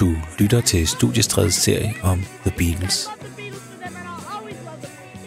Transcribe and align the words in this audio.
Du 0.00 0.16
lytter 0.38 0.60
til 0.60 0.86
Studiestredets 0.86 1.56
serie 1.56 1.94
om 2.02 2.24
The 2.46 2.52
Beatles. 2.58 3.08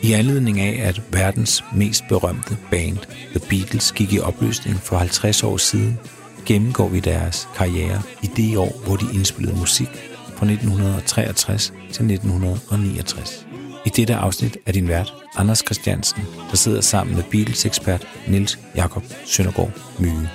I 0.02 0.12
anledning 0.14 0.60
af, 0.60 0.88
at 0.88 1.02
verdens 1.12 1.64
mest 1.76 2.04
berømte 2.10 2.58
band, 2.72 2.98
The 3.36 3.40
Beatles, 3.50 3.92
gik 3.92 4.14
i 4.14 4.20
opløsning 4.20 4.76
for 4.78 4.98
50 4.98 5.44
år 5.44 5.58
siden, 5.58 6.00
gennemgår 6.46 6.88
vi 6.88 7.00
deres 7.00 7.48
karriere 7.56 8.02
i 8.24 8.28
det 8.28 8.58
år, 8.58 8.82
hvor 8.86 8.96
de 8.96 9.06
indspillede 9.14 9.58
musik 9.58 9.90
fra 10.36 10.46
1963 10.46 11.74
til 11.92 12.12
1969. 12.12 13.48
I 13.86 13.90
dette 13.90 14.16
afsnit 14.16 14.58
er 14.66 14.72
din 14.72 14.88
vært, 14.88 15.14
Anders 15.38 15.60
Christiansen, 15.60 16.24
der 16.50 16.58
sidder 16.58 16.82
sammen 16.82 17.16
med 17.16 17.24
Beatles-ekspert 17.24 18.08
Nils 18.28 18.60
Jakob 18.76 19.04
Søndergaard 19.26 19.72
Myge. 20.00 20.30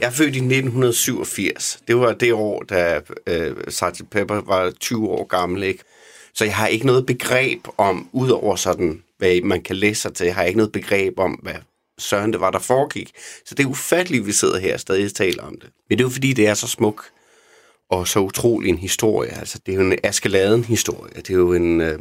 Jeg 0.00 0.06
er 0.06 0.10
født 0.10 0.36
i 0.36 0.38
1987. 0.38 1.80
Det 1.88 1.96
var 1.96 2.12
det 2.12 2.32
år, 2.32 2.62
da 2.62 3.00
øh, 3.26 3.56
Sgt. 3.68 4.10
Pepper 4.10 4.40
var 4.40 4.70
20 4.70 5.08
år 5.08 5.24
gammel. 5.24 5.62
Ikke? 5.62 5.84
Så 6.34 6.44
jeg 6.44 6.56
har 6.56 6.66
ikke 6.66 6.86
noget 6.86 7.06
begreb 7.06 7.66
om, 7.78 8.08
udover 8.12 8.56
sådan, 8.56 9.02
hvad 9.18 9.40
man 9.40 9.62
kan 9.62 9.76
læse 9.76 10.00
sig 10.00 10.14
til, 10.14 10.26
jeg 10.26 10.34
har 10.34 10.44
ikke 10.44 10.56
noget 10.56 10.72
begreb 10.72 11.18
om, 11.18 11.32
hvad 11.32 11.54
søren 11.98 12.32
det 12.32 12.40
var, 12.40 12.50
der 12.50 12.58
foregik. 12.58 13.12
Så 13.46 13.54
det 13.54 13.64
er 13.64 13.68
ufatteligt, 13.68 14.20
at 14.20 14.26
vi 14.26 14.32
sidder 14.32 14.58
her 14.58 14.74
og 14.74 14.80
stadig 14.80 15.14
taler 15.14 15.42
om 15.42 15.60
det. 15.60 15.70
Men 15.88 15.98
det 15.98 16.04
er 16.04 16.06
jo 16.06 16.12
fordi, 16.12 16.32
det 16.32 16.46
er 16.46 16.54
så 16.54 16.66
smuk 16.66 17.04
og 17.90 18.08
så 18.08 18.20
utrolig 18.20 18.68
en 18.68 18.78
historie. 18.78 19.30
Altså, 19.30 19.58
det 19.66 19.72
er 19.72 19.76
jo 19.76 19.82
en 19.82 19.98
Askeladen-historie. 20.02 21.12
Det 21.14 21.30
er 21.30 21.34
jo 21.34 21.52
en 21.52 21.80
øh, 21.80 21.98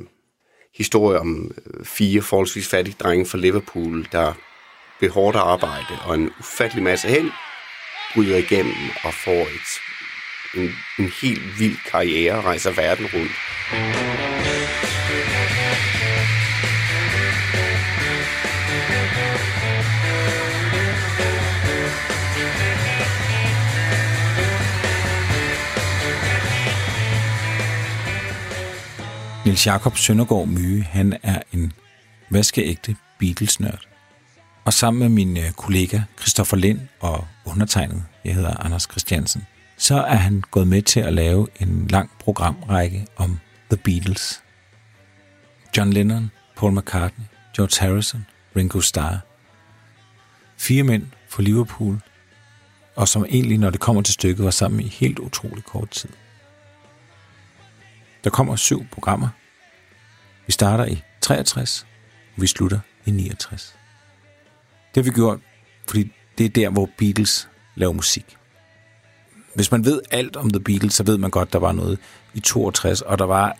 historie 0.75 1.19
om 1.19 1.51
øh, 1.65 1.85
fire 1.85 2.21
forholdsvis 2.21 2.67
fattige 2.67 2.95
drenge 2.99 3.25
fra 3.25 3.37
Liverpool, 3.37 4.07
der 4.11 4.33
ved 5.01 5.09
hårdt 5.09 5.37
arbejde 5.37 5.99
og 6.05 6.15
en 6.15 6.31
ufattelig 6.39 6.83
masse 6.83 7.07
held 7.07 7.31
bryder 8.17 8.37
igennem 8.37 8.89
og 9.03 9.13
får 9.13 9.41
et, 9.41 9.69
en, 10.55 10.69
en 10.99 11.11
helt 11.21 11.59
vild 11.59 11.77
karriere 11.91 12.37
og 12.37 12.43
rejser 12.43 12.71
verden 12.71 13.05
rundt. 13.13 13.31
Nils 29.45 29.65
Jakob 29.65 29.97
Søndergaard 29.97 30.47
Myge, 30.47 30.83
han 30.83 31.17
er 31.23 31.41
en 31.53 31.73
vaskeægte 32.29 32.95
Beatles-nørd. 33.19 33.86
Og 34.67 34.73
sammen 34.73 34.99
med 34.99 35.09
min 35.09 35.37
øh, 35.37 35.51
kollega 35.51 36.01
Christoffer 36.19 36.57
Lind 36.57 36.79
og 36.99 37.27
undertegnet, 37.45 38.03
jeg 38.25 38.35
hedder 38.35 38.65
Anders 38.65 38.83
Christiansen, 38.83 39.47
så 39.77 39.95
er 39.95 40.15
han 40.15 40.43
gået 40.51 40.67
med 40.67 40.81
til 40.81 40.99
at 40.99 41.13
lave 41.13 41.47
en 41.59 41.87
lang 41.87 42.11
programrække 42.19 43.07
om 43.15 43.39
The 43.69 43.77
Beatles. 43.77 44.43
John 45.77 45.93
Lennon, 45.93 46.31
Paul 46.57 46.73
McCartney, 46.77 47.25
George 47.55 47.87
Harrison, 47.87 48.25
Ringo 48.55 48.79
Starr. 48.79 49.19
Fire 50.57 50.83
mænd 50.83 51.07
fra 51.29 51.43
Liverpool, 51.43 52.01
og 52.95 53.07
som 53.07 53.25
egentlig, 53.25 53.57
når 53.57 53.69
det 53.69 53.79
kommer 53.79 54.01
til 54.01 54.13
stykket, 54.13 54.45
var 54.45 54.51
sammen 54.51 54.81
i 54.81 54.87
helt 54.87 55.19
utrolig 55.19 55.63
kort 55.63 55.89
tid. 55.89 56.09
Der 58.23 58.29
kommer 58.29 58.55
syv 58.55 58.85
programmer. 58.91 59.29
Vi 60.45 60.51
starter 60.51 60.85
i 60.85 61.03
63, 61.21 61.87
og 62.35 62.41
vi 62.41 62.47
slutter 62.47 62.79
i 63.05 63.11
69. 63.11 63.77
Det 64.97 65.05
har 65.05 65.11
vi 65.11 65.15
gjort, 65.15 65.39
fordi 65.89 66.11
det 66.37 66.45
er 66.45 66.49
der, 66.49 66.69
hvor 66.69 66.89
Beatles 66.97 67.49
laver 67.75 67.93
musik. 67.93 68.37
Hvis 69.55 69.71
man 69.71 69.85
ved 69.85 70.01
alt 70.11 70.35
om 70.35 70.49
The 70.49 70.59
Beatles, 70.59 70.93
så 70.93 71.03
ved 71.03 71.17
man 71.17 71.31
godt, 71.31 71.53
der 71.53 71.59
var 71.59 71.71
noget 71.71 71.99
i 72.33 72.39
62, 72.39 73.01
og 73.01 73.19
der 73.19 73.25
var 73.25 73.57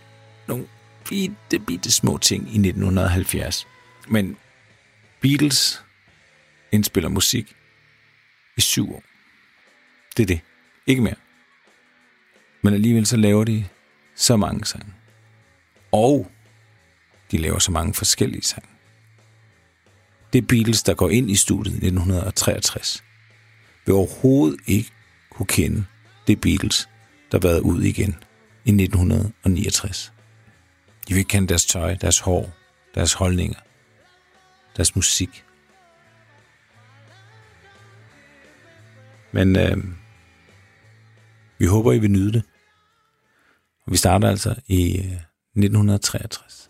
nogle 0.47 0.67
bitte, 1.09 1.59
bitte 1.59 1.91
små 1.91 2.17
ting 2.17 2.43
i 2.43 2.58
1970. 2.58 3.67
Men 4.08 4.37
Beatles 5.21 5.83
indspiller 6.71 7.09
musik 7.09 7.55
i 8.58 8.61
syv 8.61 8.95
år. 8.95 9.04
Det 10.17 10.23
er 10.23 10.27
det. 10.27 10.39
Ikke 10.87 11.02
mere. 11.02 11.15
Men 12.61 12.73
alligevel 12.73 13.05
så 13.05 13.17
laver 13.17 13.43
de 13.43 13.65
så 14.15 14.37
mange 14.37 14.65
sange. 14.65 14.93
Og 15.92 16.31
de 17.31 17.37
laver 17.37 17.59
så 17.59 17.71
mange 17.71 17.93
forskellige 17.93 18.43
sange. 18.43 18.77
Det 20.33 20.48
Beatles, 20.48 20.83
der 20.83 20.93
går 20.93 21.10
ind 21.10 21.32
i 21.32 21.36
studiet 21.36 21.73
i 21.73 21.76
1963, 21.76 23.04
vil 23.86 23.95
overhovedet 23.95 24.60
ikke 24.67 24.92
kunne 25.32 25.45
kende 25.45 25.86
det 26.27 26.42
Beatles, 26.42 26.89
der 27.32 27.39
været 27.39 27.60
ud 27.60 27.82
igen 27.82 28.15
i 28.66 28.70
1969. 28.70 30.14
De 31.08 31.14
vil 31.14 31.17
ikke 31.17 31.30
kende 31.30 31.48
deres 31.48 31.66
tøj, 31.66 31.95
deres 31.95 32.20
hår, 32.20 32.54
deres 32.95 33.14
holdninger, 33.14 33.60
deres 34.77 34.95
musik. 34.95 35.45
Men 39.32 39.55
øh, 39.55 39.77
vi 41.58 41.66
håber, 41.66 41.93
I 41.93 41.99
vil 41.99 42.11
nyde 42.11 42.33
det. 42.33 42.43
Og 43.86 43.92
vi 43.92 43.98
starter 43.98 44.30
altså 44.30 44.55
i 44.67 44.98
øh, 44.98 45.04
1963. 45.04 46.67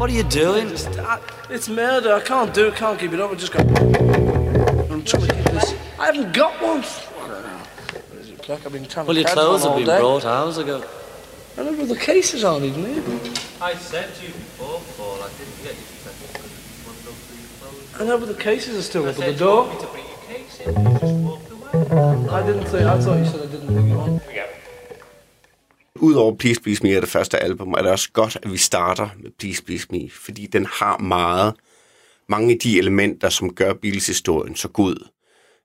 What 0.00 0.08
are 0.08 0.14
you 0.14 0.22
doing? 0.22 0.68
I, 0.98 1.16
uh, 1.16 1.20
it's 1.50 1.68
murder. 1.68 2.14
I 2.14 2.20
can't 2.22 2.54
do 2.54 2.68
it. 2.68 2.72
I 2.72 2.76
can't 2.78 2.98
keep 2.98 3.12
it 3.12 3.20
up. 3.20 3.32
I 3.32 3.34
just 3.34 3.52
got. 3.52 3.66
I'm 3.68 5.04
trying 5.04 5.26
to 5.26 5.34
keep 5.34 5.44
this. 5.44 5.74
I 5.98 6.06
haven't 6.06 6.32
got 6.32 6.54
one. 6.62 6.78
I 6.78 7.28
don't. 7.28 7.44
What 7.44 8.20
is 8.22 8.30
it, 8.30 8.38
Pluck? 8.38 8.64
I've 8.64 8.72
been 8.72 8.86
trying 8.86 9.04
Well, 9.04 9.14
to 9.14 9.20
your 9.20 9.28
clothes 9.28 9.62
have 9.62 9.76
been 9.76 9.84
day. 9.84 9.98
brought 9.98 10.24
hours 10.24 10.56
ago. 10.56 10.82
I 11.58 11.64
know, 11.64 11.76
but 11.76 11.88
the 11.88 11.98
cases 11.98 12.44
aren't 12.44 12.64
even 12.64 12.82
here. 12.82 13.02
I 13.60 13.74
said 13.74 14.14
to 14.14 14.22
you 14.22 14.32
before, 14.32 14.80
Paul, 14.96 15.22
I 15.22 15.28
didn't 15.36 15.62
get 15.62 15.76
you 15.76 15.84
to 15.84 15.96
take 16.02 16.16
it 16.16 16.32
because 16.32 16.48
you 16.48 16.86
wanted 16.86 17.04
to 17.04 17.12
for 17.12 18.00
your. 18.00 18.02
I 18.02 18.08
know, 18.08 18.18
but 18.18 18.34
the 18.34 18.42
cases 18.42 18.78
are 18.78 18.82
still 18.82 19.04
I 19.04 19.10
up 19.10 19.18
at 19.18 19.26
the 19.26 19.34
door. 19.34 19.66
want 19.66 19.74
me 19.74 19.84
to 19.84 19.92
bring 19.92 20.04
your 20.06 20.16
case 20.32 20.60
in, 20.60 20.82
you 20.82 20.98
just 20.98 21.14
walked 21.26 21.50
away. 21.50 22.28
I 22.30 22.46
didn't 22.46 22.64
think. 22.64 22.86
I 22.86 22.98
thought 22.98 23.18
you 23.18 23.26
said 23.26 23.42
I 23.42 23.52
didn't 23.52 23.66
bring 23.66 23.88
you 23.88 23.98
one. 23.98 24.20
Udover 26.02 26.36
Please 26.36 26.60
Please 26.60 26.82
Me 26.82 26.92
er 26.92 27.00
det 27.00 27.08
første 27.08 27.38
album, 27.38 27.72
er 27.72 27.82
det 27.82 27.90
også 27.90 28.10
godt, 28.12 28.38
at 28.42 28.52
vi 28.52 28.56
starter 28.56 29.08
med 29.18 29.30
Please 29.38 29.62
Please 29.64 29.86
Me, 29.90 30.10
fordi 30.10 30.46
den 30.46 30.66
har 30.66 30.98
meget, 30.98 31.54
mange 32.28 32.52
af 32.52 32.58
de 32.58 32.78
elementer, 32.78 33.28
som 33.28 33.54
gør 33.54 33.72
Beatles-historien 33.72 34.56
så 34.56 34.68
god. 34.68 35.08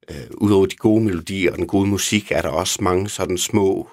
Øh, 0.09 0.27
Udover 0.31 0.65
de 0.65 0.75
gode 0.75 1.03
melodier 1.03 1.51
og 1.51 1.57
den 1.57 1.67
gode 1.67 1.87
musik, 1.87 2.31
er 2.31 2.41
der 2.41 2.49
også 2.49 2.83
mange 2.83 3.09
sådan 3.09 3.37
små 3.37 3.89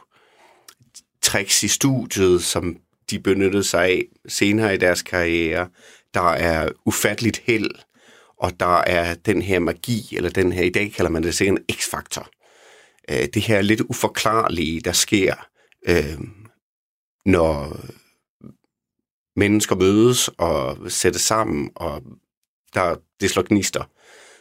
tricks 1.23 1.63
i 1.63 1.69
studiet, 1.69 2.43
som 2.43 2.77
de 3.11 3.19
benyttede 3.19 3.65
sig 3.65 3.85
af 3.85 4.03
senere 4.29 4.75
i 4.75 4.79
deres 4.79 5.03
karriere. 5.03 5.69
Der 6.15 6.31
er 6.31 6.69
ufatteligt 6.87 7.43
held, 7.47 7.71
og 8.37 8.61
der 8.61 8.77
er 8.77 9.15
den 9.15 9.43
her 9.43 9.59
magi, 9.59 10.17
eller 10.17 10.31
den 10.31 10.53
her, 10.53 10.63
i 10.63 10.71
dag 10.71 10.93
kalder 10.93 11.11
man 11.11 11.23
det 11.23 11.35
sikkert 11.35 11.59
en 11.59 11.77
x-faktor. 11.77 12.29
Øh, 13.11 13.27
det 13.35 13.43
her 13.43 13.63
lidt 13.63 13.81
uforklarlige, 13.81 14.81
der 14.81 14.93
sker, 14.93 15.35
øh, 15.89 16.19
når 17.27 17.77
mennesker 19.37 19.77
mødes 19.77 20.29
og 20.29 20.91
sættes 20.91 21.23
sammen, 21.23 21.71
og 21.75 22.03
der 22.75 22.97
det 23.21 23.31
slår 23.31 23.43
gnister. 23.43 23.85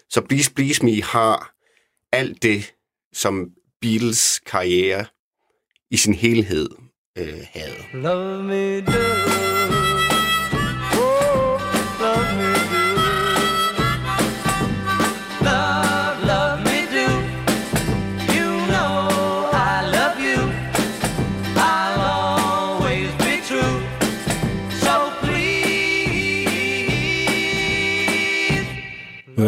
Så 0.10 0.22
Please 0.22 0.54
Please 0.54 0.86
Me 0.86 1.02
har 1.02 1.54
alt 2.12 2.44
det, 2.44 2.74
som 3.14 3.52
Beatles 3.82 4.40
karriere 4.46 5.06
i 5.92 5.98
sin 5.98 6.14
helhed 6.14 6.70
øh, 7.18 7.46
havde. 7.54 7.84
Love 7.94 8.44
me 8.44 8.82
do. 8.82 9.51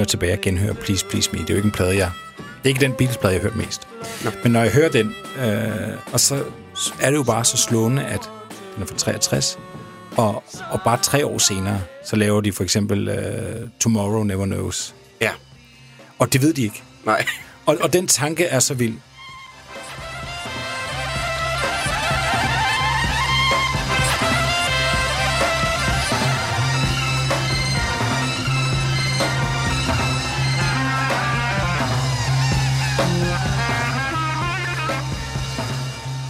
Er 0.03 0.05
jeg 0.05 0.09
tilbage 0.09 0.33
og 0.33 0.41
genhører 0.41 0.73
Please 0.73 1.05
Please 1.05 1.29
Me. 1.33 1.39
Det 1.39 1.49
er 1.49 1.53
jo 1.53 1.55
ikke 1.55 1.65
en 1.65 1.71
plade, 1.71 1.97
jeg... 1.97 2.11
Det 2.37 2.45
er 2.63 2.67
ikke 2.67 2.81
den 2.81 2.93
Beatles-plade, 2.93 3.33
jeg 3.33 3.41
har 3.41 3.49
hørt 3.49 3.55
mest. 3.65 3.87
Nå. 4.23 4.31
Men 4.43 4.51
når 4.51 4.61
jeg 4.63 4.71
hører 4.71 4.89
den, 4.89 5.15
øh, 5.39 5.97
og 6.13 6.19
så 6.19 6.43
er 7.01 7.09
det 7.09 7.17
jo 7.17 7.23
bare 7.23 7.45
så 7.45 7.57
slående, 7.57 8.05
at 8.05 8.29
den 8.75 8.83
er 8.83 8.87
fra 8.87 8.95
63, 8.95 9.59
og, 10.17 10.43
og 10.71 10.79
bare 10.85 10.97
tre 11.01 11.25
år 11.25 11.37
senere, 11.37 11.81
så 12.05 12.15
laver 12.15 12.41
de 12.41 12.51
for 12.51 12.63
eksempel 12.63 13.07
øh, 13.09 13.67
Tomorrow 13.79 14.23
Never 14.23 14.45
Knows. 14.45 14.95
Ja, 15.21 15.31
Og 16.19 16.33
det 16.33 16.41
ved 16.41 16.53
de 16.53 16.63
ikke. 16.63 16.83
nej. 17.05 17.25
Og, 17.65 17.77
og 17.81 17.93
den 17.93 18.07
tanke 18.07 18.45
er 18.45 18.59
så 18.59 18.73
vild. 18.73 18.93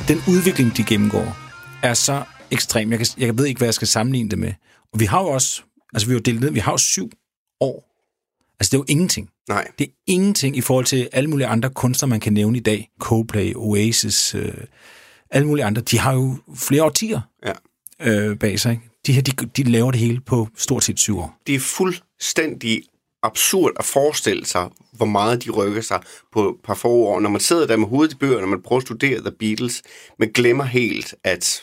Den 0.08 0.18
udvikling, 0.28 0.78
de 0.78 0.84
gennemgår, 0.84 1.38
er 1.84 1.94
så 1.94 2.24
ekstrem. 2.52 2.92
Jeg, 2.92 3.00
kan, 3.00 3.08
jeg 3.18 3.38
ved 3.38 3.46
ikke, 3.46 3.58
hvad 3.58 3.68
jeg 3.68 3.74
skal 3.74 3.88
sammenligne 3.88 4.30
det 4.30 4.40
med. 4.40 4.54
Og 4.94 5.00
vi 5.00 5.06
har 5.06 5.22
jo 5.22 5.28
også, 5.28 5.62
altså 5.94 6.08
vi 6.08 6.12
har 6.14 6.20
jo 6.20 6.22
delt 6.22 6.40
ned, 6.40 6.52
vi 6.52 6.60
har 6.60 6.72
jo 6.72 6.78
syv 6.78 7.12
år. 7.60 7.90
Altså 8.60 8.70
det 8.72 8.74
er 8.74 8.78
jo 8.78 8.86
ingenting. 8.88 9.30
Nej. 9.50 9.68
Det 9.80 9.88
er 9.88 9.92
ingenting 10.08 10.58
i 10.58 10.62
forhold 10.62 10.86
til 10.86 11.10
alle 11.14 11.30
mulige 11.30 11.48
andre 11.48 11.70
kunstnere, 11.70 12.10
man 12.10 12.20
kan 12.20 12.34
nævne 12.34 12.58
i 12.58 12.62
dag. 12.62 12.90
Coldplay, 13.00 13.54
Oasis, 13.56 14.36
øh, 14.36 14.54
alle 15.30 15.48
mulige 15.48 15.66
andre. 15.66 15.82
De 15.82 16.00
har 16.00 16.14
jo 16.14 16.38
flere 16.56 16.84
årtier 16.84 17.22
Ja. 17.46 17.52
øh, 18.00 18.38
bag 18.40 18.60
sig. 18.60 18.72
Ikke? 18.72 18.84
De 19.08 19.14
her, 19.14 19.22
de, 19.22 19.32
de 19.46 19.64
laver 19.64 19.92
det 19.92 20.00
hele 20.00 20.22
på 20.22 20.48
stort 20.58 20.84
set 20.84 21.00
syv 21.00 21.18
år. 21.20 21.36
Det 21.48 21.56
er 21.56 21.60
fuldstændig 21.60 22.84
absurd 23.24 23.72
at 23.80 23.86
forestille 23.86 24.46
sig, 24.46 24.70
hvor 24.92 25.06
meget 25.06 25.44
de 25.46 25.50
rykker 25.52 25.82
sig 25.82 26.02
på 26.32 26.50
et 26.50 26.56
par 26.64 26.74
få 26.74 26.90
år. 26.90 27.20
Når 27.20 27.30
man 27.30 27.42
sidder 27.42 27.68
der 27.68 27.78
med 27.78 27.88
hovedet 27.88 28.14
i 28.14 28.18
bøger, 28.18 28.40
når 28.40 28.48
man 28.48 28.62
prøver 28.62 28.80
at 28.80 28.88
studere 28.88 29.20
The 29.22 29.32
Beatles, 29.40 29.84
man 30.20 30.32
glemmer 30.32 30.64
helt, 30.64 31.16
at, 31.24 31.62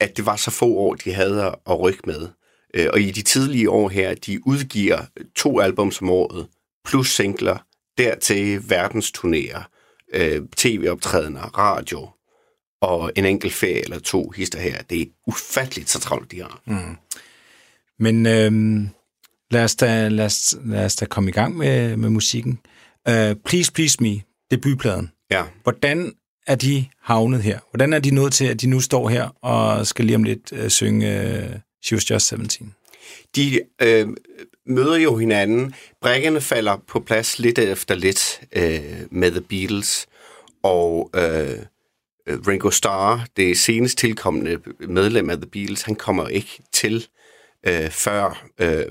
at 0.00 0.16
det 0.16 0.26
var 0.26 0.36
så 0.36 0.50
få 0.50 0.66
år, 0.66 0.94
de 0.94 1.12
havde 1.12 1.56
at- 1.70 1.80
rykke 1.80 2.02
med. 2.06 2.28
Øh, 2.74 2.86
og 2.92 3.00
i 3.00 3.10
de 3.10 3.22
tidlige 3.22 3.70
år 3.70 3.88
her, 3.88 4.14
de 4.14 4.46
udgiver 4.46 4.98
to 5.36 5.60
album 5.60 5.92
om 6.02 6.10
året, 6.10 6.46
plus 6.84 7.10
singler, 7.14 7.58
dertil 7.98 8.58
verdensturnéer, 8.58 9.62
øh, 10.14 10.42
tv-optrædener, 10.56 11.40
radio, 11.58 12.08
og 12.80 13.12
en 13.16 13.24
enkelt 13.24 13.52
ferie 13.52 13.82
eller 13.82 13.98
to 13.98 14.30
hister 14.30 14.58
her. 14.58 14.82
Det 14.82 15.00
er 15.02 15.06
ufatteligt 15.26 15.90
så 15.90 16.00
travlt, 16.00 16.30
de 16.30 16.40
har. 16.42 16.60
Mm. 16.66 16.96
Men 17.98 18.26
øhm, 18.26 18.88
lad, 19.50 19.64
os 19.64 19.76
da, 19.76 20.08
lad, 20.08 20.26
os, 20.26 20.56
lad 20.64 20.84
os 20.84 20.96
da 20.96 21.04
komme 21.04 21.30
i 21.30 21.32
gang 21.32 21.56
med, 21.56 21.96
med 21.96 22.10
musikken. 22.10 22.58
Uh, 23.08 23.14
Please 23.44 23.72
Please 23.72 23.96
Me, 24.00 24.20
debutpladen. 24.50 25.12
Ja. 25.30 25.44
Hvordan 25.62 26.12
er 26.46 26.54
de 26.54 26.86
havnet 27.02 27.42
her? 27.42 27.58
Hvordan 27.70 27.92
er 27.92 27.98
de 27.98 28.10
nået 28.10 28.32
til, 28.32 28.44
at 28.44 28.60
de 28.60 28.66
nu 28.66 28.80
står 28.80 29.08
her 29.08 29.28
og 29.44 29.86
skal 29.86 30.04
lige 30.04 30.16
om 30.16 30.22
lidt 30.22 30.52
uh, 30.52 30.68
synge 30.68 31.38
uh, 31.44 31.56
She 31.84 31.96
Was 31.96 32.10
Just 32.10 32.26
17? 32.26 32.74
de 33.36 33.60
øh, 33.82 34.08
møder 34.66 34.96
jo 34.96 35.16
hinanden. 35.16 35.74
Brækkerne 36.00 36.40
falder 36.40 36.76
på 36.88 37.00
plads 37.00 37.38
lidt 37.38 37.58
efter 37.58 37.94
lidt 37.94 38.40
øh, 38.52 39.06
med 39.10 39.30
The 39.30 39.40
Beatles, 39.40 40.06
og 40.62 41.10
øh, 41.14 41.58
Ringo 42.26 42.70
Starr, 42.70 43.26
det 43.36 43.58
senest 43.58 43.98
tilkommende 43.98 44.58
medlem 44.80 45.30
af 45.30 45.36
The 45.36 45.50
Beatles, 45.50 45.82
han 45.82 45.94
kommer 45.94 46.28
ikke 46.28 46.62
til 46.72 47.06
øh, 47.66 47.90
før 47.90 48.46
øh, 48.60 48.86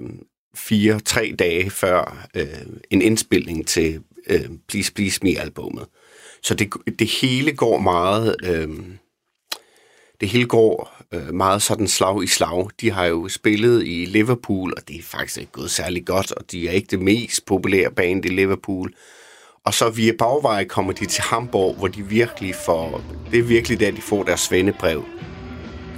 fire, 0.56 1.00
tre 1.00 1.36
dage 1.40 1.69
før 1.69 2.28
øh, 2.36 2.48
en 2.90 3.01
indspilning 3.01 3.68
til 3.68 4.01
øh, 4.28 4.50
Please 4.68 4.94
Please 4.94 5.19
Me-albummet. 5.24 5.86
Så 6.44 6.54
det, 6.54 6.69
det 7.00 7.07
hele 7.22 7.56
går 7.56 7.78
meget... 7.78 8.36
Øh, 8.44 8.69
det 10.22 10.30
hele 10.30 10.46
går 10.46 11.04
øh, 11.13 11.34
meget 11.34 11.62
sådan 11.62 11.88
slag 11.88 12.24
i 12.24 12.28
slag. 12.28 12.68
De 12.81 12.92
har 12.92 13.06
jo 13.06 13.28
spillet 13.28 13.84
i 13.88 14.06
Liverpool, 14.06 14.74
og 14.78 14.88
det 14.88 14.96
er 15.00 15.04
faktisk 15.04 15.38
ikke 15.38 15.51
gået 15.51 15.72
særlig 15.72 16.06
godt, 16.06 16.31
og 16.31 16.51
de 16.51 16.68
er 16.68 16.72
ikke 16.72 16.88
det 16.92 17.00
mest 17.00 17.46
populære 17.46 17.92
band 17.92 18.25
i 18.25 18.30
Liverpool. 18.30 18.94
Og 19.66 19.74
så 19.74 19.90
via 19.90 20.12
bagveje 20.19 20.66
kommer 20.66 20.94
de 20.94 21.06
til 21.06 21.24
Hamburg, 21.24 21.75
hvor 21.75 21.88
de 21.88 22.01
virkelig 22.01 22.56
får... 22.56 23.04
Det 23.31 23.40
er 23.40 23.44
virkelig 23.44 23.80
der, 23.80 23.92
de 23.92 24.01
får 24.01 24.24
deres 24.24 24.40
svendebrev. 24.40 25.06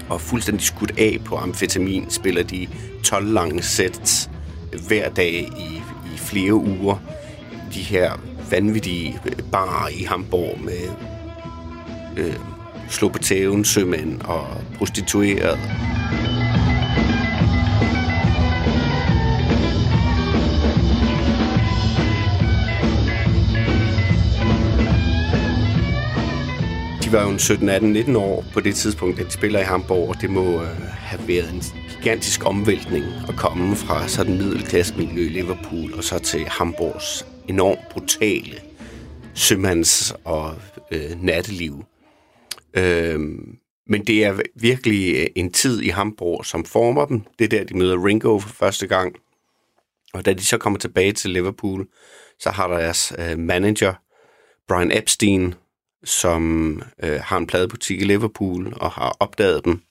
Og 0.09 0.21
fuldstændig 0.21 0.63
skudt 0.63 0.91
af 0.97 1.17
på 1.25 1.35
amfetamin 1.35 2.09
spiller 2.09 2.43
de 2.43 2.67
12 3.03 3.25
lange 3.25 3.61
sets 3.61 4.30
hver 4.87 5.09
dag 5.09 5.33
i, 5.57 5.81
i 6.13 6.17
flere 6.17 6.53
uger. 6.53 7.03
De 7.73 7.79
her 7.79 8.11
vanvittige 8.51 9.19
barer 9.51 9.87
i 9.87 10.03
Hamburg 10.03 10.59
med 10.63 10.89
øh, 12.17 12.35
slå 12.89 13.09
på 13.09 13.19
tæven, 13.19 13.65
sømænd 13.65 14.21
og 14.21 14.47
prostitueret. 14.77 15.59
De 27.03 27.11
var 27.11 27.23
jo 27.23 27.29
en 27.29 27.39
17, 27.39 27.69
18, 27.69 27.93
19 27.93 28.15
år 28.15 28.45
på 28.53 28.59
det 28.59 28.75
tidspunkt, 28.75 29.19
at 29.19 29.25
de 29.25 29.31
spiller 29.31 29.59
i 29.59 29.63
Hamburg, 29.63 30.09
og 30.09 30.21
det 30.21 30.29
må 30.29 30.61
øh, 30.61 30.67
have 30.81 31.27
været 31.27 31.53
en 31.53 31.80
gigantisk 32.01 32.45
omvæltning 32.45 33.05
at 33.29 33.35
komme 33.35 33.75
fra 33.75 34.07
sådan 34.07 34.37
middelklassemiljø 34.37 35.21
i 35.21 35.29
Liverpool 35.29 35.93
og 35.93 36.03
så 36.03 36.19
til 36.19 36.45
Hamburgs 36.45 37.25
enormt 37.47 37.89
brutale 37.91 38.61
sømands- 39.35 40.15
og 40.23 40.55
øh, 40.91 41.23
natteliv. 41.23 41.85
Øhm, 42.73 43.57
men 43.87 44.07
det 44.07 44.25
er 44.25 44.39
virkelig 44.55 45.15
øh, 45.15 45.27
en 45.35 45.51
tid 45.51 45.81
i 45.81 45.89
Hamburg, 45.89 46.45
som 46.45 46.65
former 46.65 47.05
dem. 47.05 47.21
Det 47.39 47.45
er 47.45 47.49
der, 47.49 47.63
de 47.63 47.77
møder 47.77 48.05
Ringo 48.05 48.39
for 48.39 48.49
første 48.49 48.87
gang. 48.87 49.15
Og 50.13 50.25
da 50.25 50.33
de 50.33 50.45
så 50.45 50.57
kommer 50.57 50.79
tilbage 50.79 51.11
til 51.11 51.29
Liverpool, 51.29 51.87
så 52.39 52.49
har 52.49 52.67
deres 52.67 53.13
øh, 53.19 53.39
manager, 53.39 53.93
Brian 54.67 54.91
Epstein, 54.91 55.53
som 56.03 56.75
øh, 57.03 57.19
har 57.23 57.37
en 57.37 57.47
pladebutik 57.47 58.01
i 58.01 58.05
Liverpool 58.05 58.73
og 58.75 58.91
har 58.91 59.17
opdaget 59.19 59.65
dem. 59.65 59.81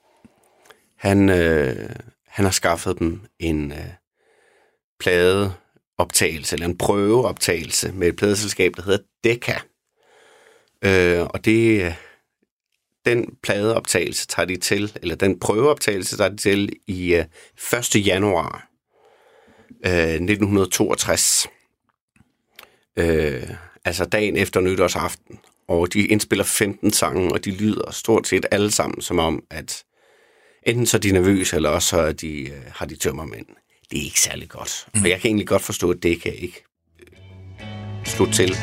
Han, 1.00 1.29
øh, 1.29 1.91
han 2.26 2.44
har 2.44 2.52
skaffet 2.52 2.99
dem 2.99 3.20
en 3.38 3.73
øh, 3.73 3.79
pladeoptagelse, 4.99 6.56
eller 6.56 6.67
en 6.67 6.79
prøveoptagelse 6.79 7.93
med 7.93 8.08
et 8.08 8.17
pladeselskab, 8.17 8.73
der 8.76 8.82
hedder 8.82 8.99
Decca. 9.25 9.61
Øh, 10.85 11.26
og 11.26 11.44
det, 11.44 11.85
øh, 11.85 11.94
den 13.05 13.37
pladeoptagelse 13.43 14.26
tager 14.26 14.47
de 14.47 14.56
til, 14.56 14.93
eller 15.02 15.14
den 15.14 15.41
prøveoptagelse 15.41 16.17
tager 16.17 16.31
de 16.31 16.37
til 16.37 16.73
i 16.87 17.14
øh, 17.14 17.25
1. 17.94 18.06
januar 18.06 18.69
øh, 19.87 19.93
1962. 19.93 21.49
Øh, 22.97 23.50
altså 23.85 24.05
dagen 24.05 24.37
efter 24.37 24.61
nytårsaften. 24.61 25.38
Og 25.69 25.93
de 25.93 26.06
indspiller 26.06 26.44
15 26.44 26.91
sange, 26.91 27.32
og 27.32 27.44
de 27.44 27.50
lyder 27.50 27.91
stort 27.91 28.29
set 28.29 28.47
alle 28.50 28.70
sammen 28.70 29.00
som 29.00 29.19
om, 29.19 29.44
at 29.50 29.85
enten 30.62 30.87
så 30.87 30.97
er 30.97 31.00
de 31.00 31.12
nervøse, 31.12 31.57
eller 31.57 31.69
også 31.69 31.88
så 31.88 31.99
er 31.99 32.12
de, 32.12 32.40
øh, 32.40 32.62
har 32.75 32.87
de 32.87 32.97
tømmermænd. 32.97 33.47
Det 33.90 33.99
er 33.99 34.05
ikke 34.05 34.21
særlig 34.21 34.49
godt. 34.49 34.87
Mm. 34.95 35.02
Og 35.02 35.11
jeg 35.11 35.21
kan 35.21 35.29
egentlig 35.29 35.47
godt 35.47 35.62
forstå, 35.62 35.90
at 35.90 36.02
det 36.02 36.23
kan 36.23 36.35
ikke 36.35 36.64
øh, 37.00 37.67
slå 38.05 38.26
til. 38.33 38.57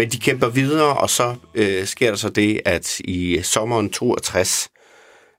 Men 0.00 0.10
de 0.10 0.18
kæmper 0.18 0.48
videre, 0.48 0.96
og 0.96 1.10
så 1.10 1.36
øh, 1.54 1.86
sker 1.86 2.10
der 2.10 2.16
så 2.16 2.30
det, 2.30 2.60
at 2.64 3.00
i 3.00 3.40
sommeren 3.42 3.90
62, 3.90 4.70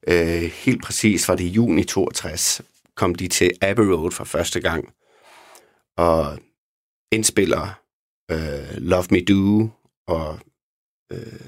øh, 0.07 0.41
helt 0.41 0.83
præcis 0.83 1.27
var 1.27 1.35
det 1.35 1.43
i 1.43 1.47
juni 1.47 1.83
62, 1.83 2.61
kom 2.95 3.15
de 3.15 3.27
til 3.27 3.51
Abbey 3.61 3.83
Road 3.83 4.11
for 4.11 4.23
første 4.23 4.59
gang, 4.59 4.93
og 5.97 6.39
indspiller 7.11 7.81
øh, 8.31 8.77
Love 8.77 9.05
Me 9.09 9.21
Do, 9.21 9.69
og 10.07 10.39
øh, 11.11 11.39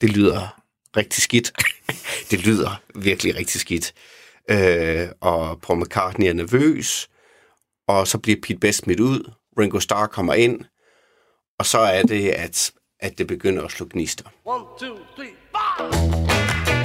det 0.00 0.10
lyder 0.10 0.62
rigtig 0.96 1.22
skidt. 1.22 1.52
det 2.30 2.46
lyder 2.46 2.82
virkelig 2.94 3.36
rigtig 3.36 3.60
skidt. 3.60 3.94
Øh, 4.50 5.08
og 5.20 5.60
Paul 5.60 5.80
McCartney 5.80 6.26
er 6.26 6.32
nervøs, 6.32 7.08
og 7.88 8.08
så 8.08 8.18
bliver 8.18 8.40
Pete 8.42 8.58
Best 8.58 8.78
smidt 8.78 9.00
ud. 9.00 9.32
Ringo 9.58 9.80
Starr 9.80 10.06
kommer 10.06 10.34
ind, 10.34 10.64
og 11.60 11.66
så 11.66 11.78
er 11.78 12.02
det, 12.02 12.28
at, 12.28 12.72
at 13.00 13.18
det 13.18 13.26
begynder 13.26 13.64
at 13.64 13.70
slå 13.70 13.86
gnister. 13.90 14.24
One, 14.44 14.64
two, 14.78 14.96
three, 15.16 15.30
four. 15.76 16.79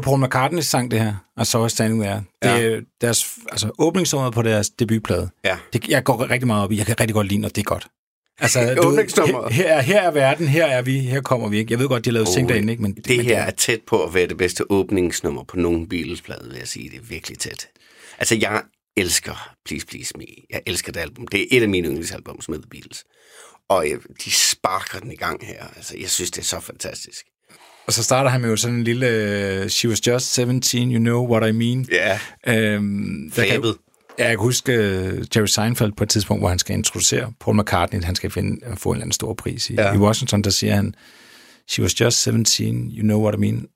Jo 0.00 0.04
Paul 0.10 0.24
McCartneys 0.24 0.66
sang, 0.66 0.90
det 0.90 1.00
her. 1.00 1.14
I 1.40 1.44
Saw 1.44 1.62
Her 1.62 1.68
Standing 1.68 2.02
There. 2.02 2.22
Det 2.42 2.50
er 2.50 2.58
ja. 2.58 2.80
deres 3.00 3.38
altså, 3.50 3.70
åbningsnummer 3.78 4.30
på 4.30 4.42
deres 4.42 4.70
debutplade. 4.70 5.30
Ja. 5.44 5.58
Det, 5.72 5.88
jeg 5.88 6.04
går 6.04 6.30
rigtig 6.30 6.46
meget 6.46 6.64
op 6.64 6.72
i. 6.72 6.78
Jeg 6.78 6.86
kan 6.86 7.00
rigtig 7.00 7.14
godt 7.14 7.26
lide, 7.26 7.40
når 7.40 7.48
det 7.48 7.58
er 7.58 7.62
godt. 7.62 7.86
Altså, 8.38 8.74
du 8.82 8.96
her, 8.96 9.48
her, 9.50 9.80
her 9.80 10.02
er 10.02 10.10
verden, 10.10 10.48
her 10.48 10.66
er 10.66 10.82
vi, 10.82 10.98
her 10.98 11.20
kommer 11.20 11.48
vi 11.48 11.58
ikke. 11.58 11.72
Jeg 11.72 11.78
ved 11.78 11.88
godt, 11.88 12.04
de 12.04 12.10
har 12.10 12.12
lavet 12.12 12.28
oh, 12.28 12.48
derinde, 12.48 12.72
ikke? 12.72 12.82
Men, 12.82 12.92
Det 12.94 13.16
men 13.16 13.26
her 13.26 13.42
er 13.42 13.50
tæt 13.50 13.80
på 13.86 14.04
at 14.04 14.14
være 14.14 14.26
det 14.26 14.36
bedste 14.36 14.70
åbningsnummer 14.70 15.44
på 15.44 15.56
nogen 15.56 15.88
Beatles-plade, 15.88 16.48
vil 16.48 16.58
jeg 16.58 16.68
sige. 16.68 16.90
Det 16.90 16.96
er 16.96 17.02
virkelig 17.02 17.38
tæt. 17.38 17.68
Altså, 18.18 18.34
jeg 18.34 18.62
elsker 18.96 19.54
Please 19.66 19.86
Please 19.86 20.14
Me. 20.18 20.24
Jeg 20.50 20.62
elsker 20.66 20.92
det 20.92 21.00
album. 21.00 21.26
Det 21.26 21.40
er 21.40 21.46
et 21.50 21.62
af 21.62 21.68
mine 21.68 21.88
yndlingsalbum 21.88 22.40
med 22.48 22.58
The 22.58 22.68
Beatles. 22.70 23.04
Og 23.68 23.90
øh, 23.90 24.00
de 24.24 24.30
sparker 24.30 25.00
den 25.00 25.12
i 25.12 25.16
gang 25.16 25.46
her. 25.46 25.64
Altså, 25.76 25.96
jeg 25.98 26.10
synes, 26.10 26.30
det 26.30 26.40
er 26.40 26.44
så 26.44 26.60
fantastisk. 26.60 27.26
Og 27.90 27.94
så 27.94 28.02
starter 28.02 28.30
han 28.30 28.40
med 28.40 28.50
jo 28.50 28.56
sådan 28.56 28.76
en 28.76 28.84
lille... 28.84 29.60
uh, 29.64 29.68
She 29.68 29.88
was 29.88 30.06
just 30.06 30.32
17, 30.34 30.92
you 30.92 30.98
know 30.98 31.30
what 31.32 31.48
I 31.48 31.52
mean. 31.52 31.86
Ja, 31.92 32.18
Øhm, 32.46 33.30
der 33.36 33.46
kan, 33.46 33.62
ja, 34.18 34.24
jeg 34.24 34.28
kan 34.28 34.38
huske 34.38 34.72
uh, 34.72 35.18
Jerry 35.36 35.46
Seinfeld 35.46 35.92
på 35.92 36.02
et 36.04 36.08
tidspunkt, 36.10 36.40
hvor 36.42 36.48
han 36.48 36.58
skal 36.58 36.76
introducere 36.76 37.32
Paul 37.40 37.56
McCartney, 37.60 38.02
han 38.02 38.14
skal 38.14 38.30
finde, 38.30 38.56
få 38.76 38.88
en 38.90 38.94
eller 38.96 39.02
anden 39.02 39.12
stor 39.12 39.34
pris 39.34 39.70
i, 39.70 39.74
Ja. 39.74 39.92
i 39.94 39.96
Washington, 39.96 40.42
der 40.44 40.50
siger 40.50 40.74
han, 40.74 40.94
She 41.68 41.82
was 41.82 42.00
just 42.00 42.22
17, 42.22 42.90
you 42.96 43.02
know 43.02 43.22
what 43.22 43.34
I 43.34 43.40
mean. 43.40 43.66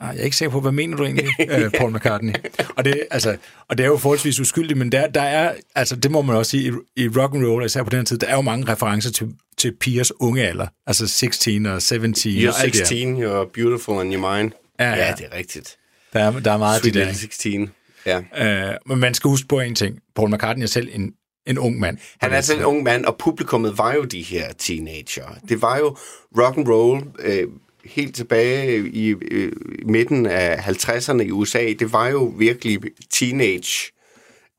Ah, 0.00 0.14
Jeg 0.14 0.20
er 0.20 0.24
ikke 0.24 0.36
sikker 0.36 0.52
på, 0.52 0.60
hvad 0.60 0.72
mener 0.72 0.96
du 0.96 1.04
egentlig, 1.04 1.26
øh, 1.50 1.70
Paul 1.78 1.94
McCartney? 1.96 2.32
Og 2.76 2.84
det, 2.84 3.00
altså, 3.10 3.36
og 3.68 3.78
det 3.78 3.84
er 3.84 3.88
jo 3.88 3.96
forholdsvis 3.96 4.40
uskyldigt, 4.40 4.78
men 4.78 4.92
der, 4.92 5.06
der 5.06 5.22
er, 5.22 5.52
altså 5.74 5.96
det 5.96 6.10
må 6.10 6.22
man 6.22 6.36
også 6.36 6.50
sige, 6.50 6.72
i, 6.96 7.02
i 7.02 7.08
rock 7.08 7.34
and 7.34 7.44
roll, 7.46 7.64
især 7.66 7.82
på 7.82 7.90
den 7.90 8.04
tid, 8.06 8.18
der 8.18 8.26
er 8.26 8.34
jo 8.34 8.40
mange 8.40 8.72
referencer 8.72 9.10
til, 9.12 9.26
til 9.58 9.76
pigers 9.80 10.20
unge 10.20 10.48
alder. 10.48 10.66
Altså 10.86 11.08
16 11.08 11.66
og 11.66 11.82
17 11.82 12.14
You're 12.14 12.48
og 12.48 12.60
alt 12.60 12.72
det 12.72 12.80
her. 12.80 12.86
16, 12.86 13.22
you're 13.24 13.50
beautiful 13.54 13.94
and 13.94 14.14
you're 14.14 14.36
mine. 14.36 14.50
Ja, 14.80 14.90
ja 14.90 15.06
ja. 15.06 15.14
det 15.18 15.26
er 15.32 15.36
rigtigt. 15.36 15.76
Der 16.12 16.20
er, 16.20 16.40
der 16.40 16.52
er 16.52 16.58
meget 16.58 16.74
af 16.74 16.80
Sweet 16.80 16.94
det 16.94 17.00
der. 17.00 17.06
Little 17.06 17.20
16. 17.20 17.70
Ja. 18.06 18.70
Øh, 18.70 18.74
men 18.86 18.98
man 18.98 19.14
skal 19.14 19.28
huske 19.28 19.48
på 19.48 19.60
en 19.60 19.74
ting. 19.74 19.98
Paul 20.16 20.30
McCartney 20.30 20.62
er 20.62 20.68
selv 20.68 20.88
en, 20.92 21.12
en 21.46 21.58
ung 21.58 21.78
mand. 21.78 21.98
Han 22.20 22.32
er 22.32 22.40
selv 22.40 22.58
en 22.58 22.64
ung 22.64 22.82
mand, 22.82 23.04
og 23.04 23.16
publikummet 23.18 23.78
var 23.78 23.94
jo 23.94 24.04
de 24.04 24.22
her 24.22 24.52
teenager. 24.52 25.38
Det 25.48 25.62
var 25.62 25.78
jo 25.78 25.96
rock 26.38 26.58
and 26.58 26.68
roll 26.68 27.04
øh, 27.18 27.48
helt 27.84 28.14
tilbage 28.14 28.88
i 28.88 29.08
øh, 29.08 29.52
midten 29.86 30.26
af 30.26 30.56
50'erne 30.56 31.20
i 31.20 31.30
USA. 31.30 31.72
Det 31.78 31.92
var 31.92 32.08
jo 32.08 32.34
virkelig 32.38 32.80
teenage 33.10 33.92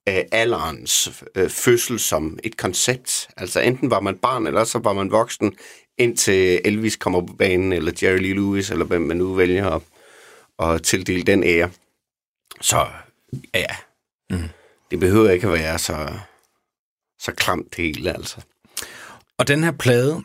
øh, 0.10 0.24
alderens 0.32 1.24
øh, 1.36 1.50
fødsel 1.50 2.00
som 2.00 2.40
et 2.44 2.58
koncept. 2.58 3.30
Altså 3.38 3.60
enten 3.60 3.90
var 3.90 4.00
man 4.00 4.18
barn, 4.18 4.48
eller 4.48 4.64
så 4.64 4.80
var 4.80 4.94
man 4.94 5.12
voksen, 5.12 5.58
indtil 5.98 6.62
Elvis 6.66 6.96
kommer 6.96 7.22
på 7.22 7.34
banen, 7.34 7.74
eller 7.74 7.92
Jerry 8.04 8.18
Lee 8.18 8.34
Lewis, 8.34 8.72
eller 8.72 8.86
hvem 8.86 9.02
man 9.02 9.18
nu 9.18 9.34
vælger 9.34 9.70
at, 9.70 9.82
at 10.60 10.84
tildele 10.84 11.24
den 11.24 11.44
ære. 11.44 11.72
Så 12.62 12.88
ja, 13.54 13.76
mm. 14.30 14.50
det 14.92 15.00
behøver 15.00 15.30
ikke 15.30 15.48
at 15.48 15.54
være 15.54 15.80
så, 15.80 16.14
så 17.20 17.32
klamt 17.32 17.78
det 17.78 17.86
hele, 17.86 18.14
altså. 18.14 18.42
Og 19.38 19.48
den 19.48 19.64
her 19.64 19.72
plade, 19.72 20.24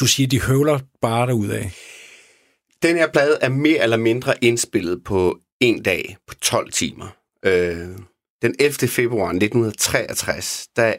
du 0.00 0.06
siger, 0.06 0.26
de 0.28 0.40
høvler 0.40 0.78
bare 1.00 1.26
derudad. 1.26 1.64
Den 2.82 2.96
her 2.96 3.12
plade 3.12 3.38
er 3.40 3.48
mere 3.48 3.82
eller 3.82 3.96
mindre 3.96 4.44
indspillet 4.44 5.04
på 5.04 5.38
en 5.60 5.82
dag 5.82 6.16
på 6.26 6.34
12 6.34 6.72
timer. 6.72 7.08
Øh, 7.42 7.88
den 8.42 8.54
11. 8.58 8.88
februar 8.88 9.28
1963, 9.28 10.68
der 10.76 10.94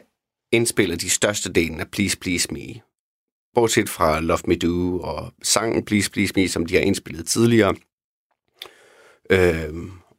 indspiller 0.52 0.96
de 0.96 1.10
største 1.10 1.52
delen 1.52 1.80
af 1.80 1.90
Please 1.90 2.18
Please 2.18 2.48
Me. 2.50 2.80
Bortset 3.54 3.88
fra 3.88 4.20
Love 4.20 4.40
Me 4.46 4.56
Do 4.56 5.00
og 5.00 5.32
sangen 5.42 5.84
Please 5.84 6.10
Please 6.10 6.32
Me, 6.36 6.48
som 6.48 6.66
de 6.66 6.74
har 6.74 6.82
indspillet 6.82 7.26
tidligere, 7.26 7.74
øh, 9.30 9.74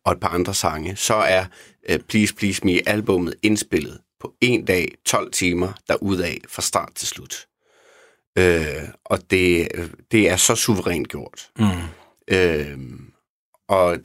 og 0.05 0.12
et 0.12 0.20
par 0.20 0.27
andre 0.27 0.53
sange, 0.53 0.96
så 0.96 1.13
er 1.13 1.46
øh, 1.89 2.00
Please 2.00 2.36
Please 2.36 2.62
Me 2.65 2.89
albummet 2.89 3.36
indspillet 3.44 4.01
på 4.20 4.34
en 4.41 4.65
dag, 4.65 4.94
12 5.05 5.32
timer, 5.32 5.74
derudaf 5.88 6.38
fra 6.48 6.62
start 6.62 6.91
til 6.96 7.08
slut. 7.08 7.48
Øh, 8.38 8.89
og 9.05 9.32
det, 9.32 9.67
det 10.12 10.29
er 10.29 10.36
så 10.36 10.55
suverænt 10.55 11.08
gjort. 11.08 11.51
Mm. 11.60 11.65
Øh, 12.27 12.79
og 13.67 13.98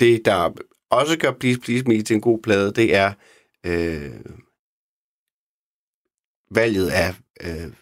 det, 0.00 0.24
der 0.24 0.50
også 0.90 1.18
gør 1.18 1.32
Please 1.32 1.60
Please 1.60 1.84
Me 1.84 2.02
til 2.02 2.14
en 2.14 2.20
god 2.20 2.38
plade, 2.42 2.72
det 2.72 2.94
er 2.94 3.12
øh, 3.66 4.20
valget 6.50 6.90
af 6.90 7.14
øh, 7.40 7.72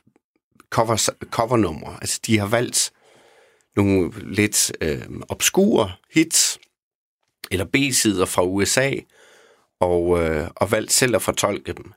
cover, 0.71 1.11
covernumre. 1.25 1.99
Altså, 2.01 2.21
de 2.27 2.39
har 2.39 2.47
valgt 2.47 2.93
nogle 3.77 4.13
lidt 4.35 4.73
øh, 4.81 5.07
obskure 5.29 5.93
hits, 6.15 6.59
eller 7.51 7.65
B-sider 7.65 8.25
fra 8.25 8.45
USA, 8.45 8.93
og, 9.81 10.23
øh, 10.23 10.49
og 10.57 10.71
valgt 10.71 10.93
selv 10.93 11.17
at 11.17 11.23
fortolke 11.23 11.73
dem. 11.73 11.93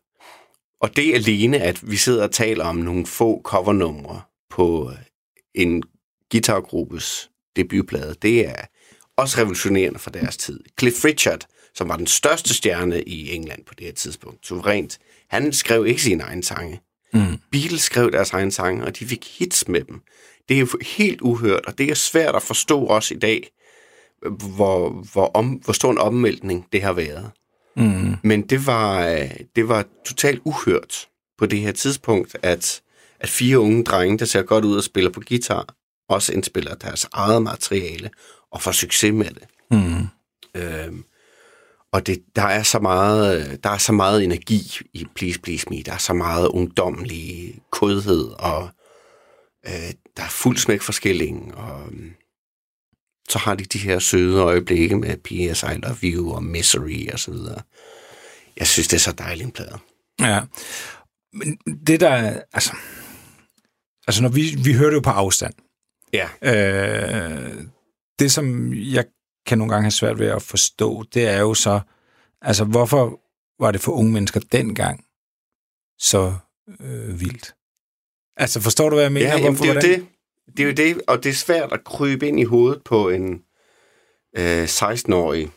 Og 0.79 0.95
det 0.95 1.13
alene, 1.13 1.57
at 1.57 1.89
vi 1.89 1.95
sidder 1.95 2.23
og 2.23 2.31
taler 2.31 2.65
om 2.65 2.75
nogle 2.75 3.05
få 3.05 3.41
covernumre 3.43 4.21
på 4.49 4.91
øh, 4.91 4.97
en 5.53 5.83
guitargruppes 6.31 7.31
debutplade, 7.55 8.15
det 8.21 8.47
er 8.47 8.65
også 9.17 9.37
revolutionerende 9.37 9.99
for 9.99 10.09
deres 10.09 10.37
tid. 10.37 10.59
Cliff 10.79 11.05
Richard, 11.05 11.45
som 11.75 11.89
var 11.89 11.97
den 11.97 12.07
største 12.07 12.53
stjerne 12.53 13.03
i 13.03 13.31
England 13.35 13.65
på 13.65 13.73
det 13.73 13.85
her 13.85 13.93
tidspunkt, 13.93 14.47
suverænt, 14.47 14.99
han 15.29 15.53
skrev 15.53 15.85
ikke 15.85 16.01
sine 16.01 16.23
egne 16.23 16.43
sange. 16.43 16.81
Mm. 17.13 17.37
Beatles 17.51 17.81
skrev 17.81 18.11
deres 18.11 18.31
egne 18.31 18.51
sange, 18.51 18.85
og 18.85 18.99
de 18.99 19.05
fik 19.05 19.25
hits 19.39 19.67
med 19.67 19.83
dem. 19.83 20.01
Det 20.49 20.55
er 20.55 20.59
jo 20.59 20.67
helt 20.81 21.21
uhørt, 21.21 21.65
og 21.65 21.77
det 21.77 21.89
er 21.89 21.95
svært 21.95 22.35
at 22.35 22.43
forstå 22.43 22.83
også 22.85 23.13
i 23.13 23.17
dag, 23.17 23.49
hvor, 24.55 24.89
hvor, 24.89 25.31
om, 25.33 25.49
hvor 25.49 25.73
stor 25.73 25.91
en 25.91 25.97
omvæltning 25.97 26.67
det 26.71 26.81
har 26.81 26.93
været. 26.93 27.31
Mm. 27.75 28.15
Men 28.23 28.41
det 28.41 28.65
var, 28.65 29.07
det 29.55 29.67
var 29.67 29.85
totalt 30.05 30.41
uhørt 30.45 31.07
på 31.37 31.45
det 31.45 31.59
her 31.59 31.71
tidspunkt, 31.71 32.37
at, 32.43 32.81
at 33.19 33.29
fire 33.29 33.59
unge 33.59 33.83
drenge, 33.83 34.17
der 34.17 34.25
ser 34.25 34.41
godt 34.41 34.65
ud 34.65 34.77
og 34.77 34.83
spiller 34.83 35.11
på 35.11 35.21
guitar, 35.27 35.75
også 36.09 36.33
indspiller 36.33 36.75
deres 36.75 37.07
eget 37.13 37.41
materiale 37.43 38.09
og 38.51 38.61
får 38.61 38.71
succes 38.71 39.13
med 39.13 39.25
det. 39.29 39.43
Mm. 39.71 40.07
Øhm, 40.55 41.03
og 41.91 42.07
det, 42.07 42.23
der, 42.35 42.41
er 42.43 42.63
så 42.63 42.79
meget, 42.79 43.63
der 43.63 43.69
er 43.69 43.77
så 43.77 43.91
meget 43.91 44.23
energi 44.23 44.77
i 44.93 45.05
Please 45.15 45.39
Please 45.39 45.65
Me. 45.69 45.81
Der 45.83 45.93
er 45.93 45.97
så 45.97 46.13
meget 46.13 46.47
ungdommelig 46.47 47.55
kodhed, 47.71 48.23
og 48.39 48.69
øh, 49.67 49.91
der 50.17 50.23
er 50.23 50.29
fuld 50.29 50.57
smæk 50.57 50.81
for 50.81 50.91
skillingen. 50.91 51.51
Og 51.55 51.85
øhm, 51.87 52.13
så 53.29 53.37
har 53.39 53.55
de 53.55 53.63
de 53.65 53.77
her 53.79 53.99
søde 53.99 54.41
øjeblikke 54.41 54.95
med 54.97 55.17
P.S. 55.17 55.63
I 55.63 55.77
Love 55.77 55.97
You 56.03 56.33
og 56.35 56.43
Misery 56.43 57.07
og 57.13 57.19
så 57.19 57.31
videre. 57.31 57.61
Jeg 58.57 58.67
synes, 58.67 58.87
det 58.87 58.95
er 58.95 58.99
så 59.01 59.11
dejligt 59.11 59.45
en 59.45 59.51
plade. 59.51 59.77
Ja. 60.19 60.41
Men 61.33 61.57
det 61.87 61.99
der, 61.99 62.09
er- 62.09 62.41
altså... 62.53 62.75
Altså, 64.07 64.21
når 64.21 64.29
vi, 64.29 64.55
vi 64.63 64.73
hører 64.73 64.89
det 64.89 64.95
jo 64.95 65.01
på 65.01 65.09
afstand. 65.09 65.53
Ja. 66.13 66.29
Øh, 66.41 67.63
det, 68.19 68.31
som 68.31 68.73
jeg 68.73 69.05
kan 69.45 69.57
nogle 69.57 69.73
gange 69.73 69.83
have 69.83 69.91
svært 69.91 70.19
ved 70.19 70.27
at 70.27 70.41
forstå, 70.41 71.03
det 71.13 71.27
er 71.27 71.39
jo 71.39 71.53
så, 71.53 71.79
altså, 72.41 72.63
hvorfor 72.63 73.19
var 73.59 73.71
det 73.71 73.81
for 73.81 73.91
unge 73.91 74.11
mennesker 74.11 74.39
dengang 74.51 75.05
så 75.99 76.33
øh, 76.79 77.19
vildt? 77.19 77.55
Altså, 78.37 78.61
forstår 78.61 78.89
du, 78.89 78.95
hvad 78.95 79.03
jeg 79.03 79.11
mener? 79.11 79.27
Ja, 79.27 79.37
jamen, 79.37 79.55
Hvorfor, 79.55 79.73
det 79.73 79.83
er 79.83 79.89
jo 79.89 79.97
det. 79.97 80.07
Det 80.57 80.63
er 80.63 80.67
jo 80.67 80.73
det, 80.73 81.01
og 81.07 81.23
det 81.23 81.29
er 81.29 81.33
svært 81.33 81.73
at 81.73 81.83
krybe 81.83 82.27
ind 82.27 82.39
i 82.39 82.43
hovedet 82.43 82.83
på 82.83 83.09
en 83.09 83.41
øh, 84.37 84.63
16-årig 84.63 85.49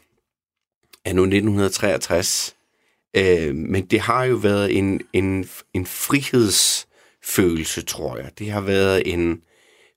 af 1.04 1.14
nu 1.16 1.22
1963. 1.22 2.56
Øh, 3.16 3.54
men 3.54 3.86
det 3.86 4.00
har 4.00 4.24
jo 4.24 4.36
været 4.36 4.78
en, 4.78 5.00
en, 5.12 5.48
en 5.74 5.86
frihedsfølelse, 5.86 7.82
tror 7.82 8.16
jeg. 8.16 8.30
Det 8.38 8.50
har 8.50 8.60
været 8.60 9.12
en 9.12 9.42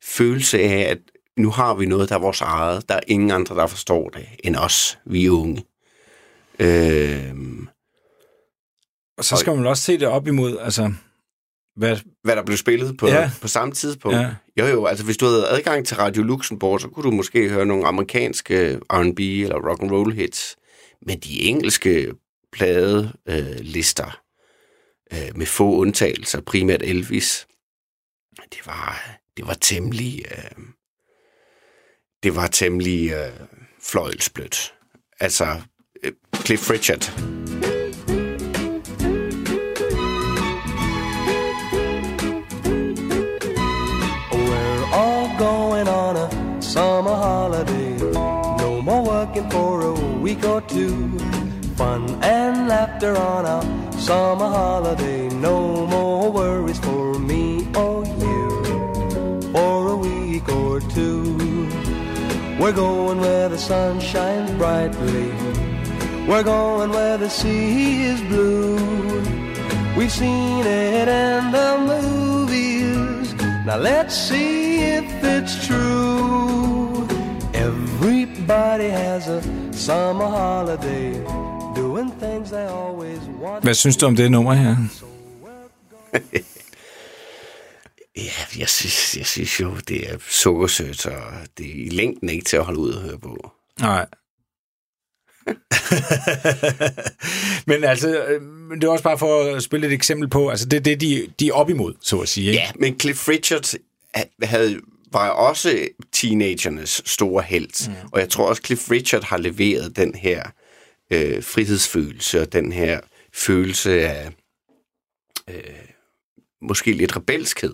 følelse 0.04 0.60
af, 0.60 0.80
at 0.92 1.00
nu 1.38 1.50
har 1.50 1.74
vi 1.74 1.86
noget, 1.86 2.10
der 2.10 2.16
er 2.16 2.20
vores 2.20 2.42
eget. 2.42 2.90
Der 2.90 2.96
er 2.96 3.00
ingen 3.08 3.32
andre, 3.32 3.56
der 3.56 3.68
forstår 3.68 4.10
det, 4.10 4.28
end 4.44 4.56
os, 4.56 5.00
vi 5.06 5.30
unge. 5.30 5.66
Øh, 6.60 7.34
Og 9.18 9.26
så 9.26 9.36
skal 9.38 9.52
man 9.52 9.60
vel 9.60 9.68
også 9.68 9.84
se 9.84 10.00
det 10.00 10.08
op 10.08 10.28
imod, 10.28 10.58
altså, 10.60 10.94
hvad, 11.76 11.98
hvad 12.24 12.36
der 12.36 12.44
blev 12.44 12.58
spillet 12.58 12.98
på, 12.98 13.08
Ja. 13.08 13.32
på 13.42 13.48
samme 13.48 13.74
tidspunkt. 13.74 14.18
Ja. 14.18 14.36
Jo 14.60 14.66
jo, 14.66 14.86
altså 14.86 15.06
hvis 15.06 15.18
du 15.18 15.26
havde 15.26 15.48
adgang 15.50 15.88
til 15.88 15.98
Radio 15.98 16.24
Luxembourg, 16.24 16.82
så 16.82 16.88
kunne 16.88 17.04
du 17.04 17.12
måske 17.12 17.50
høre 17.50 17.66
nogle 17.66 17.88
amerikanske 17.88 18.80
R&B 18.90 19.20
eller 19.20 19.70
rock 19.70 19.82
and 19.84 19.92
roll 19.92 20.14
hits. 20.14 20.56
Men 21.06 21.20
de 21.20 21.42
engelske 21.42 22.14
plade 22.52 23.14
øh, 23.30 23.56
lister 23.60 24.22
øh, 25.14 25.38
med 25.38 25.46
få 25.46 25.76
undtagelser, 25.76 26.42
primært 26.42 26.82
Elvis, 26.84 27.48
det 28.52 28.60
var 28.66 29.06
det 29.38 29.48
var 29.48 29.54
temmelig 29.54 30.26
øh, 30.32 30.64
det 32.24 32.36
var 32.36 32.48
temmelig 32.48 33.12
øh, 33.12 33.32
fløjelsblødt. 33.82 34.74
Altså 35.20 35.46
øh, 36.04 36.12
Cliff 36.46 36.70
Richard, 36.70 37.12
We're 44.32 44.86
all 44.94 45.38
going 45.38 45.88
on 45.88 46.16
a 46.18 46.62
summer 46.62 47.16
holiday. 47.16 47.98
No 48.62 48.82
more 48.82 49.04
working 49.04 49.52
for 49.52 49.82
a 49.82 49.94
week 50.22 50.44
or 50.46 50.60
two. 50.62 51.20
Fun 51.78 52.24
and 52.24 52.68
laughter 52.68 53.16
on 53.18 53.46
a 53.46 53.62
summer 54.00 54.48
holiday. 54.48 55.30
No 55.30 55.86
more 55.88 55.93
We're 62.64 62.72
going 62.72 63.20
where 63.20 63.50
the 63.50 63.58
sun 63.58 64.00
shines 64.00 64.50
brightly. 64.52 65.30
We're 66.26 66.44
going 66.44 66.92
where 66.92 67.18
the 67.18 67.28
sea 67.28 68.04
is 68.06 68.22
blue. 68.22 68.78
We've 69.98 70.10
seen 70.10 70.66
it 70.66 71.10
in 71.10 71.52
the 71.52 71.72
movies. 71.92 73.34
Now 73.66 73.76
let's 73.76 74.16
see 74.16 74.82
if 74.82 75.04
it's 75.24 75.68
true. 75.68 77.06
Everybody 77.54 78.88
has 78.88 79.28
a 79.28 79.42
summer 79.74 80.28
holiday. 80.28 81.12
Doing 81.76 82.12
things 82.12 82.50
they 82.50 82.66
always 82.66 83.20
want. 83.42 83.64
Hvad 83.64 83.74
synes 83.74 83.98
du 83.98 84.06
om 84.06 84.16
det 84.16 84.32
nummer 84.32 84.54
her? 84.54 84.76
Ja, 88.18 88.60
jeg 88.60 88.70
synes, 88.70 89.18
jeg 89.18 89.26
synes 89.26 89.60
jo, 89.60 89.76
det 89.88 90.12
er 90.14 90.18
sukkersødt, 90.30 91.06
og 91.06 91.34
det 91.58 91.66
er 91.66 91.86
i 91.86 91.90
længden 91.90 92.30
ikke 92.30 92.46
til 92.46 92.58
at 92.58 92.64
holde 92.64 92.80
ud 92.80 92.94
og 92.94 93.02
høre 93.02 93.20
på. 93.20 93.52
Nej. 93.80 94.06
Men 97.68 97.84
altså, 97.84 98.26
øh, 98.26 98.42
men 98.42 98.82
det 98.82 98.88
er 98.88 98.92
også 98.92 99.04
bare 99.04 99.18
for 99.18 99.56
at 99.56 99.64
spille 99.64 99.88
et 99.88 99.94
eksempel 99.94 100.30
på, 100.30 100.50
altså 100.50 100.66
det 100.66 100.78
er 100.78 100.82
det, 100.82 101.02
de, 101.02 101.28
de 101.40 101.48
er 101.48 101.54
op 101.54 101.70
imod, 101.70 101.94
så 102.02 102.20
at 102.20 102.30
sige. 102.30 102.48
Ikke? 102.48 102.60
Ja, 102.60 102.72
men 102.76 103.00
Cliff 103.00 103.28
Richard 103.28 103.74
ha- 104.16 104.24
havde, 104.44 104.80
var 105.12 105.30
også 105.30 105.88
teenagernes 106.12 107.02
store 107.06 107.44
held. 107.44 107.90
Mm. 107.90 107.96
Og 108.12 108.20
jeg 108.20 108.30
tror 108.30 108.50
også, 108.50 108.62
Cliff 108.66 108.92
Richard 108.92 109.24
har 109.24 109.38
leveret 109.38 109.96
den 109.96 110.16
her 110.16 110.44
øh, 111.12 111.44
frihedsfølelse 111.44 112.42
og 112.42 112.54
den 112.54 112.72
her 112.72 113.00
følelse 113.34 114.08
af 114.08 114.32
øh, 115.50 115.64
måske 116.62 116.94
lidt 116.94 117.16
rebelskhed. 117.16 117.74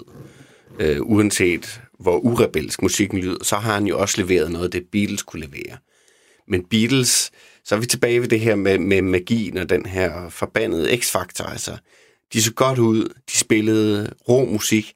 Øh, 0.80 1.02
uanset 1.02 1.82
hvor 2.00 2.18
urebelsk 2.18 2.82
musikken 2.82 3.18
lyder, 3.20 3.44
så 3.44 3.56
har 3.56 3.74
han 3.74 3.88
jo 3.88 4.00
også 4.00 4.22
leveret 4.22 4.52
noget, 4.52 4.74
det 4.74 4.88
Beatles 4.92 5.24
kunne 5.24 5.46
levere. 5.46 5.78
Men 6.48 6.66
Beatles, 6.66 7.32
så 7.64 7.76
er 7.76 7.80
vi 7.80 7.86
tilbage 7.86 8.22
ved 8.22 8.28
det 8.28 8.40
her 8.40 8.56
med, 8.56 8.78
med 8.78 9.02
magien 9.02 9.58
og 9.58 9.70
den 9.70 9.86
her 9.86 10.30
forbandede 10.30 10.98
X-faktor. 10.98 11.46
Altså, 11.46 11.78
de 12.34 12.44
så 12.44 12.54
godt 12.54 12.80
ud, 12.80 13.04
de 13.32 13.38
spillede 13.38 14.14
rå 14.30 14.46
musik, 14.46 14.94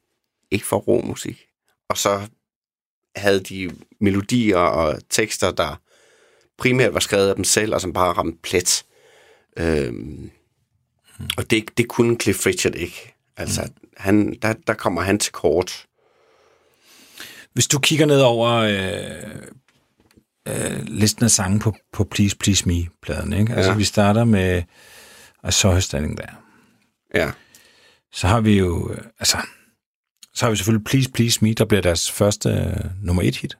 ikke 0.50 0.66
for 0.66 0.76
rå 0.76 1.00
musik. 1.00 1.46
Og 1.88 1.98
så 1.98 2.20
havde 3.16 3.40
de 3.40 3.70
melodier 4.00 4.58
og 4.58 4.98
tekster, 5.10 5.50
der 5.50 5.80
primært 6.58 6.94
var 6.94 7.00
skrevet 7.00 7.28
af 7.28 7.34
dem 7.34 7.44
selv, 7.44 7.74
og 7.74 7.80
som 7.80 7.92
bare 7.92 8.12
ramte 8.12 8.38
plet. 8.42 8.84
Øhm, 9.58 10.30
og 11.36 11.50
det, 11.50 11.78
det 11.78 11.88
kunne 11.88 12.16
Cliff 12.20 12.46
Richard 12.46 12.74
ikke. 12.74 13.13
Altså, 13.36 13.68
han, 13.96 14.36
der, 14.42 14.54
der 14.66 14.74
kommer 14.74 15.02
han 15.02 15.18
til 15.18 15.32
kort. 15.32 15.86
Hvis 17.52 17.66
du 17.66 17.78
kigger 17.78 18.06
ned 18.06 18.20
over 18.20 18.50
øh, 18.50 19.30
øh, 20.48 20.82
listen 20.86 21.24
af 21.24 21.30
sange 21.30 21.60
på, 21.60 21.74
på 21.92 22.04
Please 22.04 22.36
Please 22.36 22.68
Me-pladen, 22.68 23.32
ikke? 23.32 23.54
Altså, 23.54 23.70
Ja. 23.70 23.76
vi 23.76 23.84
starter 23.84 24.24
med 24.24 24.62
I 25.48 25.50
Saw 25.50 25.72
Her 25.72 25.80
Standing 25.80 26.16
There. 26.18 26.36
Ja. 27.14 27.30
Så 28.12 28.26
har 28.26 28.40
vi 28.40 28.58
jo, 28.58 28.90
øh, 28.92 28.98
altså, 29.18 29.38
så 30.34 30.44
har 30.46 30.50
vi 30.50 30.56
selvfølgelig 30.56 30.84
Please 30.84 31.10
Please 31.10 31.38
Me, 31.44 31.54
der 31.54 31.64
bliver 31.64 31.82
deres 31.82 32.10
første 32.12 32.48
øh, 32.48 33.04
nummer 33.06 33.22
et 33.22 33.36
hit. 33.36 33.56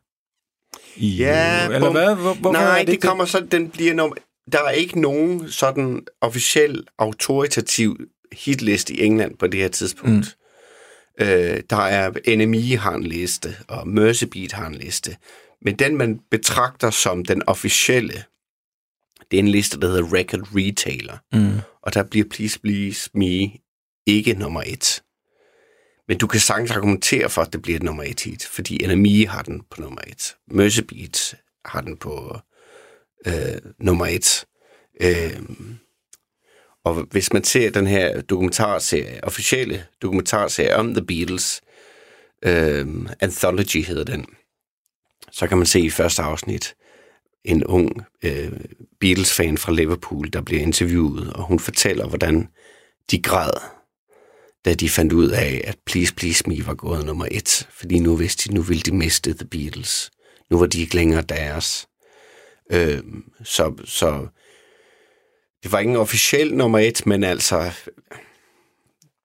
I, 0.97 1.17
Ja, 1.17 1.65
eller 1.65 1.81
bum. 1.81 1.93
hvad? 1.93 2.15
Hvor, 2.15 2.35
hvorfor 2.35 2.53
Nej, 2.53 2.79
det, 2.79 2.87
det 2.89 3.03
kommer 3.03 3.25
så, 3.25 3.47
den 3.51 3.71
bliver 3.71 3.95
nummer... 3.95 4.17
Der 4.53 4.63
er 4.63 4.71
ikke 4.71 5.01
nogen 5.01 5.51
sådan 5.51 6.07
officiel, 6.21 6.85
autoritativ 6.99 7.97
hitliste 8.37 8.95
i 8.95 9.05
England 9.05 9.37
på 9.37 9.47
det 9.47 9.61
her 9.61 9.69
tidspunkt. 9.69 10.37
Mm. 11.19 11.27
Øh, 11.27 11.63
der 11.71 11.77
er 11.77 12.37
NME 12.37 12.77
har 12.77 12.95
en 12.95 13.05
liste, 13.05 13.57
og 13.69 13.89
Mercy 13.89 14.25
Beat 14.25 14.53
har 14.53 14.67
en 14.67 14.75
liste. 14.75 15.17
Men 15.63 15.79
den, 15.79 15.97
man 15.97 16.21
betragter 16.31 16.91
som 16.91 17.25
den 17.25 17.43
officielle, 17.47 18.25
det 19.31 19.37
er 19.37 19.43
en 19.43 19.49
liste, 19.49 19.81
der 19.81 19.87
hedder 19.87 20.15
Record 20.15 20.41
Retailer. 20.55 21.19
Mm. 21.33 21.61
Og 21.83 21.95
der 21.95 22.03
bliver 22.03 22.27
Please 22.31 22.61
Please 22.61 23.11
Me 23.15 23.51
ikke 24.07 24.35
nummer 24.35 24.63
et. 24.67 25.03
Men 26.09 26.19
du 26.19 26.27
kan 26.27 26.41
sagtens 26.41 26.71
argumentere 26.71 27.31
for, 27.31 27.43
at 27.43 27.53
det 27.53 27.63
bliver 27.63 27.77
et 27.77 27.83
nummer 27.83 28.03
et 28.03 28.21
hit, 28.21 28.47
fordi 28.47 28.87
NME 28.87 29.27
har 29.27 29.43
den 29.43 29.63
på 29.71 29.81
nummer 29.81 30.01
et. 30.07 30.37
Mercy 30.51 30.81
Beat 30.81 31.37
har 31.65 31.81
den 31.81 31.97
på 31.97 32.39
øh, 33.27 33.73
nummer 33.79 34.07
et. 34.07 34.45
Øh, 35.01 35.43
og 36.85 36.95
hvis 37.11 37.33
man 37.33 37.45
ser 37.45 37.71
den 37.71 37.87
her 37.87 38.21
dokumentarserie, 38.21 39.25
officielle 39.25 39.87
dokumentarserie 40.03 40.77
om 40.77 40.95
The 40.95 41.07
Beatles, 41.07 41.63
øh, 42.45 42.87
Anthology 43.21 43.85
hedder 43.85 44.05
den, 44.05 44.27
så 45.33 45.47
kan 45.47 45.59
man 45.59 45.67
se 45.67 45.81
i 45.81 45.91
første 45.91 46.23
afsnit 46.23 46.75
en 47.45 47.65
ung 47.65 48.05
øh, 48.25 48.53
Beatles-fan 49.01 49.59
fra 49.59 49.73
Liverpool, 49.73 50.33
der 50.33 50.41
bliver 50.41 50.63
interviewet, 50.63 51.33
og 51.33 51.43
hun 51.43 51.59
fortæller, 51.59 52.09
hvordan 52.09 52.49
de 53.11 53.23
græd, 53.23 53.53
da 54.65 54.75
de 54.75 54.89
fandt 54.89 55.13
ud 55.13 55.29
af, 55.29 55.61
at 55.65 55.77
Please 55.87 56.15
Please 56.15 56.45
Me 56.47 56.67
var 56.67 56.75
gået 56.75 57.07
nummer 57.07 57.27
et, 57.31 57.69
fordi 57.71 57.99
nu 57.99 58.17
vidste 58.17 58.49
de, 58.49 58.55
nu 58.55 58.63
ville 58.63 58.83
de 58.83 58.95
miste 58.95 59.35
The 59.35 59.47
Beatles. 59.47 60.11
Nu 60.51 60.59
var 60.59 60.67
de 60.67 60.81
ikke 60.81 60.95
længere 60.95 61.23
deres. 61.23 61.89
Øh, 62.73 63.03
så, 63.45 63.75
så 63.85 64.27
det 65.65 65.73
var 65.73 65.79
ikke 65.79 65.91
en 65.91 65.97
officiel 65.97 66.55
nummer 66.55 66.79
et, 66.79 67.07
men 67.07 67.25
altså, 67.25 67.73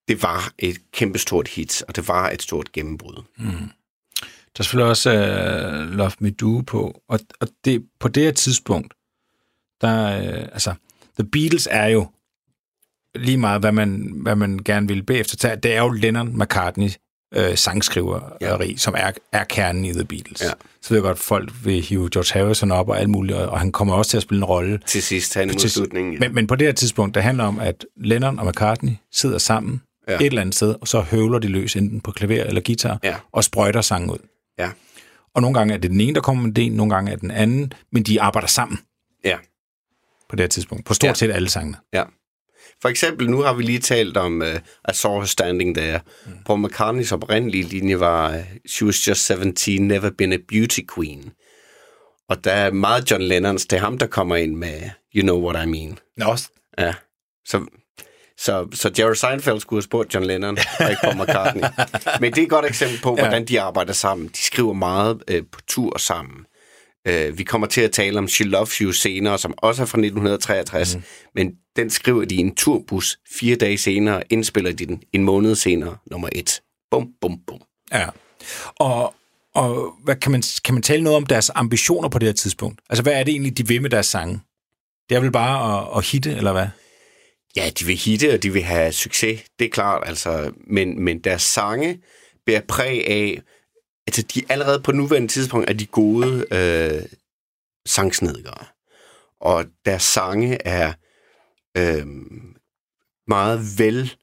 det 0.08 0.22
var 0.22 0.52
et 0.58 0.78
kæmpestort 0.92 1.48
hit, 1.48 1.82
og 1.88 1.96
det 1.96 2.08
var 2.08 2.30
et 2.30 2.42
stort 2.42 2.72
gennembrud. 2.72 3.22
Mm. 3.38 3.70
Der 4.56 4.58
er 4.58 4.62
selvfølgelig 4.62 4.90
også 4.90 5.10
uh, 5.10 5.96
Love 5.96 6.12
Me 6.18 6.30
Do 6.30 6.60
på, 6.60 7.02
og, 7.08 7.20
og 7.40 7.48
det, 7.64 7.86
på 8.00 8.08
det 8.08 8.22
her 8.22 8.32
tidspunkt, 8.32 8.94
der, 9.80 10.18
uh, 10.18 10.42
altså, 10.52 10.74
The 11.18 11.28
Beatles 11.32 11.68
er 11.70 11.86
jo 11.86 12.06
lige 13.14 13.38
meget, 13.38 13.60
hvad 13.60 13.72
man, 13.72 14.12
hvad 14.22 14.36
man 14.36 14.58
gerne 14.58 14.88
vil 14.88 15.02
bagefter 15.02 15.36
tage. 15.36 15.56
Det 15.56 15.74
er 15.74 15.82
jo 15.82 15.88
Lennon 15.88 16.38
McCartney 16.38 16.90
øh, 17.34 17.56
sangskriveri, 17.56 18.70
ja. 18.70 18.76
som 18.76 18.94
er, 18.96 19.10
er 19.32 19.44
kernen 19.44 19.84
i 19.84 19.92
The 19.92 20.04
Beatles. 20.04 20.42
Ja. 20.42 20.50
Så 20.82 20.88
ved 20.88 20.96
jeg 20.96 21.02
godt, 21.02 21.18
folk 21.18 21.52
vil 21.64 21.80
hive 21.82 22.08
George 22.12 22.40
Harrison 22.40 22.70
op 22.70 22.88
og 22.88 22.98
alt 23.00 23.10
muligt, 23.10 23.38
og, 23.38 23.48
og 23.48 23.58
han 23.60 23.72
kommer 23.72 23.94
også 23.94 24.10
til 24.10 24.16
at 24.16 24.22
spille 24.22 24.38
en 24.38 24.44
rolle. 24.44 24.80
Til 24.86 25.02
sidst, 25.02 25.34
han 25.34 25.48
Til- 25.48 25.70
slutningen. 25.70 26.12
Ja. 26.12 26.18
Men, 26.18 26.34
men 26.34 26.46
på 26.46 26.56
det 26.56 26.66
her 26.66 26.72
tidspunkt, 26.72 27.14
det 27.14 27.22
handler 27.22 27.44
om, 27.44 27.58
at 27.58 27.86
Lennon 27.96 28.38
og 28.38 28.46
McCartney 28.46 28.92
sidder 29.12 29.38
sammen 29.38 29.82
Ja. 30.08 30.14
et 30.16 30.26
eller 30.26 30.40
andet 30.40 30.54
sted, 30.54 30.74
og 30.80 30.88
så 30.88 31.00
høvler 31.00 31.38
de 31.38 31.48
løs 31.48 31.76
enten 31.76 32.00
på 32.00 32.10
klaver 32.12 32.44
eller 32.44 32.60
guitar, 32.66 32.98
Ja. 33.04 33.14
og 33.32 33.44
sprøjter 33.44 33.80
sangen 33.80 34.10
ud. 34.10 34.18
Ja. 34.58 34.70
Og 35.34 35.42
nogle 35.42 35.58
gange 35.58 35.74
er 35.74 35.78
det 35.78 35.90
den 35.90 36.00
ene, 36.00 36.14
der 36.14 36.20
kommer 36.20 36.42
med 36.46 36.52
det, 36.54 36.72
nogle 36.72 36.94
gange 36.94 37.10
er 37.10 37.14
det 37.14 37.22
den 37.22 37.30
anden, 37.30 37.72
men 37.92 38.02
de 38.02 38.20
arbejder 38.22 38.48
sammen 38.48 38.78
ja. 39.24 39.36
på 40.28 40.36
det 40.36 40.40
her 40.42 40.48
tidspunkt, 40.48 40.84
på 40.84 40.94
stort 40.94 41.08
ja. 41.08 41.14
set 41.14 41.30
alle 41.30 41.48
sangene. 41.50 41.76
Ja. 41.92 42.02
For 42.82 42.88
eksempel, 42.88 43.30
nu 43.30 43.42
har 43.42 43.52
vi 43.52 43.62
lige 43.62 43.78
talt 43.78 44.16
om 44.16 44.40
uh, 44.40 44.54
I 44.90 44.92
Saw 44.92 45.18
Her 45.18 45.26
Standing 45.26 45.76
There. 45.76 46.00
Mm. 46.26 46.32
Paul 46.46 46.58
McCartneys 46.58 47.12
oprindelige 47.12 47.64
linje 47.64 48.00
var, 48.00 48.28
uh, 48.34 48.44
She 48.68 48.86
was 48.86 49.08
just 49.08 49.26
17, 49.26 49.88
never 49.88 50.10
been 50.10 50.32
a 50.32 50.38
beauty 50.48 50.80
queen. 50.94 51.30
Og 52.28 52.44
der 52.44 52.52
er 52.52 52.70
meget 52.70 53.10
John 53.10 53.22
Lennons, 53.22 53.66
det 53.66 53.76
er 53.76 53.80
ham, 53.80 53.98
der 53.98 54.06
kommer 54.06 54.36
ind 54.36 54.56
med 54.56 54.80
You 55.16 55.22
know 55.22 55.48
what 55.48 55.66
I 55.66 55.68
mean. 55.68 55.98
Nå, 56.16 56.36
Ja. 56.78 56.94
Så, 57.44 57.66
så, 58.38 58.68
så 58.74 58.90
Jerry 58.98 59.14
Seinfeld 59.14 59.60
skulle 59.60 59.78
have 59.78 59.82
spurgt 59.82 60.14
John 60.14 60.26
Lennon, 60.26 60.58
og 60.78 60.90
ikke 60.90 61.00
Paul 61.02 61.16
McCartney. 61.16 61.62
Men 62.20 62.32
det 62.32 62.38
er 62.38 62.42
et 62.42 62.50
godt 62.50 62.66
eksempel 62.66 63.00
på, 63.02 63.14
hvordan 63.14 63.44
de 63.44 63.60
arbejder 63.60 63.92
sammen. 63.92 64.28
De 64.28 64.38
skriver 64.38 64.72
meget 64.72 65.22
øh, 65.28 65.42
på 65.52 65.60
tur 65.68 65.98
sammen. 65.98 66.46
Øh, 67.08 67.38
vi 67.38 67.44
kommer 67.44 67.66
til 67.66 67.80
at 67.80 67.92
tale 67.92 68.18
om 68.18 68.28
She 68.28 68.44
Loves 68.44 68.74
You 68.74 68.92
senere, 68.92 69.38
som 69.38 69.54
også 69.58 69.82
er 69.82 69.86
fra 69.86 69.98
1963, 69.98 70.96
mm. 70.96 71.02
men 71.34 71.52
den 71.76 71.90
skriver 71.90 72.24
de 72.24 72.34
i 72.34 72.38
en 72.38 72.54
turbus 72.54 73.18
fire 73.32 73.56
dage 73.56 73.78
senere, 73.78 74.22
indspiller 74.30 74.72
de 74.72 74.86
den 74.86 75.02
en 75.12 75.24
måned 75.24 75.54
senere, 75.54 75.96
nummer 76.10 76.28
et. 76.32 76.60
Bum, 76.90 77.08
bum, 77.20 77.38
bum. 77.46 77.60
Ja. 77.92 78.08
Og, 78.76 79.14
og 79.54 79.94
hvad 80.04 80.16
kan, 80.16 80.32
man, 80.32 80.42
kan 80.64 80.74
man 80.74 80.82
tale 80.82 81.02
noget 81.02 81.16
om 81.16 81.26
deres 81.26 81.50
ambitioner 81.54 82.08
på 82.08 82.18
det 82.18 82.28
her 82.28 82.32
tidspunkt? 82.32 82.80
Altså, 82.90 83.02
hvad 83.02 83.12
er 83.12 83.22
det 83.22 83.32
egentlig, 83.32 83.58
de 83.58 83.68
vil 83.68 83.82
med 83.82 83.90
deres 83.90 84.06
sange? 84.06 84.40
Det 85.08 85.16
er 85.16 85.20
vel 85.20 85.32
bare 85.32 85.82
at, 85.82 85.98
at 85.98 86.06
hitte, 86.06 86.36
eller 86.36 86.52
hvad? 86.52 86.66
Ja, 87.56 87.70
de 87.80 87.84
vil 87.84 87.96
hitte, 87.96 88.34
og 88.34 88.42
de 88.42 88.52
vil 88.52 88.62
have 88.62 88.92
succes, 88.92 89.40
det 89.58 89.64
er 89.64 89.68
klart, 89.70 90.02
altså, 90.06 90.52
men, 90.66 91.04
men 91.04 91.18
deres 91.18 91.42
sange 91.42 91.98
bærer 92.46 92.60
præg 92.68 93.08
af, 93.08 93.40
altså 94.10 94.22
de 94.34 94.42
allerede 94.48 94.80
på 94.80 94.92
nuværende 94.92 95.28
tidspunkt 95.28 95.70
er 95.70 95.74
de 95.74 95.86
gode 95.86 96.46
øh, 96.50 97.02
sangsnedgere. 97.86 98.64
Og 99.40 99.64
deres 99.84 100.02
sange 100.02 100.66
er 100.66 100.92
øh, 101.76 102.06
meget 103.28 103.60
vel 103.78 104.14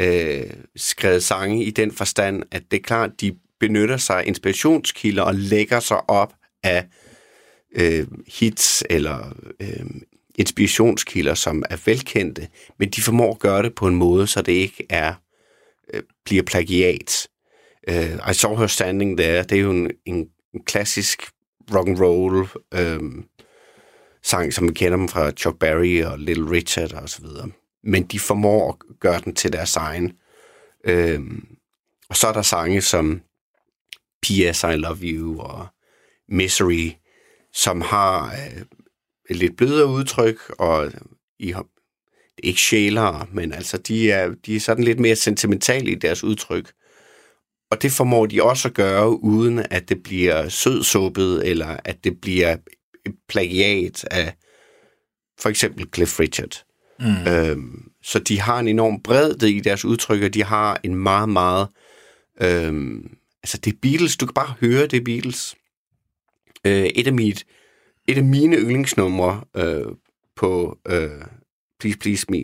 øh, 0.00 0.50
skrevet 0.76 1.24
sange 1.24 1.64
i 1.64 1.70
den 1.70 1.92
forstand, 1.92 2.42
at 2.50 2.62
det 2.70 2.76
er 2.76 2.82
klart, 2.82 3.20
de 3.20 3.36
benytter 3.60 3.96
sig 3.96 4.18
af 4.18 4.24
inspirationskilder 4.26 5.22
og 5.22 5.34
lægger 5.34 5.80
sig 5.80 6.10
op 6.10 6.34
af 6.62 6.86
øh, 7.76 8.06
hits 8.26 8.84
eller 8.90 9.36
øh, 9.60 9.86
inspirationskilder, 10.34 11.34
som 11.34 11.62
er 11.70 11.76
velkendte, 11.86 12.48
men 12.78 12.90
de 12.90 13.02
formår 13.02 13.32
at 13.32 13.38
gøre 13.38 13.62
det 13.62 13.74
på 13.74 13.86
en 13.86 13.94
måde, 13.94 14.26
så 14.26 14.42
det 14.42 14.52
ikke 14.52 14.86
er 14.90 15.14
øh, 15.94 16.02
bliver 16.24 16.42
plagiat. 16.42 17.28
Uh, 17.88 18.30
I 18.30 18.34
Saw 18.34 18.56
Her 18.56 18.66
Standing 18.66 19.18
There, 19.18 19.42
det 19.42 19.58
er 19.58 19.62
jo 19.62 19.70
en, 19.70 19.90
en, 20.04 20.28
en 20.54 20.64
klassisk 20.64 21.22
rock 21.74 21.88
and 21.88 22.00
roll 22.00 22.48
øhm, 22.74 23.24
sang, 24.22 24.52
som 24.52 24.68
vi 24.68 24.74
kender 24.74 24.96
dem 24.96 25.08
fra 25.08 25.30
Chuck 25.30 25.58
Berry 25.58 26.02
og 26.02 26.18
Little 26.18 26.50
Richard 26.50 26.92
og 26.92 27.08
så 27.08 27.22
videre. 27.22 27.50
Men 27.82 28.02
de 28.02 28.18
formår 28.20 28.72
at 28.72 28.98
gøre 29.00 29.20
den 29.24 29.34
til 29.34 29.52
deres 29.52 29.76
egen. 29.76 30.12
Øhm, 30.84 31.46
og 32.08 32.16
så 32.16 32.26
er 32.26 32.32
der 32.32 32.42
sange 32.42 32.80
som 32.80 33.20
P.S. 34.22 34.62
I 34.62 34.76
Love 34.76 34.98
You 35.02 35.40
og 35.40 35.66
Misery, 36.28 36.90
som 37.52 37.80
har 37.80 38.32
øh, 38.32 38.62
et 39.30 39.36
lidt 39.36 39.56
blødere 39.56 39.86
udtryk, 39.86 40.36
og 40.58 40.86
øh, 40.86 40.92
i, 41.38 41.54
det 42.36 42.44
ikke 42.44 42.60
sjælere, 42.60 43.26
men 43.32 43.52
altså 43.52 43.78
de 43.78 44.10
er, 44.10 44.34
de 44.46 44.56
er 44.56 44.60
sådan 44.60 44.84
lidt 44.84 45.00
mere 45.00 45.16
sentimentale 45.16 45.90
i 45.90 45.94
deres 45.94 46.24
udtryk. 46.24 46.72
Og 47.70 47.82
det 47.82 47.92
formår 47.92 48.26
de 48.26 48.42
også 48.42 48.68
at 48.68 48.74
gøre, 48.74 49.24
uden 49.24 49.58
at 49.70 49.88
det 49.88 50.02
bliver 50.02 50.48
sødsuppet, 50.48 51.48
eller 51.48 51.76
at 51.84 52.04
det 52.04 52.20
bliver 52.20 52.56
et 53.06 53.14
plagiat 53.28 54.04
af 54.10 54.34
for 55.40 55.48
eksempel 55.48 55.88
Cliff 55.94 56.20
Richard. 56.20 56.64
Mm. 57.00 57.32
Øhm, 57.32 57.90
så 58.02 58.18
de 58.18 58.40
har 58.40 58.58
en 58.58 58.68
enorm 58.68 59.02
bredde 59.02 59.52
i 59.52 59.60
deres 59.60 59.84
udtryk, 59.84 60.22
og 60.22 60.34
de 60.34 60.44
har 60.44 60.80
en 60.82 60.94
meget, 60.94 61.28
meget... 61.28 61.68
Øhm, 62.40 63.16
altså, 63.42 63.58
det 63.58 63.72
er 63.72 63.78
Beatles. 63.82 64.16
Du 64.16 64.26
kan 64.26 64.34
bare 64.34 64.54
høre, 64.60 64.86
det 64.86 64.96
er 64.96 65.04
Beatles. 65.04 65.56
Øh, 66.66 66.84
et, 66.84 67.06
af 67.06 67.12
mit, 67.12 67.44
et 68.08 68.18
af 68.18 68.24
mine 68.24 68.56
yndlingsnumre 68.56 69.44
øh, 69.56 69.86
på 70.36 70.78
øh, 70.88 71.22
Please 71.80 71.98
Please 71.98 72.26
Me, 72.28 72.42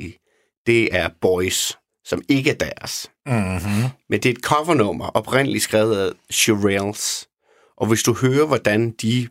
det 0.67 0.97
er 0.97 1.09
Boys, 1.21 1.79
som 2.11 2.23
ikke 2.29 2.51
er 2.51 2.55
deres. 2.55 3.11
Mm-hmm. 3.27 3.89
Men 4.09 4.23
det 4.23 4.27
er 4.27 4.31
et 4.35 4.41
covernummer, 4.43 5.07
oprindeligt 5.07 5.65
skrevet 5.65 5.97
af 5.97 6.13
Shirelles. 6.31 7.29
Og 7.77 7.87
hvis 7.87 8.03
du 8.03 8.15
hører, 8.15 8.47
hvordan 8.47 8.91
de 8.91 9.29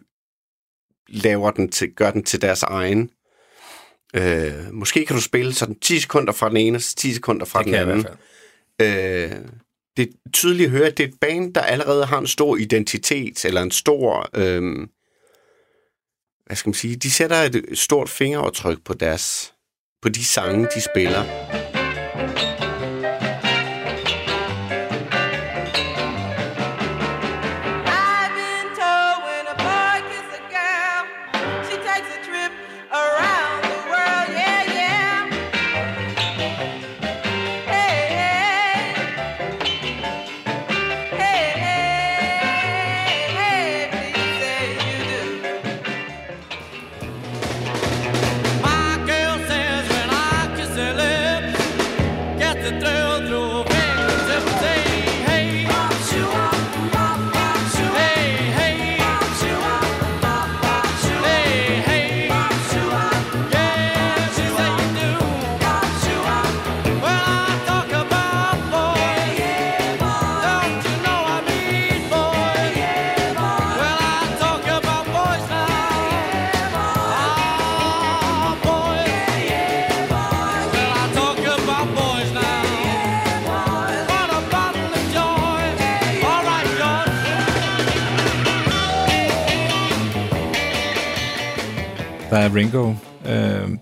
laver 1.07 1.51
den 1.51 1.71
til, 1.71 1.91
gør 1.95 2.11
den 2.11 2.23
til 2.23 2.41
deres 2.41 2.63
egen, 2.63 3.09
øh, 4.15 4.73
måske 4.73 5.05
kan 5.05 5.15
du 5.15 5.21
spille 5.21 5.53
sådan 5.53 5.79
10 5.79 5.99
sekunder 5.99 6.33
fra 6.33 6.49
den 6.49 6.57
ene, 6.57 6.77
og 6.77 6.81
10 6.81 7.13
sekunder 7.13 7.45
fra 7.45 7.59
Det 7.59 7.65
den 7.65 7.73
kan 7.73 7.79
jeg 7.79 7.87
i 7.87 7.91
anden. 7.91 8.05
hvert 8.05 8.17
fald. 8.79 9.41
Øh, 9.41 9.45
det 9.97 10.07
er 10.09 10.29
tydeligt 10.33 10.67
at 10.67 10.71
høre, 10.71 10.87
at 10.87 10.97
det 10.97 11.03
er 11.03 11.07
et 11.07 11.19
band, 11.21 11.53
der 11.53 11.61
allerede 11.61 12.05
har 12.05 12.19
en 12.19 12.27
stor 12.27 12.57
identitet, 12.57 13.45
eller 13.45 13.61
en 13.61 13.71
stor... 13.71 14.29
Øh, 14.35 14.87
hvad 16.45 16.55
skal 16.55 16.69
man 16.69 16.73
sige? 16.73 16.95
De 16.95 17.11
sætter 17.11 17.35
et 17.35 17.65
stort 17.73 18.09
fingeraftryk 18.09 18.83
på 18.85 18.93
deres 18.93 19.53
på 20.01 20.09
de 20.09 20.25
sange, 20.25 20.67
de 20.75 20.81
spiller. 20.81 21.23
I've 22.19 22.68
Ringo. 92.55 92.93
Øh, 93.25 93.77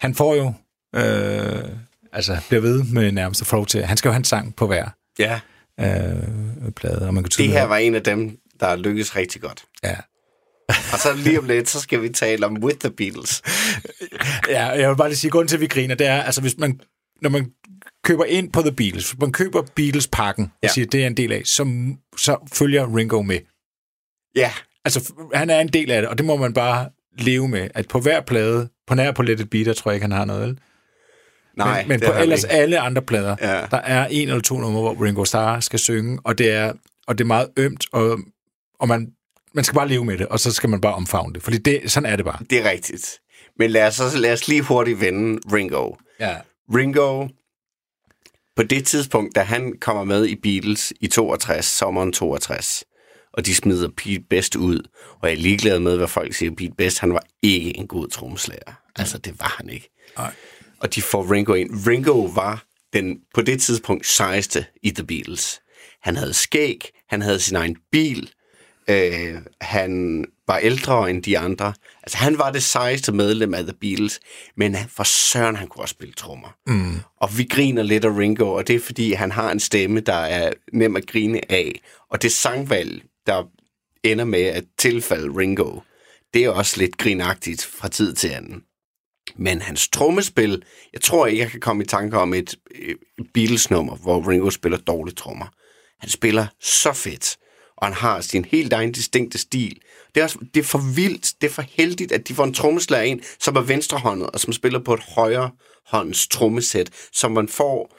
han 0.00 0.14
får 0.14 0.34
jo... 0.34 0.52
Øh, 0.96 1.68
altså, 2.12 2.36
bliver 2.48 2.60
ved 2.60 2.84
med 2.84 3.12
nærmest 3.12 3.40
at 3.40 3.46
få 3.46 3.56
lov 3.56 3.66
til... 3.66 3.84
Han 3.84 3.96
skal 3.96 4.08
jo 4.08 4.12
have 4.12 4.18
en 4.18 4.24
sang 4.24 4.56
på 4.56 4.66
hver 4.66 4.88
Ja, 5.18 5.40
øh, 5.80 6.72
plade, 6.76 7.06
og 7.06 7.14
man 7.14 7.24
kan 7.24 7.30
det 7.36 7.48
her 7.48 7.64
var 7.64 7.76
en 7.76 7.94
af 7.94 8.02
dem, 8.02 8.38
der 8.60 8.76
lykkedes 8.76 9.16
rigtig 9.16 9.40
godt. 9.42 9.64
Ja. 9.84 9.96
Og 10.68 10.98
så 10.98 11.08
lige 11.16 11.38
om 11.38 11.44
lidt, 11.44 11.68
så 11.68 11.80
skal 11.80 12.02
vi 12.02 12.08
tale 12.08 12.46
om 12.46 12.56
With 12.64 12.78
the 12.78 12.90
Beatles. 12.90 13.42
ja, 14.48 14.66
jeg 14.66 14.88
vil 14.90 14.96
bare 14.96 15.08
lige 15.08 15.16
sige, 15.16 15.30
grunden 15.30 15.48
til, 15.48 15.56
at 15.56 15.60
vi 15.60 15.66
griner, 15.66 15.94
det 15.94 16.06
er, 16.06 16.22
altså 16.22 16.40
hvis 16.40 16.58
man, 16.58 16.80
når 17.22 17.30
man 17.30 17.50
køber 18.04 18.24
ind 18.24 18.52
på 18.52 18.60
The 18.62 18.72
Beatles, 18.72 19.10
hvis 19.10 19.20
man 19.20 19.32
køber 19.32 19.62
Beatles-pakken, 19.76 20.44
og 20.44 20.50
Ja. 20.62 20.68
siger, 20.68 20.86
det 20.86 21.02
er 21.02 21.06
en 21.06 21.16
del 21.16 21.32
af, 21.32 21.42
så, 21.44 21.66
så 22.16 22.36
følger 22.52 22.96
Ringo 22.96 23.22
med. 23.22 23.38
Ja, 24.36 24.52
Altså, 24.84 25.12
han 25.34 25.50
er 25.50 25.60
en 25.60 25.68
del 25.68 25.90
af 25.90 26.02
det, 26.02 26.10
og 26.10 26.18
det 26.18 26.26
må 26.26 26.36
man 26.36 26.52
bare 26.54 26.88
leve 27.18 27.48
med, 27.48 27.68
at 27.74 27.88
på 27.88 28.00
hver 28.00 28.20
plade, 28.20 28.68
på 28.86 28.94
nær 28.94 29.12
på 29.12 29.22
Let 29.22 29.40
It 29.40 29.50
Be, 29.50 29.64
der 29.64 29.72
tror 29.72 29.90
jeg 29.90 29.96
ikke, 29.96 30.04
han 30.04 30.12
har 30.12 30.24
noget, 30.24 30.42
vel? 30.46 30.58
nej. 31.56 31.82
men, 31.82 31.88
men 31.88 32.00
på 32.00 32.12
ellers 32.20 32.42
ikke. 32.44 32.54
alle 32.54 32.78
andre 32.80 33.02
plader, 33.02 33.36
Ja. 33.40 33.66
der 33.70 33.76
er 33.76 34.06
en 34.10 34.28
eller 34.28 34.40
to 34.42 34.58
numre, 34.58 34.80
hvor 34.80 35.04
Ringo 35.04 35.24
Starr 35.24 35.60
skal 35.60 35.78
synge, 35.78 36.18
og 36.24 36.38
det 36.38 36.50
er, 36.50 36.72
og 37.06 37.18
det 37.18 37.24
er 37.24 37.28
meget 37.28 37.48
ømt, 37.56 37.84
og, 37.92 38.18
og 38.80 38.88
man, 38.88 39.12
man 39.54 39.64
skal 39.64 39.74
bare 39.74 39.88
leve 39.88 40.04
med 40.04 40.18
det, 40.18 40.26
og 40.26 40.40
så 40.40 40.52
skal 40.52 40.70
man 40.70 40.80
bare 40.80 40.94
omfavne 40.94 41.34
det, 41.34 41.42
fordi 41.42 41.58
det, 41.58 41.90
sådan 41.90 42.12
er 42.12 42.16
det 42.16 42.24
bare. 42.24 42.38
Det 42.50 42.58
er 42.66 42.70
rigtigt. 42.70 43.18
Men 43.58 43.70
lad 43.70 43.86
os, 43.86 44.00
også- 44.00 44.18
lad 44.18 44.32
os 44.32 44.48
lige 44.48 44.62
hurtigt 44.62 45.00
vende 45.00 45.40
Ringo. 45.52 45.94
Ja. 46.20 46.36
Ringo, 46.74 47.28
på 48.56 48.62
det 48.62 48.86
tidspunkt, 48.86 49.34
da 49.36 49.40
han 49.40 49.72
kommer 49.80 50.04
med 50.04 50.26
i 50.26 50.36
Beatles 50.42 50.92
i 51.00 51.06
62, 51.06 51.64
sommeren 51.64 52.12
62, 52.12 52.84
og 53.32 53.46
de 53.46 53.54
smider 53.54 53.88
Pete 53.96 54.24
Best 54.30 54.56
ud, 54.56 54.78
og 55.20 55.28
jeg 55.28 55.36
er 55.36 55.40
ligeglad 55.40 55.80
med, 55.80 55.96
hvad 55.96 56.08
folk 56.08 56.34
siger. 56.34 56.54
Pete 56.54 56.74
Best, 56.78 56.98
han 56.98 57.14
var 57.14 57.22
ikke 57.42 57.76
en 57.76 57.86
god 57.86 58.08
trommeslager. 58.08 58.72
Altså, 58.96 59.18
det 59.18 59.40
var 59.40 59.54
han 59.58 59.68
ikke. 59.68 59.88
Nej. 60.16 60.32
Og 60.80 60.94
de 60.94 61.02
får 61.02 61.32
Ringo 61.32 61.54
ind. 61.54 61.86
Ringo 61.86 62.20
var 62.20 62.64
den 62.92 63.18
på 63.34 63.42
det 63.42 63.62
tidspunkt 63.62 64.06
sejeste 64.06 64.66
i 64.82 64.90
The 64.90 65.04
Beatles. 65.04 65.60
Han 66.02 66.16
havde 66.16 66.34
skæg, 66.34 66.90
han 67.08 67.22
havde 67.22 67.40
sin 67.40 67.56
egen 67.56 67.76
bil, 67.92 68.30
øh, 68.88 69.34
han 69.60 70.24
var 70.46 70.58
ældre 70.58 71.10
end 71.10 71.22
de 71.22 71.38
andre. 71.38 71.74
Altså, 72.02 72.18
han 72.18 72.38
var 72.38 72.50
det 72.50 72.62
sejeste 72.62 73.12
medlem 73.12 73.54
af 73.54 73.62
The 73.62 73.74
Beatles, 73.80 74.20
men 74.56 74.76
for 74.88 75.04
søren, 75.04 75.56
han 75.56 75.68
kunne 75.68 75.82
også 75.82 75.92
spille 75.92 76.14
trommer. 76.14 76.56
Mm. 76.66 77.00
Og 77.16 77.38
vi 77.38 77.44
griner 77.44 77.82
lidt 77.82 78.04
af 78.04 78.18
Ringo, 78.18 78.52
og 78.52 78.66
det 78.68 78.76
er, 78.76 78.80
fordi 78.80 79.12
han 79.12 79.32
har 79.32 79.52
en 79.52 79.60
stemme, 79.60 80.00
der 80.00 80.14
er 80.14 80.52
nem 80.72 80.96
at 80.96 81.06
grine 81.06 81.52
af. 81.52 81.80
Og 82.10 82.22
det 82.22 82.32
sangvalg, 82.32 83.02
der 83.26 83.44
ender 84.02 84.24
med 84.24 84.42
at 84.42 84.64
tilfalde 84.78 85.38
Ringo, 85.38 85.80
det 86.34 86.44
er 86.44 86.50
også 86.50 86.76
lidt 86.80 86.98
grinagtigt 86.98 87.64
fra 87.64 87.88
tid 87.88 88.14
til 88.14 88.28
anden. 88.28 88.62
Men 89.36 89.62
hans 89.62 89.88
trommespil, 89.88 90.62
jeg 90.92 91.00
tror 91.00 91.26
ikke, 91.26 91.42
jeg 91.42 91.50
kan 91.50 91.60
komme 91.60 91.82
i 91.82 91.86
tanke 91.86 92.18
om 92.18 92.34
et, 92.34 92.54
øh, 92.74 92.94
Beatles-nummer, 93.34 93.96
hvor 93.96 94.28
Ringo 94.30 94.50
spiller 94.50 94.78
dårligt 94.78 95.16
trommer. 95.16 95.46
Han 95.98 96.10
spiller 96.10 96.46
så 96.60 96.92
fedt, 96.92 97.36
og 97.76 97.86
han 97.86 97.94
har 97.94 98.20
sin 98.20 98.44
helt 98.44 98.72
egen 98.72 98.92
distinkte 98.92 99.38
stil. 99.38 99.80
Det 100.14 100.20
er, 100.20 100.24
også, 100.24 100.38
det 100.54 100.60
er 100.60 100.64
for 100.64 100.94
vildt, 100.94 101.32
det 101.40 101.46
er 101.46 101.52
for 101.52 101.64
heldigt, 101.68 102.12
at 102.12 102.28
de 102.28 102.34
får 102.34 102.44
en 102.44 102.54
trommeslager 102.54 103.04
ind, 103.04 103.20
som 103.40 103.56
er 103.56 103.60
venstrehåndet, 103.60 104.30
og 104.30 104.40
som 104.40 104.52
spiller 104.52 104.78
på 104.78 104.94
et 104.94 105.00
højre 105.00 105.50
hånds 105.86 106.28
trommesæt, 106.28 106.90
som 107.12 107.32
man 107.32 107.48
får... 107.48 107.96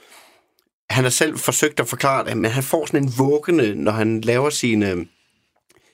Han 0.90 1.04
har 1.04 1.12
selv 1.12 1.38
forsøgt 1.38 1.80
at 1.80 1.88
forklare 1.88 2.26
det, 2.26 2.38
men 2.38 2.52
han 2.52 2.64
får 2.64 2.86
sådan 2.86 3.04
en 3.04 3.14
vuggende, 3.18 3.76
når 3.76 3.92
han 3.92 4.22
laver 4.22 4.50
sine, 4.50 5.08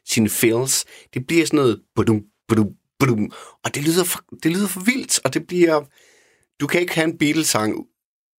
sine 0.05 0.29
fills. 0.29 0.85
Det 1.13 1.27
bliver 1.27 1.45
sådan 1.45 1.57
noget... 1.57 1.81
Budum, 1.95 2.21
budum, 2.47 2.69
budum, 2.99 3.31
og 3.63 3.75
det 3.75 3.83
lyder, 3.83 4.03
for, 4.03 4.23
det 4.43 4.51
lyder 4.51 4.67
for 4.67 4.79
vildt, 4.79 5.19
og 5.23 5.33
det 5.33 5.47
bliver... 5.47 5.83
Du 6.59 6.67
kan 6.67 6.81
ikke 6.81 6.95
have 6.95 7.07
en 7.07 7.17
Beatles-sang. 7.17 7.85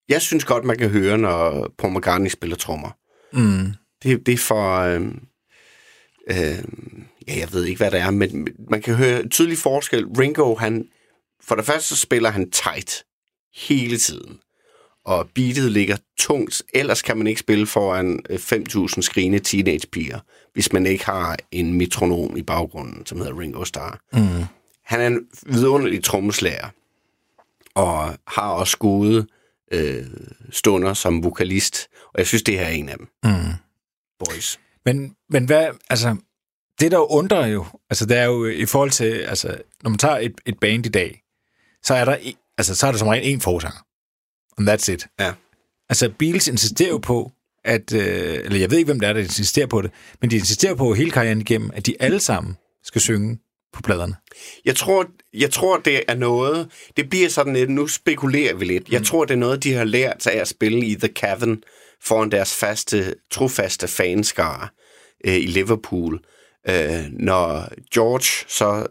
Jeg 0.09 0.23
synes 0.23 0.45
godt, 0.45 0.65
man 0.65 0.79
kan 0.79 0.91
høre, 0.91 1.19
når 1.19 1.69
Paul 1.79 1.97
McCartney 1.97 2.31
spiller 2.31 2.57
trommer. 2.57 2.91
Mm. 3.33 3.73
Det, 4.03 4.27
det 4.27 4.35
er 4.35 4.39
for... 4.39 4.79
Øh, 4.81 5.01
øh, 6.31 6.65
ja, 7.29 7.39
jeg 7.39 7.53
ved 7.53 7.65
ikke, 7.65 7.79
hvad 7.79 7.91
det 7.91 8.01
er, 8.01 8.11
men 8.11 8.49
man 8.71 8.83
kan 8.83 8.95
høre 8.95 9.29
tydelig 9.29 9.59
forskel. 9.59 10.07
Ringo, 10.07 10.55
han, 10.55 10.89
for 11.41 11.55
det 11.55 11.65
første 11.65 11.89
så 11.89 11.97
spiller 11.97 12.31
han 12.31 12.51
tight 12.51 13.05
hele 13.55 13.99
tiden. 13.99 14.39
Og 15.05 15.29
beatet 15.35 15.73
ligger 15.73 15.97
tungt. 16.19 16.63
Ellers 16.75 17.03
kan 17.03 17.17
man 17.17 17.27
ikke 17.27 17.41
spille 17.41 17.67
foran 17.67 18.21
øh, 18.31 18.37
5.000 18.37 19.01
skrigende 19.01 19.39
teenagepiger, 19.39 20.19
hvis 20.53 20.73
man 20.73 20.87
ikke 20.87 21.05
har 21.05 21.37
en 21.53 21.73
metronom 21.73 22.37
i 22.37 22.43
baggrunden, 22.43 23.07
som 23.07 23.19
hedder 23.19 23.39
Ringo 23.39 23.65
Starr. 23.65 24.01
Mm. 24.13 24.45
Han 24.85 25.01
er 25.01 25.07
en 25.07 25.27
vidunderlig 25.47 26.05
trommeslager, 26.05 26.69
og 27.75 28.19
har 28.27 28.51
også 28.51 28.79
gode 28.79 29.27
øh, 29.73 30.07
stunder 30.51 30.95
som 30.95 31.25
vokalist. 31.25 31.89
Og 32.05 32.19
jeg 32.19 32.27
synes, 32.27 32.43
det 32.43 32.59
her 32.59 32.65
er 32.65 32.71
en 32.71 32.89
af 32.89 32.97
dem. 32.99 33.09
Mm. 33.25 33.53
Boys. 34.19 34.61
Men, 34.85 35.17
men 35.29 35.45
hvad, 35.45 35.69
altså, 35.91 36.17
det 36.81 36.91
der 36.91 37.13
undrer 37.13 37.47
jo, 37.47 37.65
altså 37.91 38.07
det 38.07 38.17
er 38.17 38.25
jo 38.25 38.47
i 38.47 38.67
forhold 38.67 38.91
til, 38.91 39.05
altså, 39.05 39.57
når 39.83 39.91
man 39.91 39.99
tager 39.99 40.17
et, 40.17 40.41
et 40.47 40.59
band 40.61 40.87
i 40.87 40.89
dag, 40.89 41.23
så 41.83 41.95
er 41.95 42.05
der, 42.05 42.17
altså, 42.59 42.75
så 42.75 42.87
er 42.87 42.91
der 42.91 42.99
som 42.99 43.09
regel 43.09 43.33
en 43.33 43.41
forsanger. 43.41 43.81
And 44.59 44.69
that's 44.69 44.93
it. 44.93 45.07
Ja. 45.21 45.33
Altså, 45.89 46.11
Beatles 46.19 46.49
insisterer 46.49 46.89
jo 46.89 46.99
på, 46.99 47.33
at, 47.65 47.95
øh, 47.95 48.35
eller 48.45 48.59
jeg 48.59 48.71
ved 48.71 48.79
ikke, 48.79 48.87
hvem 48.87 49.01
det 49.01 49.09
er, 49.09 49.13
der 49.13 49.21
insisterer 49.21 49.67
på 49.67 49.83
det, 49.83 49.91
men 50.21 50.31
de 50.31 50.37
insisterer 50.37 50.75
på 50.75 50.95
hele 50.95 51.11
karrieren 51.11 51.41
igennem, 51.41 51.71
at 51.75 51.87
de 51.87 51.95
alle 52.01 52.21
sammen 52.21 52.57
skal 52.85 53.01
synge 53.01 53.39
på 53.73 53.83
pladerne. 53.83 54.15
Jeg 54.65 54.77
tror, 54.77 55.07
jeg 55.35 55.51
tror, 55.51 55.77
det 55.79 56.03
er 56.09 56.15
noget... 56.15 56.71
Det 56.97 57.11
bliver 57.11 57.29
sådan 57.29 57.53
lidt... 57.53 57.71
Nu 57.71 57.87
spekulerer 57.87 58.55
vi 58.55 58.65
lidt. 58.65 58.89
Jeg 58.89 59.03
tror, 59.05 59.25
det 59.25 59.35
er 59.35 59.39
noget, 59.39 59.65
de 59.65 59.73
har 59.73 59.85
lært 59.85 60.27
af 60.27 60.41
at 60.41 60.49
spille 60.49 60.87
i 60.87 60.95
The 60.95 61.09
Cavern 61.09 61.63
foran 62.03 62.31
deres 62.31 62.55
faste, 62.55 63.15
trofaste 63.31 63.89
fanskare 63.89 64.69
øh, 65.27 65.35
i 65.35 65.47
Liverpool. 65.47 66.21
Øh, 66.69 67.05
når 67.13 67.69
George 67.95 68.47
så 68.49 68.87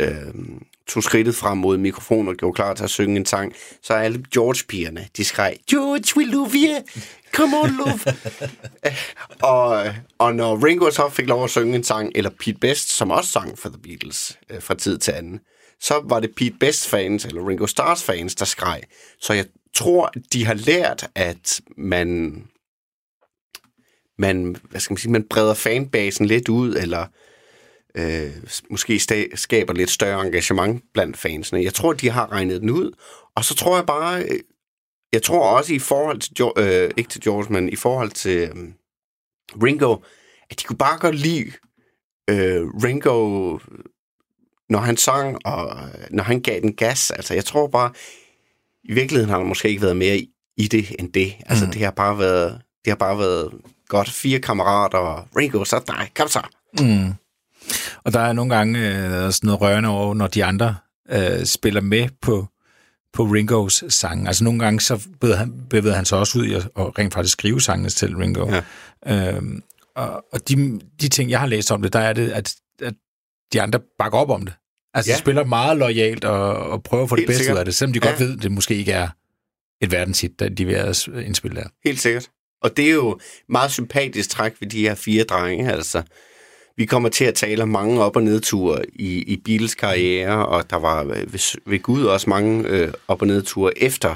øh, 0.00 0.34
tog 0.88 1.02
skridtet 1.02 1.34
frem 1.34 1.58
mod 1.58 1.76
mikrofonen 1.76 2.28
og 2.28 2.34
gjorde 2.34 2.54
klar 2.54 2.74
til 2.74 2.84
at 2.84 2.90
synge 2.90 3.16
en 3.16 3.26
sang, 3.26 3.52
så 3.82 3.94
alle 3.94 4.24
George-pigerne, 4.34 5.08
de 5.16 5.24
skreg, 5.24 5.56
George, 5.70 6.16
we 6.16 6.24
love 6.24 6.50
you! 6.54 6.82
Come 7.32 7.56
on, 7.56 7.70
love! 7.76 8.00
og, 9.52 9.94
og 10.18 10.34
når 10.34 10.66
Ringo 10.66 10.90
så 10.90 11.08
fik 11.08 11.26
lov 11.26 11.44
at 11.44 11.50
synge 11.50 11.74
en 11.74 11.84
sang, 11.84 12.12
eller 12.14 12.30
Pete 12.30 12.58
Best, 12.58 12.90
som 12.90 13.10
også 13.10 13.30
sang 13.30 13.58
for 13.58 13.68
The 13.68 13.78
Beatles 13.82 14.38
øh, 14.50 14.62
fra 14.62 14.74
tid 14.74 14.98
til 14.98 15.12
anden, 15.12 15.40
så 15.80 16.00
var 16.04 16.20
det 16.20 16.34
Pete 16.36 16.56
Best-fans, 16.60 17.24
eller 17.24 17.48
Ringo 17.48 17.66
Stars-fans, 17.66 18.34
der 18.34 18.44
skreg. 18.44 18.82
Så 19.20 19.32
jeg 19.32 19.46
tror, 19.74 20.12
de 20.32 20.46
har 20.46 20.54
lært, 20.54 21.08
at 21.14 21.60
man, 21.76 22.42
man, 24.18 24.56
hvad 24.70 24.80
skal 24.80 24.92
man 24.92 24.98
sige, 24.98 25.12
man 25.12 25.28
breder 25.30 25.54
fanbasen 25.54 26.26
lidt 26.26 26.48
ud, 26.48 26.76
eller 26.76 27.06
øh, 27.96 28.30
måske 28.70 28.96
sta- 28.96 29.36
skaber 29.36 29.72
lidt 29.72 29.90
større 29.90 30.26
engagement 30.26 30.84
blandt 30.94 31.16
fansene. 31.16 31.62
Jeg 31.62 31.74
tror, 31.74 31.92
de 31.92 32.10
har 32.10 32.32
regnet 32.32 32.60
den 32.60 32.70
ud, 32.70 32.92
og 33.36 33.44
så 33.44 33.54
tror 33.54 33.76
jeg 33.76 33.86
bare, 33.86 34.22
øh, 34.22 34.40
jeg 35.12 35.22
tror 35.22 35.56
også 35.56 35.74
i 35.74 35.78
forhold 35.78 36.18
til, 36.18 36.32
Jo- 36.40 36.52
øh, 36.56 36.90
ikke 36.96 37.10
til 37.10 37.20
George, 37.20 37.52
men 37.52 37.68
i 37.68 37.76
forhold 37.76 38.10
til 38.10 38.38
øh, 38.38 38.56
Ringo, 39.62 39.96
at 40.50 40.60
de 40.60 40.64
kunne 40.64 40.76
bare 40.78 40.98
godt 40.98 41.14
lide 41.14 41.52
øh, 42.30 42.66
Ringo, 42.66 43.58
når 44.68 44.78
han 44.78 44.96
sang, 44.96 45.46
og 45.46 45.76
når 46.10 46.24
han 46.24 46.40
gav 46.40 46.60
den 46.60 46.74
gas. 46.76 47.10
Altså, 47.10 47.34
jeg 47.34 47.44
tror 47.44 47.66
bare, 47.66 47.92
i 48.84 48.92
virkeligheden 48.92 49.30
har 49.30 49.38
han 49.38 49.46
måske 49.48 49.68
ikke 49.68 49.82
været 49.82 49.96
mere 49.96 50.16
i, 50.16 50.30
i 50.56 50.68
det 50.68 50.96
end 50.98 51.12
det. 51.12 51.34
Altså, 51.46 51.64
mm. 51.66 51.72
det 51.72 51.80
har 51.80 51.90
bare 51.90 52.18
været, 52.18 52.60
det 52.84 52.90
har 52.90 52.96
bare 52.96 53.18
været 53.18 53.52
godt 53.88 54.10
fire 54.10 54.40
kammerater, 54.40 54.98
og 54.98 55.28
Ringo, 55.36 55.64
så 55.64 55.82
dig, 55.86 56.10
kom 56.16 56.28
så. 56.28 56.42
Og 58.04 58.12
der 58.12 58.20
er 58.20 58.32
nogle 58.32 58.54
gange 58.56 58.78
øh, 58.88 59.12
sådan 59.12 59.30
noget 59.42 59.60
rørende 59.60 59.88
over, 59.88 60.14
når 60.14 60.26
de 60.26 60.44
andre 60.44 60.76
øh, 61.10 61.44
spiller 61.44 61.80
med 61.80 62.08
på, 62.22 62.48
på 63.12 63.22
Ringos 63.24 63.84
sang. 63.88 64.26
Altså 64.26 64.44
nogle 64.44 64.58
gange 64.58 64.80
så 64.80 65.08
bevæger 65.20 65.36
han, 65.38 65.54
bevæger 65.70 65.96
han 65.96 66.04
sig 66.04 66.18
også 66.18 66.38
ud 66.38 66.44
i 66.44 66.54
at 66.54 66.68
og 66.74 66.98
rent 66.98 67.14
faktisk 67.14 67.32
skrive 67.32 67.60
sangene 67.60 67.88
til 67.90 68.16
Ringo. 68.16 68.50
Ja. 69.06 69.28
Øhm, 69.36 69.62
og 69.96 70.24
og 70.32 70.48
de, 70.48 70.80
de 71.00 71.08
ting, 71.08 71.30
jeg 71.30 71.40
har 71.40 71.46
læst 71.46 71.72
om 71.72 71.82
det, 71.82 71.92
der 71.92 71.98
er 71.98 72.12
det, 72.12 72.30
at, 72.30 72.54
at 72.82 72.94
de 73.52 73.62
andre 73.62 73.80
bakker 73.98 74.18
op 74.18 74.30
om 74.30 74.44
det. 74.44 74.54
Altså, 74.94 75.10
ja. 75.10 75.14
De 75.14 75.20
spiller 75.20 75.44
meget 75.44 75.76
lojalt 75.76 76.24
og, 76.24 76.56
og 76.56 76.82
prøver 76.82 77.02
at 77.02 77.08
få 77.08 77.16
det 77.16 77.20
Helt 77.20 77.26
bedste 77.28 77.40
ud 77.42 77.44
sikkert. 77.44 77.58
af 77.58 77.64
det, 77.64 77.74
selvom 77.74 77.92
de 77.92 78.00
Ja. 78.04 78.08
godt 78.10 78.20
ved, 78.20 78.36
at 78.36 78.42
det 78.42 78.52
måske 78.52 78.74
ikke 78.74 78.92
er 78.92 79.08
et 79.80 79.90
verdenshit, 79.92 80.38
der 80.38 80.48
de 80.48 80.62
er 80.62 80.66
ved 80.66 80.74
at 80.74 81.08
indspille 81.26 81.60
der. 81.60 81.66
Helt 81.84 82.00
sikkert. 82.00 82.30
Og 82.62 82.76
det 82.76 82.88
er 82.88 82.92
jo 82.94 83.18
meget 83.48 83.70
sympatisk 83.70 84.30
træk 84.30 84.52
ved 84.60 84.68
de 84.68 84.80
her 84.80 84.94
fire 84.94 85.24
drenge. 85.24 85.72
Altså, 85.72 86.02
vi 86.76 86.84
kommer 86.86 87.08
til 87.08 87.24
at 87.24 87.34
tale 87.34 87.62
om 87.62 87.68
mange 87.68 88.02
op- 88.02 88.16
og 88.16 88.22
nedture 88.22 88.84
i, 88.92 89.22
i 89.22 89.36
Beatles 89.44 89.74
karriere, 89.74 90.46
og 90.46 90.70
der 90.70 90.76
var 90.76 91.04
ved, 91.04 91.60
ved 91.66 91.82
Gud 91.82 92.04
også 92.04 92.30
mange 92.30 92.68
øh, 92.68 92.92
op- 93.08 93.22
og 93.22 93.26
nedture 93.26 93.82
efter 93.82 94.14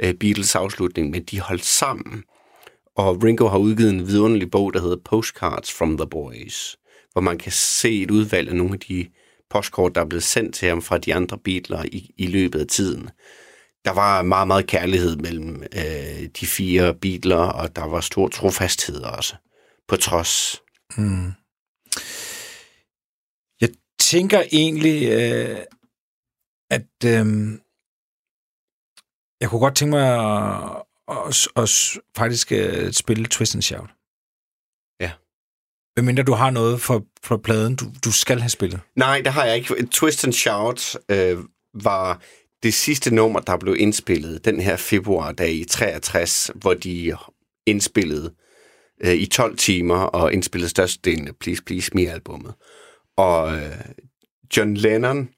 øh, 0.00 0.14
Beatles 0.14 0.54
afslutning, 0.54 1.10
men 1.10 1.22
de 1.22 1.40
holdt 1.40 1.64
sammen. 1.64 2.22
Og 2.96 3.22
Ringo 3.24 3.48
har 3.48 3.58
udgivet 3.58 3.90
en 3.90 4.06
vidunderlig 4.06 4.50
bog, 4.50 4.74
der 4.74 4.80
hedder 4.80 4.96
Postcards 5.04 5.72
from 5.72 5.96
the 5.96 6.06
Boys, 6.06 6.76
hvor 7.12 7.20
man 7.20 7.38
kan 7.38 7.52
se 7.52 8.02
et 8.02 8.10
udvalg 8.10 8.48
af 8.48 8.56
nogle 8.56 8.72
af 8.72 8.80
de 8.80 9.06
postkort, 9.50 9.94
der 9.94 10.00
er 10.00 10.08
blevet 10.08 10.22
sendt 10.22 10.54
til 10.54 10.68
ham 10.68 10.82
fra 10.82 10.98
de 10.98 11.14
andre 11.14 11.38
Beatler 11.44 11.84
i, 11.84 12.10
i 12.18 12.26
løbet 12.26 12.60
af 12.60 12.66
tiden 12.66 13.10
der 13.84 13.92
var 13.92 14.22
meget, 14.22 14.46
meget 14.46 14.66
kærlighed 14.66 15.16
mellem 15.16 15.62
øh, 15.62 16.28
de 16.40 16.46
fire 16.46 16.94
Beatler, 16.94 17.36
og 17.36 17.76
der 17.76 17.84
var 17.84 18.00
stor 18.00 18.28
trofasthed 18.28 19.00
også, 19.00 19.34
på 19.88 19.96
trods. 19.96 20.62
Mm. 20.96 21.32
Jeg 23.60 23.70
tænker 24.00 24.42
egentlig, 24.52 24.98
øh, 25.08 25.58
at 26.70 26.90
øh, 27.04 27.26
jeg 29.40 29.48
kunne 29.50 29.60
godt 29.60 29.76
tænke 29.76 29.90
mig 29.90 30.08
at, 30.08 30.82
at, 31.08 31.18
at, 31.28 31.62
at 31.62 31.70
faktisk 32.16 32.52
øh, 32.52 32.92
spille 32.92 33.26
Twist 33.26 33.54
and 33.54 33.62
Shout. 33.62 33.90
Ja. 35.00 35.12
Medmindre 35.96 36.22
du 36.22 36.32
har 36.32 36.50
noget 36.50 36.80
for, 36.80 37.04
for 37.22 37.36
pladen, 37.36 37.76
du, 37.76 37.84
du 38.04 38.12
skal 38.12 38.40
have 38.40 38.50
spillet. 38.50 38.80
Nej, 38.96 39.20
det 39.24 39.32
har 39.32 39.44
jeg 39.44 39.56
ikke. 39.56 39.86
Twist 39.86 40.24
and 40.24 40.32
Shout 40.32 40.96
øh, 41.08 41.38
var 41.74 42.22
det 42.62 42.74
sidste 42.74 43.14
nummer, 43.14 43.40
der 43.40 43.56
blev 43.56 43.76
indspillet 43.78 44.44
den 44.44 44.60
her 44.60 44.76
februardag 44.76 45.52
i 45.52 45.64
63, 45.64 46.50
hvor 46.54 46.74
de 46.74 47.16
indspillede 47.66 48.34
øh, 49.00 49.14
i 49.14 49.26
12 49.26 49.56
timer 49.56 49.96
og 49.96 50.32
indspillede 50.32 50.70
størstedelen 50.70 51.28
af 51.28 51.36
Please 51.36 51.62
Please 51.62 51.90
Me-albummet. 51.94 52.54
Og 53.16 53.56
øh, 53.56 53.80
John 54.56 54.74
Lennon 54.74 55.28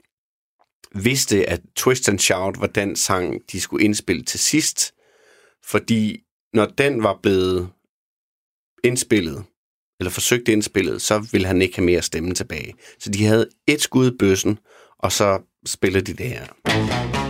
vidste, 0.95 1.51
at 1.51 1.61
Twist 1.77 2.09
and 2.09 2.19
Shout 2.19 2.61
var 2.61 2.67
den 2.67 2.97
sang, 2.97 3.41
de 3.53 3.61
skulle 3.61 3.85
indspille 3.85 4.23
til 4.23 4.41
sidst, 4.41 4.95
fordi 5.65 6.23
når 6.53 6.67
den 6.67 7.03
var 7.03 7.19
blevet 7.23 7.69
indspillet, 8.85 9.45
eller 10.01 10.11
forsøgt 10.11 10.49
indspillet, 10.49 11.03
så 11.03 11.29
ville 11.33 11.47
han 11.47 11.63
ikke 11.63 11.77
have 11.77 11.87
mere 11.87 12.03
stemme 12.03 12.35
tilbage. 12.35 12.75
Så 12.99 13.11
de 13.11 13.25
havde 13.25 13.49
et 13.67 13.81
skud 13.81 14.13
i 14.13 14.17
bøssen, 14.19 14.59
og 14.99 15.13
så 15.13 15.43
spillede 15.67 16.05
de 16.05 16.13
det 16.13 16.29
her. 16.29 17.26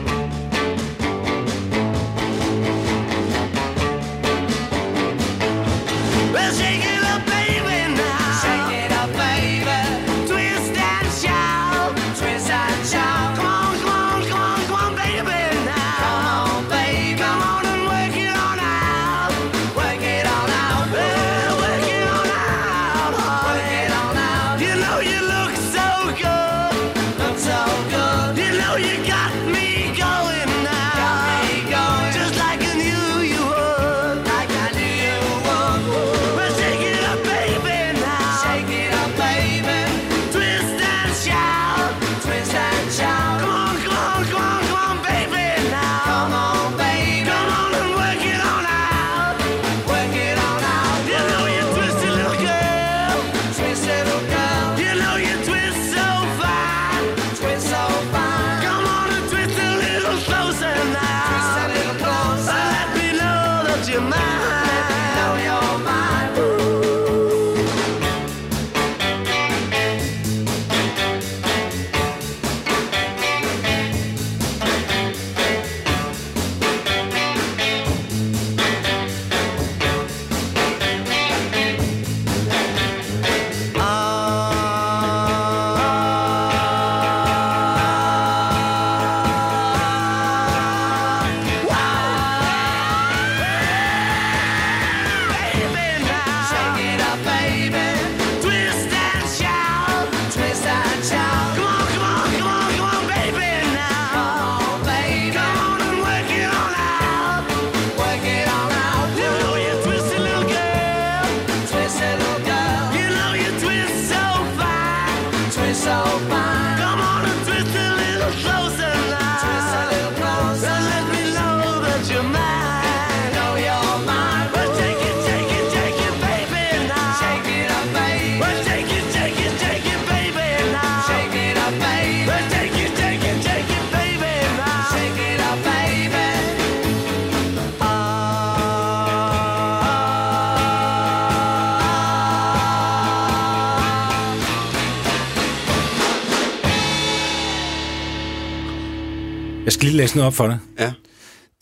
Læse 150.06 150.16
noget 150.16 150.26
op 150.26 150.34
for 150.34 150.46
dig. 150.46 150.58
Ja. 150.78 150.92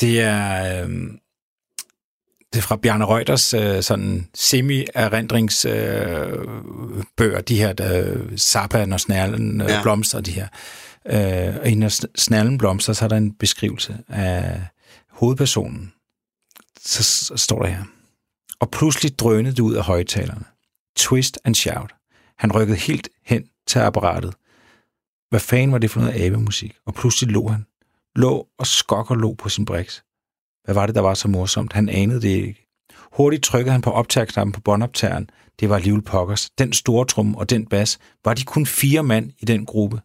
Det 0.00 0.20
er, 0.20 0.82
øh, 0.84 0.90
det 2.52 2.58
er 2.58 2.62
fra 2.62 2.76
Bjarne 2.76 3.04
Reuters 3.04 3.54
øh, 3.54 3.82
sådan 3.82 4.28
semi-erindrings 4.34 5.68
øh, 5.68 7.42
de 7.48 7.56
her 7.58 7.74
øh, 7.82 8.38
Zappa, 8.38 8.84
når 8.86 8.96
snærlen 8.96 9.60
øh, 9.60 9.68
Ja. 9.68 9.82
blomster, 9.82 10.20
de 10.20 10.30
her. 10.32 10.48
Øh, 11.06 11.56
og 11.60 11.68
i 11.68 11.74
når 11.74 11.88
sn- 11.88 12.12
snærlen 12.16 12.58
blomster, 12.58 12.92
så 12.92 13.04
er 13.04 13.08
der 13.08 13.16
en 13.16 13.34
beskrivelse 13.34 13.98
af 14.08 14.60
hovedpersonen. 15.10 15.92
Så, 16.80 17.02
så 17.02 17.36
står 17.36 17.62
der 17.62 17.68
her. 17.68 17.84
Og 18.60 18.70
pludselig 18.70 19.18
drønede 19.18 19.54
det 19.56 19.60
ud 19.62 19.74
af 19.74 19.82
højtalerne. 19.84 20.44
Twist 20.96 21.38
and 21.44 21.54
shout. 21.54 21.94
Han 22.38 22.52
rykkede 22.52 22.78
helt 22.78 23.08
hen 23.26 23.44
til 23.66 23.78
apparatet. 23.78 24.34
Hvad 25.30 25.40
fanden 25.40 25.72
var 25.72 25.78
det 25.78 25.90
for 25.90 26.00
noget 26.00 26.20
abemusik? 26.20 26.74
Og 26.86 26.94
pludselig 26.94 27.32
lå 27.32 27.48
han. 27.48 27.66
Lå 28.16 28.46
og 28.58 28.66
skok 28.66 29.10
og 29.10 29.16
lå 29.16 29.34
på 29.34 29.48
sin 29.48 29.64
briks. 29.64 30.04
Hvad 30.64 30.74
var 30.74 30.86
det, 30.86 30.94
der 30.94 31.00
var 31.00 31.14
så 31.14 31.28
morsomt? 31.28 31.72
Han 31.72 31.88
anede 31.88 32.22
det 32.22 32.28
ikke. 32.28 32.66
Hurtigt 33.12 33.44
trykkede 33.44 33.72
han 33.72 33.82
på 33.82 33.90
optagknappen 33.90 34.52
på 34.52 34.60
båndoptageren. 34.60 35.30
Det 35.60 35.68
var 35.68 35.76
alligevel 35.76 36.02
pokkers. 36.02 36.50
Den 36.50 36.72
store 36.72 37.06
trum 37.06 37.34
og 37.34 37.50
den 37.50 37.66
bas. 37.66 37.98
Var 38.24 38.34
de 38.34 38.44
kun 38.44 38.66
fire 38.66 39.02
mand 39.02 39.32
i 39.38 39.44
den 39.44 39.66
gruppe? 39.66 40.00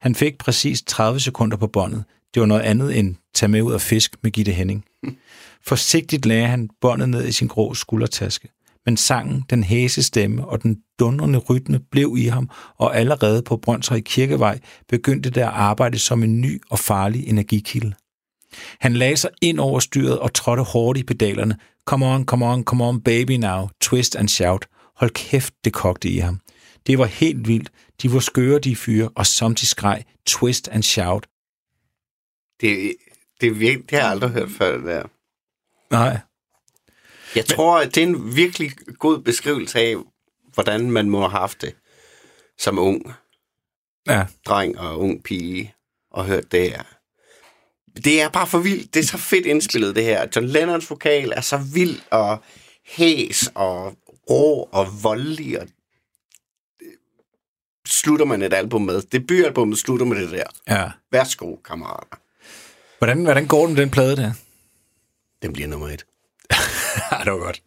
Han 0.00 0.14
fik 0.14 0.38
præcis 0.38 0.82
30 0.82 1.20
sekunder 1.20 1.56
på 1.56 1.66
båndet. 1.66 2.04
Det 2.34 2.40
var 2.40 2.46
noget 2.46 2.62
andet 2.62 2.98
end 2.98 3.16
tage 3.34 3.50
med 3.50 3.62
ud 3.62 3.72
og 3.72 3.80
fisk 3.80 4.16
med 4.22 4.30
Gitte 4.30 4.52
Henning. 4.52 4.84
Forsigtigt 5.68 6.26
lagde 6.26 6.46
han 6.46 6.70
båndet 6.80 7.08
ned 7.08 7.28
i 7.28 7.32
sin 7.32 7.48
grå 7.48 7.74
skuldertaske. 7.74 8.48
Men 8.86 8.96
sangen, 8.96 9.44
den 9.50 9.64
hæse 9.64 10.02
stemme 10.02 10.48
og 10.48 10.62
den 10.62 10.82
dundrende 10.98 11.38
rytme 11.38 11.80
blev 11.90 12.14
i 12.18 12.26
ham, 12.26 12.50
og 12.76 12.96
allerede 12.96 13.42
på 13.42 13.56
Brøndshøj 13.56 14.00
Kirkevej 14.00 14.58
begyndte 14.88 15.30
det 15.30 15.40
at 15.40 15.48
arbejde 15.48 15.98
som 15.98 16.22
en 16.22 16.40
ny 16.40 16.62
og 16.70 16.78
farlig 16.78 17.28
energikilde. 17.28 17.94
Han 18.80 18.94
lagde 18.94 19.16
sig 19.16 19.30
ind 19.42 19.60
over 19.60 19.80
styret 19.80 20.18
og 20.18 20.34
trådte 20.34 20.62
hårdt 20.62 20.98
i 20.98 21.02
pedalerne. 21.02 21.56
Come 21.84 22.06
on, 22.06 22.24
come 22.24 22.46
on, 22.46 22.64
come 22.64 22.84
on, 22.84 23.00
baby 23.00 23.30
now. 23.30 23.68
Twist 23.80 24.16
and 24.16 24.28
shout. 24.28 24.66
Hold 24.96 25.10
kæft, 25.10 25.54
det 25.64 25.72
kogte 25.72 26.08
i 26.08 26.18
ham. 26.18 26.40
Det 26.86 26.98
var 26.98 27.04
helt 27.04 27.48
vildt. 27.48 27.70
De 28.02 28.12
var 28.12 28.20
skøre, 28.20 28.58
de 28.58 28.76
fyre, 28.76 29.08
og 29.14 29.26
som 29.26 29.54
de 29.54 29.66
skreg, 29.66 30.04
twist 30.26 30.68
and 30.68 30.82
shout. 30.82 31.26
Det, 32.60 32.94
det, 33.40 33.46
er 33.48 33.54
virkelig, 33.54 33.90
det 33.90 33.98
har 33.98 34.04
jeg 34.04 34.10
aldrig 34.10 34.30
hørt 34.30 34.50
før, 34.50 34.76
det 34.76 34.86
der. 34.86 35.02
Nej, 35.90 36.18
Jeg 37.36 37.46
tror, 37.46 37.78
at 37.78 37.94
det 37.94 38.02
er 38.02 38.06
en 38.06 38.36
virkelig 38.36 38.72
god 38.98 39.18
beskrivelse 39.18 39.78
af, 39.78 39.96
hvordan 40.54 40.90
man 40.90 41.10
må 41.10 41.20
have 41.20 41.30
haft 41.30 41.60
det 41.62 41.74
som 42.58 42.78
ung 42.78 43.12
ja. 44.08 44.26
dreng 44.46 44.78
og 44.78 45.00
ung 45.00 45.22
pige 45.22 45.74
og 46.10 46.24
hørt 46.24 46.52
det 46.52 46.62
her. 46.70 46.82
Det 48.04 48.22
er 48.22 48.28
bare 48.28 48.46
for 48.46 48.58
vildt. 48.58 48.94
Det 48.94 49.00
er 49.00 49.04
så 49.04 49.18
fedt 49.18 49.46
indspillet, 49.46 49.96
det 49.96 50.04
her. 50.04 50.26
John 50.36 50.46
Lennons 50.46 50.90
vokal 50.90 51.32
er 51.36 51.40
så 51.40 51.56
vild 51.74 52.00
og 52.10 52.42
hæs 52.84 53.50
og 53.54 53.96
rå 54.30 54.68
og 54.72 55.02
voldelig. 55.02 55.60
Og 55.60 55.68
slutter 57.86 58.24
man 58.24 58.42
et 58.42 58.54
album 58.54 58.82
med. 58.82 59.02
Debutalbummet 59.02 59.78
slutter 59.78 60.06
med 60.06 60.22
det 60.22 60.30
der. 60.30 60.44
ja. 60.68 60.90
Værsgo, 61.12 61.56
kammerater. 61.56 62.16
Hvordan, 62.98 63.24
hvordan 63.24 63.46
går 63.46 63.66
med 63.66 63.76
den 63.76 63.90
plade 63.90 64.16
der? 64.16 64.32
Den 65.42 65.52
bliver 65.52 65.68
nummer 65.68 65.88
et. 65.88 66.06
Ja, 67.12 67.24
det 67.24 67.32
var 67.32 67.38
godt. 67.38 67.62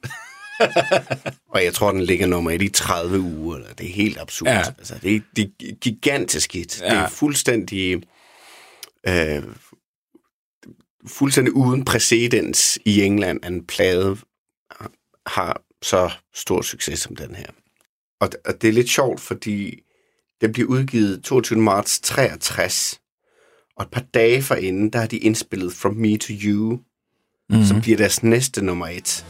Og 1.54 1.64
jeg 1.64 1.74
tror, 1.74 1.92
den 1.92 2.02
ligger 2.02 2.28
nummer 2.28 2.52
et 2.52 2.62
i 2.62 2.70
30 2.70 3.20
uger. 3.20 3.56
Eller 3.56 3.74
Det 3.74 3.86
er 3.86 3.94
helt 3.94 4.18
absurd. 4.20 4.50
Ja. 4.50 4.64
Altså, 4.78 5.00
det, 5.04 5.16
er, 5.16 5.20
det 5.36 5.52
er 5.60 5.74
gigantisk 5.82 6.54
hit. 6.54 6.82
Ja. 6.82 6.86
Det 6.86 6.98
er 6.98 7.10
fuldstændig... 7.10 8.04
Øh, 9.08 9.44
fuldstændig 11.08 11.54
uden 11.54 11.86
præcedens 11.86 12.80
i 12.86 13.02
England, 13.02 13.40
at 13.44 13.52
en 13.52 13.66
plade 13.66 14.18
har 15.26 15.62
så 15.82 16.12
stor 16.34 16.62
succes 16.62 17.00
som 17.00 17.16
den 17.16 17.36
her. 17.36 17.46
Og, 18.20 18.30
og 18.46 18.62
det 18.62 18.68
er 18.68 18.74
lidt 18.74 18.90
sjovt, 18.90 19.20
fordi 19.20 19.82
den 20.42 20.52
bliver 20.52 20.70
udgivet 20.70 21.24
22. 21.24 21.60
marts 21.60 22.00
63. 22.00 23.02
Og 23.78 23.84
et 23.84 23.92
par 23.92 24.06
dage 24.14 24.44
forinden, 24.44 24.90
der 24.90 25.00
har 25.00 25.08
de 25.08 25.18
indspillet 25.18 25.74
From 25.74 25.94
Me 25.94 26.18
to 26.18 26.34
You, 26.44 26.80
mm-hmm. 27.52 27.66
som 27.66 27.82
bliver 27.82 27.98
deres 27.98 28.24
næste 28.24 28.66
nummer 28.66 28.88
et. 28.88 29.26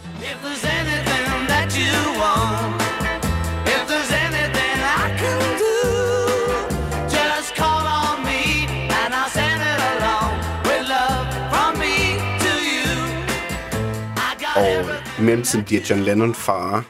I 15.19 15.23
mellemtiden 15.23 15.65
bliver 15.65 15.81
John 15.89 16.01
Lennon 16.01 16.35
far, 16.35 16.85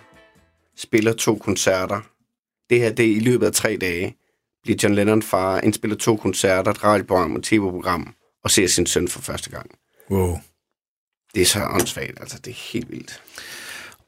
spiller 0.78 1.14
to 1.14 1.36
koncerter. 1.36 2.02
Det 2.70 2.80
her, 2.80 2.92
det 2.92 3.06
er 3.06 3.16
i 3.16 3.20
løbet 3.20 3.46
af 3.46 3.52
tre 3.52 3.78
dage, 3.82 4.16
bliver 4.64 4.78
John 4.84 4.96
Lennon 4.96 5.22
far, 5.22 5.60
indspiller 5.60 5.98
to 5.98 6.16
koncerter, 6.16 6.72
et 6.72 6.84
radioprogram 6.84 7.36
og 7.36 7.44
tv-program, 7.44 8.14
og 8.44 8.52
ser 8.52 8.68
sin 8.68 8.86
søn 8.86 9.08
for 9.08 9.22
første 9.22 9.50
gang. 9.50 9.72
Wow. 10.12 10.38
Det 11.36 11.42
er 11.42 11.46
så 11.46 11.66
åndssvagt, 11.66 12.20
altså 12.20 12.40
det 12.46 12.52
er 12.52 12.72
helt 12.74 12.92
vildt. 12.92 13.22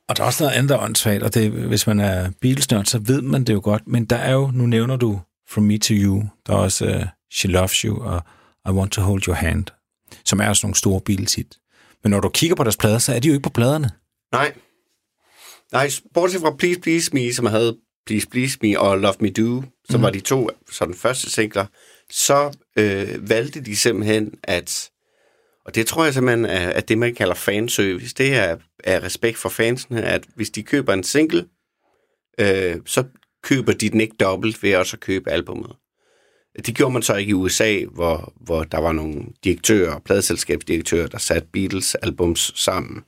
Og 0.08 0.18
der 0.18 0.24
er 0.24 0.28
også 0.28 0.44
noget 0.44 0.56
andet, 0.56 0.70
der 0.70 0.78
åndssvagt, 0.78 1.24
og 1.24 1.34
det, 1.34 1.52
hvis 1.52 1.88
man 1.88 2.00
er 2.00 2.32
Beatles-nørd, 2.42 2.86
så 2.86 3.00
ved 3.00 3.22
man 3.22 3.44
det 3.44 3.54
jo 3.54 3.62
godt. 3.64 3.88
Men 3.88 4.06
der 4.06 4.16
er 4.16 4.34
jo, 4.34 4.52
nu 4.54 4.66
nævner 4.66 4.96
du 4.96 5.22
From 5.50 5.64
Me 5.64 5.78
to 5.78 5.94
You, 5.94 6.24
der 6.48 6.54
er 6.54 6.58
også 6.58 6.86
uh, 6.86 7.06
She 7.34 7.50
Loves 7.50 7.78
You 7.78 8.04
og 8.04 8.22
I 8.68 8.70
Want 8.70 8.92
to 8.92 9.02
Hold 9.02 9.28
Your 9.28 9.36
Hand, 9.36 9.66
som 10.26 10.40
er 10.40 10.50
også 10.50 10.68
nogle 10.68 10.76
store 10.76 11.02
Beatles-hit. 11.02 11.58
Men 12.04 12.10
når 12.10 12.20
du 12.20 12.30
kigger 12.30 12.56
på 12.56 12.64
deres 12.64 12.78
plader, 12.78 12.98
så 12.98 13.14
er 13.14 13.20
de 13.20 13.28
jo 13.28 13.34
ikke 13.34 13.44
på 13.44 13.50
pladerne. 13.50 13.92
Nej. 14.32 14.54
Nej, 15.72 15.90
bortset 16.14 16.42
fra 16.42 16.56
Please 16.56 16.80
Please 16.80 17.12
Me, 17.14 17.34
som 17.34 17.46
havde 17.46 17.78
Please 18.06 18.28
Please 18.28 18.58
Me 18.62 18.80
og 18.80 19.00
Love 19.00 19.16
Me 19.20 19.30
Do, 19.30 19.64
som 19.90 20.00
mm. 20.00 20.04
var 20.04 20.10
de 20.10 20.20
to 20.20 20.50
sådan 20.72 20.96
første 20.96 21.32
singler, 21.32 21.66
så 22.12 22.58
øh, 22.76 23.30
valgte 23.30 23.62
de 23.62 23.76
simpelthen 23.76 24.32
at, 24.44 24.90
og 25.66 25.76
det 25.76 25.88
tror 25.88 26.04
jeg 26.04 26.14
simpelthen 26.14 26.46
er, 26.46 26.70
at 26.70 26.88
det, 26.88 26.98
man 26.98 27.16
kalder 27.16 27.34
fanservice, 27.34 28.16
det 28.18 28.36
er, 28.36 28.58
er 28.84 29.04
respekt 29.04 29.38
for 29.38 29.50
fansene, 29.50 30.04
at 30.04 30.24
hvis 30.36 30.50
de 30.50 30.64
køber 30.64 30.94
en 30.94 31.04
single, 31.04 31.46
øh, 32.40 32.76
så 32.86 33.04
køber 33.44 33.74
de 33.74 33.90
den 33.90 34.02
ikke 34.02 34.16
dobbelt 34.20 34.64
ved 34.64 34.76
også 34.76 34.96
at 34.96 35.00
købe 35.00 35.32
albummet. 35.32 35.76
Det 36.66 36.76
gjorde 36.76 36.94
man 36.94 37.02
så 37.02 37.16
ikke 37.16 37.30
i 37.30 37.34
USA, 37.34 37.80
hvor, 37.92 38.34
hvor 38.42 38.64
der 38.64 38.78
var 38.78 38.92
nogle 38.92 39.26
direktører, 39.44 40.00
pladselskabsdirektører, 40.00 41.08
der 41.08 41.18
satte 41.18 41.48
Beatles 41.54 41.96
albums 41.96 42.52
sammen 42.56 43.04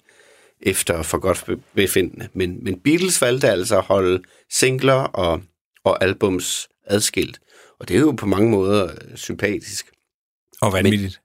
efter 0.61 1.01
for 1.01 1.17
godt 1.17 1.49
befindende. 1.75 2.27
Men, 2.33 2.63
men 2.63 2.79
Beatles 2.79 3.21
valgte 3.21 3.49
altså 3.49 3.77
at 3.77 3.83
holde 3.83 4.23
singler 4.51 4.93
og, 4.93 5.41
og 5.83 6.03
albums 6.03 6.67
adskilt. 6.85 7.39
Og 7.79 7.87
det 7.87 7.95
er 7.95 7.99
jo 7.99 8.11
på 8.11 8.25
mange 8.25 8.49
måder 8.49 8.91
sympatisk 9.15 9.91
Og 10.61 10.73
vanvittigt 10.73 11.21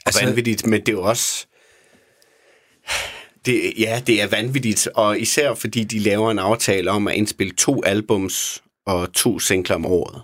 og 0.00 0.06
altså, 0.06 0.24
vanvittigt, 0.24 0.66
men 0.66 0.80
det 0.80 0.88
er 0.88 0.92
jo 0.92 1.02
også... 1.02 1.46
Det, 3.44 3.72
ja, 3.78 4.02
det 4.06 4.22
er 4.22 4.26
vanvittigt, 4.26 4.88
og 4.94 5.20
især 5.20 5.54
fordi 5.54 5.84
de 5.84 5.98
laver 5.98 6.30
en 6.30 6.38
aftale 6.38 6.90
om 6.90 7.08
at 7.08 7.14
indspille 7.14 7.54
to 7.54 7.84
albums 7.84 8.62
og 8.86 9.12
to 9.12 9.38
singler 9.38 9.76
om 9.76 9.86
året. 9.86 10.22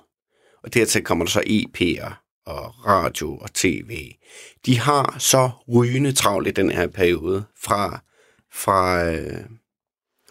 Og 0.62 0.74
dertil 0.74 1.05
kommer 1.05 1.24
der 1.24 1.31
så 1.31 1.41
EP'er 1.41 2.43
og 2.47 2.87
radio 2.87 3.37
og 3.37 3.55
tv. 3.55 4.12
De 4.66 4.79
har 4.79 5.16
så 5.18 5.51
rygende 5.74 6.12
travlt 6.12 6.49
i 6.49 6.51
den 6.51 6.70
her 6.70 6.87
periode, 6.87 7.45
fra, 7.62 8.03
fra, 8.53 9.05
øh, 9.12 9.45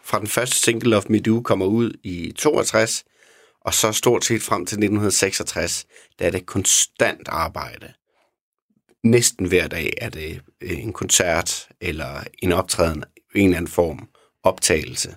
fra 0.04 0.20
den 0.20 0.28
første 0.28 0.56
single 0.56 0.98
of 0.98 1.06
Me 1.10 1.20
Do 1.20 1.42
kommer 1.42 1.66
ud 1.66 1.94
i 2.04 2.34
62, 2.38 3.04
og 3.62 3.74
så 3.74 3.92
stort 3.92 4.26
set 4.26 4.42
frem 4.42 4.66
til 4.66 4.76
1966, 4.76 5.86
der 6.20 6.26
er 6.26 6.32
det 6.32 6.46
konstant 6.46 7.28
arbejde 7.28 7.94
næsten 9.06 9.46
hver 9.48 9.68
dag 9.68 9.94
er 9.98 10.10
det 10.10 10.42
øh, 10.62 10.80
en 10.84 10.94
koncert 10.94 11.68
eller 11.82 12.24
en 12.44 12.52
optræden 12.52 13.04
i 13.36 13.40
en 13.40 13.46
eller 13.46 13.58
anden 13.58 13.72
form, 13.72 14.08
optagelse. 14.44 15.16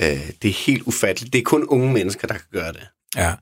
Øh, 0.00 0.30
Det 0.42 0.48
er 0.48 0.64
helt 0.66 0.82
ufatteligt. 0.82 1.32
Det 1.32 1.38
er 1.38 1.42
kun 1.42 1.64
unge 1.64 1.92
mennesker, 1.92 2.28
der 2.28 2.34
kan 2.34 2.46
gøre 2.52 2.72
det. 2.72 2.88
Ja. 3.16 3.34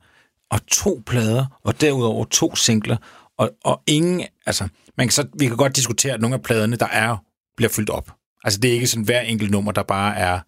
Og 0.51 0.67
to 0.67 1.01
plader, 1.05 1.59
og 1.63 1.81
derudover 1.81 2.25
to 2.25 2.55
singler, 2.55 2.97
og, 3.37 3.51
og 3.63 3.81
ingen, 3.87 4.27
altså, 4.45 4.67
man 4.97 5.07
kan 5.07 5.11
så, 5.11 5.27
vi 5.33 5.47
kan 5.47 5.57
godt 5.57 5.75
diskutere, 5.75 6.13
at 6.13 6.21
nogle 6.21 6.35
af 6.35 6.41
pladerne, 6.41 6.75
der 6.75 6.87
er, 6.87 7.17
bliver 7.57 7.69
fyldt 7.69 7.89
op. 7.89 8.11
Altså, 8.43 8.59
det 8.59 8.69
er 8.69 8.73
ikke 8.73 8.87
sådan 8.87 9.03
hver 9.05 9.21
enkelt 9.21 9.51
nummer, 9.51 9.71
der 9.71 9.83
bare 9.83 10.15
er, 10.17 10.39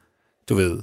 du 0.49 0.55
ved, 0.55 0.81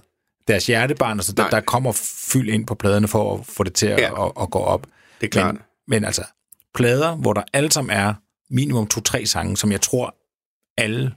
deres 0.48 0.66
hjertebarn, 0.66 1.18
altså, 1.18 1.32
der, 1.32 1.42
Nej. 1.42 1.50
der 1.50 1.60
kommer 1.60 1.92
fyld 2.32 2.48
ind 2.48 2.66
på 2.66 2.74
pladerne 2.74 3.08
for 3.08 3.38
at 3.38 3.46
få 3.46 3.62
det 3.64 3.74
til 3.74 3.86
at, 3.86 4.00
Ja. 4.00 4.26
at, 4.26 4.32
at 4.40 4.50
gå 4.50 4.58
op. 4.58 4.86
Det 5.20 5.26
er 5.26 5.30
klart. 5.30 5.54
Men, 5.54 5.62
men 5.88 6.04
altså, 6.04 6.22
plader, 6.74 7.16
hvor 7.16 7.32
der 7.32 7.42
alle 7.52 7.72
sammen 7.72 7.96
er 7.96 8.14
minimum 8.50 8.86
to-tre 8.86 9.26
sange, 9.26 9.56
som 9.56 9.72
jeg 9.72 9.80
tror, 9.80 10.14
alle, 10.76 11.12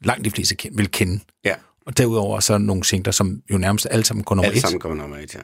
langt 0.00 0.24
de 0.24 0.30
fleste 0.30 0.56
vil 0.72 0.90
kende. 0.90 1.20
Ja, 1.44 1.54
Og 1.86 1.98
derudover 1.98 2.40
så 2.40 2.58
nogle 2.58 2.84
singler, 2.84 3.12
som 3.12 3.42
jo 3.50 3.58
nærmest 3.58 3.86
alle 3.90 4.04
sammen 4.04 4.24
går 4.24 4.34
nummer 4.34 4.46
alle 4.46 4.56
et. 4.56 4.62
sammen 4.62 4.80
kommer 4.80 4.96
nummer 4.96 5.16
et, 5.16 5.34
ja. 5.34 5.40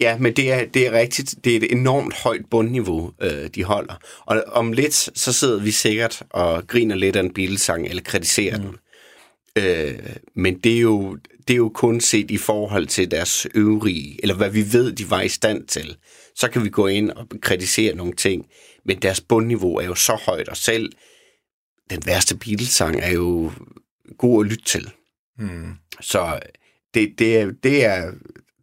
Ja, 0.00 0.18
men 0.18 0.36
det 0.36 0.52
er, 0.52 0.64
det 0.66 0.86
er 0.86 0.92
rigtigt. 0.92 1.34
Det 1.44 1.52
er 1.52 1.56
et 1.56 1.72
enormt 1.72 2.14
højt 2.14 2.42
bundniveau, 2.50 3.12
øh, 3.20 3.48
de 3.54 3.64
holder. 3.64 3.94
Og 4.20 4.44
om 4.46 4.72
lidt, 4.72 4.94
så 5.18 5.32
sidder 5.32 5.60
vi 5.60 5.70
sikkert 5.70 6.22
og 6.30 6.66
griner 6.66 6.94
lidt 6.94 7.16
af 7.16 7.20
en 7.20 7.34
Beatles-sang, 7.34 7.86
eller 7.86 8.02
kritiserer 8.02 8.58
mm. 8.58 8.62
den. 8.64 8.76
Øh, 9.56 9.98
men 10.34 10.58
det 10.58 10.76
er, 10.76 10.80
jo, 10.80 11.18
det 11.48 11.54
er 11.54 11.58
jo 11.58 11.68
kun 11.74 12.00
set 12.00 12.30
i 12.30 12.36
forhold 12.36 12.86
til 12.86 13.10
deres 13.10 13.46
øvrige, 13.54 14.18
eller 14.22 14.34
hvad 14.34 14.50
vi 14.50 14.72
ved, 14.72 14.92
de 14.92 15.10
var 15.10 15.20
i 15.20 15.28
stand 15.28 15.66
til. 15.66 15.96
Så 16.34 16.50
kan 16.50 16.64
vi 16.64 16.68
gå 16.68 16.86
ind 16.86 17.10
og 17.10 17.26
kritisere 17.42 17.94
nogle 17.94 18.12
ting. 18.12 18.46
Men 18.84 19.02
deres 19.02 19.20
bundniveau 19.20 19.76
er 19.76 19.84
jo 19.84 19.94
så 19.94 20.14
højt, 20.14 20.48
og 20.48 20.56
selv 20.56 20.92
den 21.90 22.02
værste 22.06 22.36
Beatles-sang 22.36 23.00
er 23.00 23.10
jo 23.10 23.52
god 24.18 24.44
at 24.44 24.50
lytte 24.50 24.64
til. 24.64 24.90
Mm. 25.38 25.72
Så 26.00 26.40
det, 26.94 27.14
det, 27.18 27.36
er, 27.38 27.52
det, 27.62 27.84
er, 27.84 28.12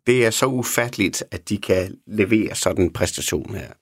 det 0.07 0.25
er 0.25 0.29
så 0.29 0.45
ufatteligt, 0.45 1.23
at 1.31 1.49
de 1.49 1.57
kan 1.57 1.97
levere 2.07 2.55
sådan 2.55 2.83
en 2.83 2.93
præstation 2.93 3.55
her. 3.55 3.73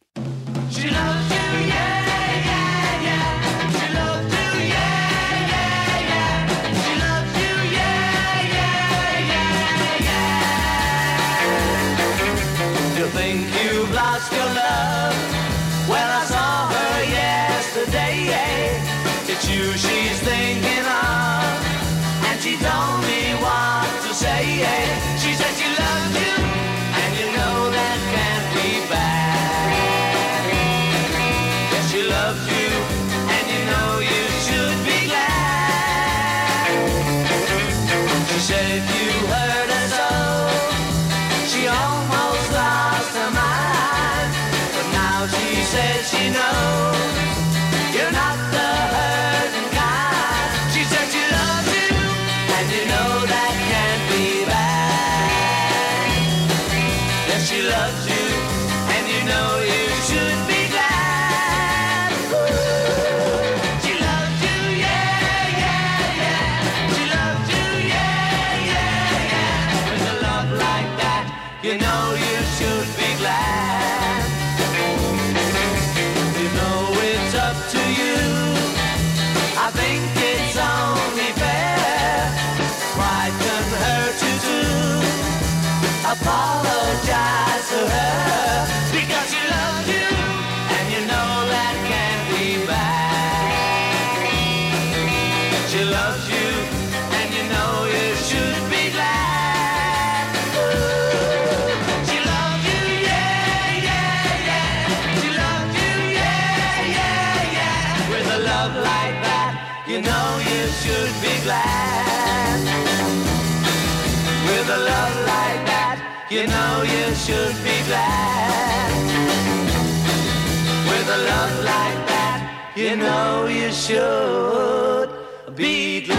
Know 122.97 123.47
you 123.47 123.71
should 123.71 125.09
be 125.55 126.01
glad. 126.05 126.17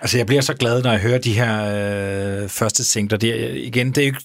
Altså, 0.00 0.16
jeg 0.18 0.26
bliver 0.26 0.42
så 0.42 0.54
glad, 0.54 0.82
når 0.82 0.90
jeg 0.90 1.00
hører 1.00 1.18
de 1.18 1.32
her 1.32 1.64
øh, 2.42 2.48
første 2.48 2.84
singler. 2.84 3.18
Det 3.18 3.56
igen, 3.56 3.92
det 3.92 3.98
er, 3.98 4.02
jo 4.02 4.06
ikke, 4.06 4.24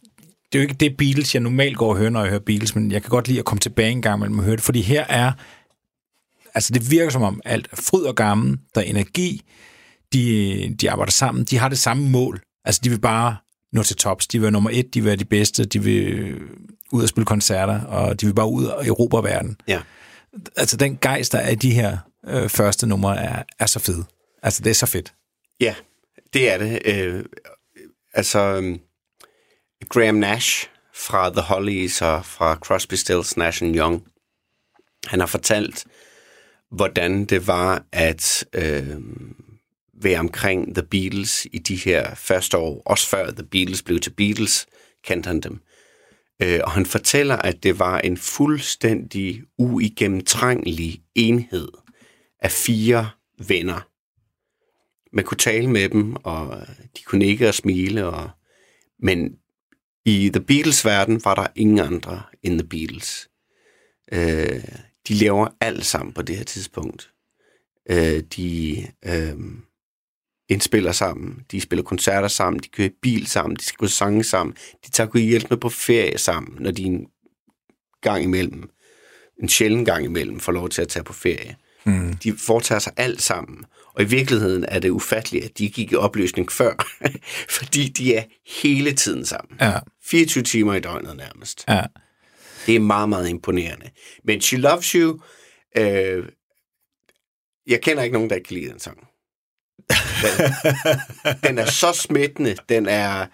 det 0.52 0.60
er 0.60 0.60
jo 0.60 0.62
ikke 0.62 0.74
det 0.74 0.98
Beatles, 0.98 1.36
jeg 1.36 1.42
normalt 1.44 1.78
går 1.78 1.90
og 1.90 1.98
hører, 1.98 2.10
når 2.10 2.22
jeg 2.22 2.30
hører 2.30 2.40
Beatles, 2.46 2.76
men 2.76 2.92
jeg 2.92 3.02
kan 3.02 3.10
godt 3.10 3.28
lide 3.28 3.40
at 3.40 3.46
komme 3.46 3.60
tilbage 3.60 3.92
en 3.92 4.02
gang 4.02 4.20
mellem 4.20 4.40
og 4.40 4.46
høre 4.46 4.56
det, 4.56 4.64
fordi 4.64 4.82
her 4.82 5.06
er, 5.10 5.32
altså 6.54 6.74
det 6.74 6.92
virker 6.92 7.10
som 7.10 7.22
om 7.22 7.42
alt 7.46 7.68
er 7.72 7.76
fryd 7.76 8.04
og 8.04 8.16
gammel, 8.16 8.58
der 8.76 8.82
er 8.82 8.86
energi, 8.86 9.42
de, 10.14 10.76
de 10.82 10.92
arbejder 10.92 11.12
sammen, 11.12 11.46
de 11.46 11.58
har 11.58 11.70
det 11.70 11.78
samme 11.80 12.10
mål. 12.10 12.42
Altså, 12.66 12.82
de 12.84 12.90
vil 12.90 13.00
bare 13.00 13.38
nå 13.74 13.84
til 13.84 13.96
tops. 13.96 14.28
De 14.28 14.38
vil 14.38 14.44
være 14.44 14.52
nummer 14.52 14.70
et, 14.74 14.94
de 14.94 15.02
vil 15.02 15.08
være 15.08 15.16
de 15.16 15.26
bedste, 15.26 15.66
de 15.66 15.84
vil 15.84 16.36
ud 16.92 17.04
og 17.04 17.10
spille 17.10 17.26
koncerter, 17.26 17.82
og 17.82 18.22
de 18.22 18.26
vil 18.26 18.34
bare 18.34 18.50
ud 18.52 18.66
og 18.66 18.88
erobre 18.88 19.24
verden. 19.24 19.58
Ja. 19.68 19.82
Altså, 20.56 20.78
den 20.78 20.98
gejst, 21.02 21.32
der 21.32 21.40
er 21.40 21.50
i 21.50 21.56
de 21.56 21.72
her 21.72 21.98
øh, 22.28 22.50
første 22.50 22.88
numre, 22.88 23.18
er, 23.18 23.44
er 23.60 23.66
så 23.66 23.80
fed. 23.80 24.04
Altså, 24.44 24.64
det 24.64 24.70
er 24.70 24.74
så 24.74 24.86
fedt. 24.86 25.14
Ja, 25.60 25.76
det 26.34 26.52
er 26.52 26.58
det. 26.58 26.82
Øh, 26.86 27.26
altså, 28.14 28.40
øhm, 28.40 28.80
Graham 29.90 30.16
Nash 30.16 30.68
fra 30.96 31.30
The 31.30 31.42
Hollies 31.42 32.02
og 32.02 32.26
fra 32.26 32.56
Crosby, 32.56 32.94
Stills, 32.94 33.38
Nash 33.38 33.64
Young, 33.64 34.04
han 35.08 35.20
har 35.20 35.28
fortalt, 35.28 35.86
hvordan 36.72 37.26
det 37.26 37.48
var 37.48 37.84
at 37.92 38.46
øh, 38.54 38.98
være 40.02 40.20
omkring 40.20 40.76
The 40.76 40.86
Beatles 40.86 41.48
i 41.54 41.58
de 41.58 41.76
her 41.76 42.16
første 42.16 42.58
år, 42.58 42.82
også 42.86 43.08
før 43.08 43.32
The 43.32 43.44
Beatles 43.44 43.84
blev 43.84 44.00
til 44.00 44.14
Beatles, 44.14 44.68
kendte 45.04 45.28
han 45.28 45.40
dem. 45.40 45.60
Øh, 46.42 46.60
og 46.64 46.72
han 46.72 46.86
fortæller, 46.86 47.36
at 47.36 47.64
det 47.64 47.80
var 47.80 48.00
en 48.00 48.18
fuldstændig 48.18 49.44
uigennemtrængelig 49.58 51.02
enhed 51.16 51.68
af 52.40 52.52
fire 52.52 53.10
venner. 53.48 53.90
Man 55.16 55.26
kunne 55.26 55.38
tale 55.38 55.70
med 55.70 55.90
dem, 55.90 56.16
og 56.16 56.68
de 56.98 57.04
kunne 57.04 57.26
ikke 57.26 57.48
og 57.48 57.54
smile, 57.54 58.06
og... 58.06 58.30
men 59.00 59.36
i 60.06 60.30
The 60.34 60.44
Beatles-verden 60.44 61.22
var 61.26 61.36
der 61.36 61.48
ingen 61.56 61.80
andre 61.80 62.24
end 62.44 62.60
The 62.60 62.68
Beatles. 62.68 63.30
Øh, 64.12 64.64
de 65.08 65.14
laver 65.14 65.48
alt 65.62 65.86
sammen 65.86 66.14
på 66.14 66.22
det 66.22 66.38
her 66.38 66.44
tidspunkt. 66.44 67.12
Øh, 67.90 68.24
de 68.36 68.88
øh, 69.06 69.38
indspiller 70.50 70.92
sammen, 70.92 71.46
de 71.52 71.62
spiller 71.62 71.84
koncerter 71.84 72.28
sammen, 72.28 72.60
de 72.60 72.68
kører 72.68 72.90
bil 73.02 73.28
sammen, 73.28 73.56
de 73.56 73.66
skriver 73.66 73.90
sange 73.90 74.24
sammen, 74.24 74.56
de 74.86 74.92
tager 74.92 75.10
kunne 75.10 75.24
hjælpe 75.24 75.48
med 75.50 75.58
på 75.58 75.70
ferie 75.70 76.18
sammen, 76.18 76.64
når 76.64 76.72
de 76.72 76.84
en 76.84 77.08
gang 78.02 78.24
imellem, 78.24 78.70
en 79.42 79.50
sjælden 79.50 79.86
gang 79.86 80.06
imellem, 80.06 80.40
får 80.40 80.52
lov 80.52 80.70
til 80.70 80.82
at 80.82 80.88
tage 80.88 81.04
på 81.04 81.14
ferie. 81.14 81.56
Mm. 81.86 82.18
De 82.24 82.34
foretager 82.38 82.80
sig 82.80 82.94
alt 82.98 83.22
sammen. 83.22 83.66
Og 83.94 84.04
i 84.04 84.06
virkeligheden 84.06 84.66
er 84.68 84.80
det 84.80 84.90
ufatteligt, 84.90 85.46
at 85.46 85.58
de 85.58 85.70
gik 85.70 85.92
i 85.92 85.96
opløsning 85.96 86.52
før, 86.52 86.74
fordi 87.58 87.88
de 87.88 88.16
er 88.16 88.24
hele 88.64 88.94
tiden 88.94 89.26
sammen. 89.26 89.58
Ja. 89.62 89.80
24 90.04 90.44
timer 90.44 90.74
i 90.74 90.80
døgnet 90.80 91.18
nærmest. 91.18 91.66
Ja. 91.68 91.84
Det 92.66 92.76
er 92.76 92.80
meget, 92.80 93.10
meget 93.10 93.30
imponerende. 93.30 93.90
Men 94.24 94.42
She 94.42 94.58
Loves 94.58 94.92
You, 94.92 95.20
øh, 95.78 96.26
jeg 97.68 97.82
kender 97.82 98.04
ikke 98.04 98.14
nogen, 98.14 98.30
der 98.30 98.36
ikke 98.36 98.48
kan 98.48 98.58
lide 98.58 98.70
den 98.70 98.80
sang. 98.80 99.08
Den, 99.90 100.52
den 101.44 101.58
er 101.58 101.66
så 101.66 101.94
smittende, 101.94 102.56
den 102.70 102.86
er, 102.86 103.26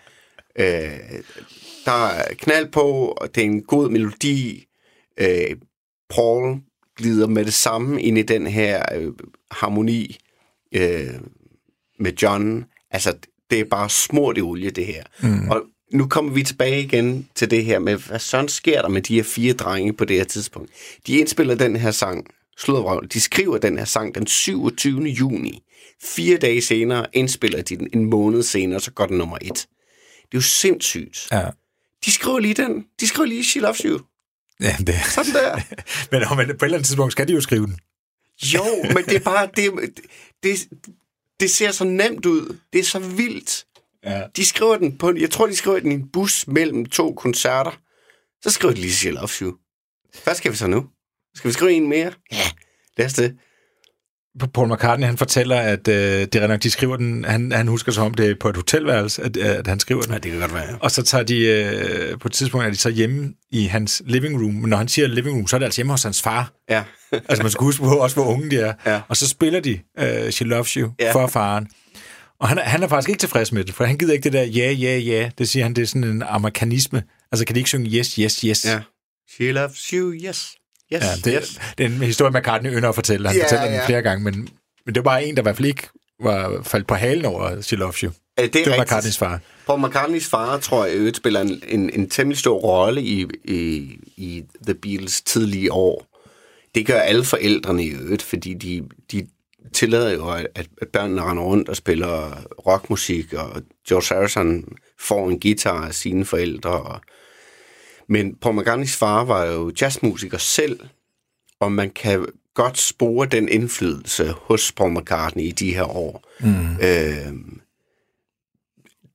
øh, 0.56 1.00
der 1.86 2.08
er 2.08 2.34
knald 2.34 2.72
på, 2.72 3.18
og 3.18 3.36
det 3.36 3.42
er 3.42 3.46
en 3.46 3.64
god 3.64 3.90
melodi. 3.90 4.66
Øh, 5.18 5.56
Paul 6.10 6.60
glider 6.98 7.28
med 7.28 7.46
det 7.46 7.54
samme 7.54 8.02
ind 8.02 8.18
i 8.18 8.22
den 8.22 8.48
her 8.48 8.84
øh, 8.96 9.14
harmoni 9.52 10.18
øh, 10.76 11.14
med 12.00 12.14
John. 12.22 12.66
Altså, 12.92 13.14
det 13.50 13.60
er 13.60 13.66
bare 13.66 13.90
smurt 13.90 14.38
i 14.38 14.42
olie, 14.42 14.70
det 14.70 14.86
her. 14.86 15.04
Mm. 15.22 15.50
Og 15.50 15.62
nu 15.92 16.08
kommer 16.08 16.34
vi 16.34 16.44
tilbage 16.44 16.84
igen 16.84 17.30
til 17.36 17.52
det 17.52 17.66
her 17.66 17.80
med, 17.80 17.96
hvad 17.96 18.20
sådan 18.20 18.48
sker 18.48 18.82
der 18.82 18.90
med 18.90 19.02
de 19.02 19.16
her 19.16 19.24
fire 19.24 19.54
drenge 19.54 19.94
på 19.94 20.06
det 20.06 20.18
her 20.18 20.24
tidspunkt. 20.24 20.72
De 21.08 21.18
indspiller 21.18 21.56
den 21.56 21.76
her 21.76 21.92
sang, 21.92 22.28
Sluddervrøvl, 22.58 23.08
de 23.14 23.22
skriver 23.22 23.58
den 23.58 23.78
her 23.78 23.86
sang 23.86 24.16
den 24.16 24.28
27. 24.28 25.02
juni. 25.02 25.64
Fire 26.02 26.38
dage 26.38 26.62
senere 26.62 27.06
indspiller 27.14 27.62
de 27.62 27.78
den 27.78 27.90
en 27.94 28.06
måned 28.06 28.44
senere, 28.44 28.80
så 28.80 28.92
går 28.92 29.06
den 29.06 29.18
nummer 29.18 29.38
et. 29.42 29.68
Det 30.24 30.24
er 30.24 30.28
jo 30.34 30.42
sindssygt. 30.42 31.28
Ja. 31.32 31.50
De 32.06 32.12
skriver 32.12 32.40
lige 32.40 32.54
den. 32.54 32.86
De 33.00 33.08
skriver 33.08 33.28
lige 33.28 33.44
She 33.44 33.60
Loves 33.60 33.78
You. 33.80 34.00
Ja, 34.62 34.76
det. 34.88 34.96
Sådan 35.10 35.34
der. 35.34 35.60
Men, 36.12 36.38
men 36.38 36.58
på 36.58 36.66
et 36.66 36.68
eller 36.68 36.78
andet 36.78 36.86
tidspunkt 36.86 37.12
skal 37.12 37.28
de 37.28 37.34
jo 37.34 37.42
skrive 37.42 37.66
den. 37.66 37.80
Jo, 38.42 38.64
men 38.94 39.06
det 39.06 39.16
er 39.16 39.20
bare, 39.20 39.50
det, 39.56 39.72
det, 40.44 40.68
det 41.40 41.52
ser 41.52 41.72
så 41.72 41.84
nemt 41.84 42.26
ud. 42.26 42.58
Det 42.74 42.80
er 42.80 42.84
så 42.84 43.00
vildt. 43.00 43.66
Ja. 44.04 44.22
De 44.36 44.46
skriver 44.46 44.78
den 44.78 44.98
på, 44.98 45.14
jeg 45.18 45.32
tror, 45.32 45.48
de 45.48 45.56
skriver 45.56 45.80
den 45.80 45.92
i 45.92 45.96
en 45.96 46.10
bus 46.10 46.48
mellem 46.48 46.86
to 46.86 47.14
koncerter. 47.14 47.72
Så 48.42 48.50
skriver 48.50 48.74
de 48.74 48.82
lige 48.82 48.94
She 48.94 49.12
Loves 49.12 49.38
You. 49.38 49.54
Hvad 50.24 50.36
skal 50.36 50.52
vi 50.52 50.58
så 50.58 50.68
nu? 50.68 50.86
Skal 51.36 51.48
vi 51.48 51.54
skrive 51.54 51.72
en 51.72 51.90
mere? 51.90 52.14
Ja, 52.32 52.52
lad 52.98 53.06
os 53.06 53.14
det. 53.14 53.38
Paul 54.54 54.74
McCartney, 54.74 55.06
han 55.08 55.18
fortæller, 55.18 55.56
at 55.60 55.88
øh, 55.88 55.96
det 56.22 56.36
er 56.36 56.48
nok, 56.48 56.64
de 56.64 56.72
skriver 56.72 56.98
den, 56.98 57.26
han, 57.26 57.52
han 57.52 57.68
husker 57.68 57.92
sig 57.92 58.04
om 58.04 58.14
det 58.14 58.30
er 58.30 58.36
på 58.40 58.50
et 58.50 58.56
hotelværelse, 58.56 59.22
at, 59.24 59.38
at 59.38 59.68
han 59.68 59.80
skriver 59.80 60.02
den. 60.02 60.12
Ja, 60.12 60.18
det 60.18 60.32
kan 60.32 60.40
godt 60.40 60.54
være. 60.54 60.64
ja. 60.64 60.76
Og 60.80 60.92
så 60.92 61.04
tager 61.04 61.24
de, 61.24 61.40
øh, 61.46 62.20
på 62.20 62.28
et 62.28 62.32
tidspunkt 62.32 62.66
er 62.66 62.70
de 62.70 62.76
så 62.76 62.90
hjemme 62.90 63.34
i 63.52 63.66
hans 63.66 64.02
living 64.06 64.42
room. 64.42 64.54
Men 64.54 64.70
når 64.70 64.78
han 64.78 64.88
siger 64.88 65.08
living 65.08 65.36
room, 65.36 65.48
så 65.48 65.56
er 65.56 65.58
det 65.58 65.66
altså 65.66 65.78
hjemme 65.78 65.94
hos 65.94 66.04
hans 66.04 66.22
far. 66.22 66.52
Ja. 66.70 66.84
Altså 67.30 67.44
man 67.44 67.52
skal 67.52 67.64
huske 67.64 67.82
på 67.84 67.90
også, 67.98 68.16
hvor 68.16 68.26
unge 68.26 68.52
de 68.52 68.58
er. 68.60 68.74
Ja. 68.86 69.02
Og 69.08 69.18
så 69.18 69.28
spiller 69.28 69.60
de 69.60 69.80
uh, 70.02 70.30
She 70.30 70.46
Loves 70.46 70.72
You 70.74 70.92
Ja. 71.00 71.12
for 71.14 71.28
faren. 71.28 71.68
Og 72.40 72.48
han, 72.50 72.58
han 72.58 72.84
er 72.84 72.88
faktisk 72.88 73.10
ikke 73.10 73.20
tilfreds 73.20 73.52
med 73.52 73.64
det, 73.64 73.76
for 73.76 73.84
han 73.86 73.98
gider 73.98 74.14
ikke 74.14 74.24
det 74.24 74.34
der 74.34 74.44
ja, 74.44 74.72
ja, 74.72 74.98
ja. 74.98 75.30
Det 75.38 75.50
siger 75.50 75.64
han, 75.64 75.74
det 75.74 75.82
er 75.82 75.86
sådan 75.86 76.04
en 76.04 76.24
amerikanisme. 76.28 77.04
Altså 77.32 77.46
kan 77.46 77.56
de 77.56 77.60
ikke 77.60 77.68
synge 77.68 77.90
yes, 77.98 78.16
yes, 78.16 78.42
yes? 78.42 78.66
ja. 78.66 78.80
She 79.36 79.52
loves 79.52 79.80
you, 79.90 80.14
yes. 80.14 80.52
Yes, 80.94 81.02
ja 81.04 81.32
det, 81.32 81.40
yes. 81.42 81.60
det 81.78 81.84
er 81.86 81.90
en 81.90 82.02
historie, 82.02 82.32
McCartney 82.40 82.72
ynder 82.78 82.90
at 82.90 82.96
fortælle. 82.96 83.28
Han 83.28 83.38
Ja, 83.38 83.44
fortæller 83.44 83.66
den 83.66 83.74
ja. 83.74 83.86
flere 83.88 84.02
gange, 84.02 84.24
men, 84.24 84.50
men 84.86 84.96
det 84.96 85.06
var 85.06 85.12
bare 85.12 85.26
en, 85.26 85.36
der 85.36 85.42
i 85.42 85.44
hvert 85.44 85.56
fald 85.58 85.68
ikke 85.68 85.88
var 86.24 86.62
faldt 86.64 86.88
på 86.88 86.96
halen 86.96 87.26
over 87.26 87.62
She 87.62 87.78
Loves 87.78 88.00
You. 88.00 88.12
Ja, 88.38 88.44
det 88.44 88.54
Det 88.54 88.60
er 88.62 88.66
var 88.66 88.72
rigtigt. 88.72 88.88
McCartneys 88.92 89.18
far. 89.18 89.40
Paul 89.68 89.80
McCartneys 89.88 90.28
far, 90.30 90.58
tror 90.60 90.86
jeg, 90.86 90.96
øvrigt 90.96 91.18
spiller 91.18 91.42
en, 91.42 91.62
en, 91.68 91.90
en 91.94 92.10
temmelig 92.10 92.38
stor 92.38 92.58
rolle 92.60 93.02
i, 93.02 93.26
i, 93.46 93.90
i 94.18 94.44
The 94.66 94.74
Beatles 94.74 95.22
tidlige 95.22 95.72
år. 95.72 96.06
Det 96.76 96.86
gør 96.86 97.00
alle 97.00 97.24
forældrene 97.26 97.84
i 97.86 97.90
øvrigt, 97.90 98.22
fordi 98.22 98.54
de, 98.54 98.82
de 99.12 99.28
tillader 99.74 100.12
jo, 100.12 100.30
at, 100.30 100.48
at 100.56 100.88
børnene 100.94 101.22
render 101.22 101.44
rundt 101.44 101.70
og 101.70 101.76
spiller 101.76 102.44
rockmusik, 102.68 103.34
og 103.34 103.62
George 103.90 104.16
Harrison 104.16 104.64
får 105.00 105.30
en 105.30 105.40
guitar 105.40 105.88
af 105.88 105.94
sine 105.94 106.26
forældre. 106.26 106.72
Og, 106.72 107.02
men 108.08 108.36
Paul 108.36 108.56
McCartneys 108.56 108.96
far 108.96 109.24
var 109.24 109.46
jo 109.46 109.72
jazzmusiker 109.82 110.38
selv, 110.38 110.80
og 111.60 111.72
man 111.72 111.90
kan 111.90 112.26
godt 112.54 112.78
spore 112.78 113.28
den 113.28 113.50
indflydelse 113.50 114.34
hos 114.42 114.72
Paul 114.72 114.92
McCartney 114.92 115.44
i 115.44 115.52
de 115.52 115.76
her 115.76 115.84
år. 115.84 116.24
Mm. 116.40 116.76
Øh, 116.76 117.34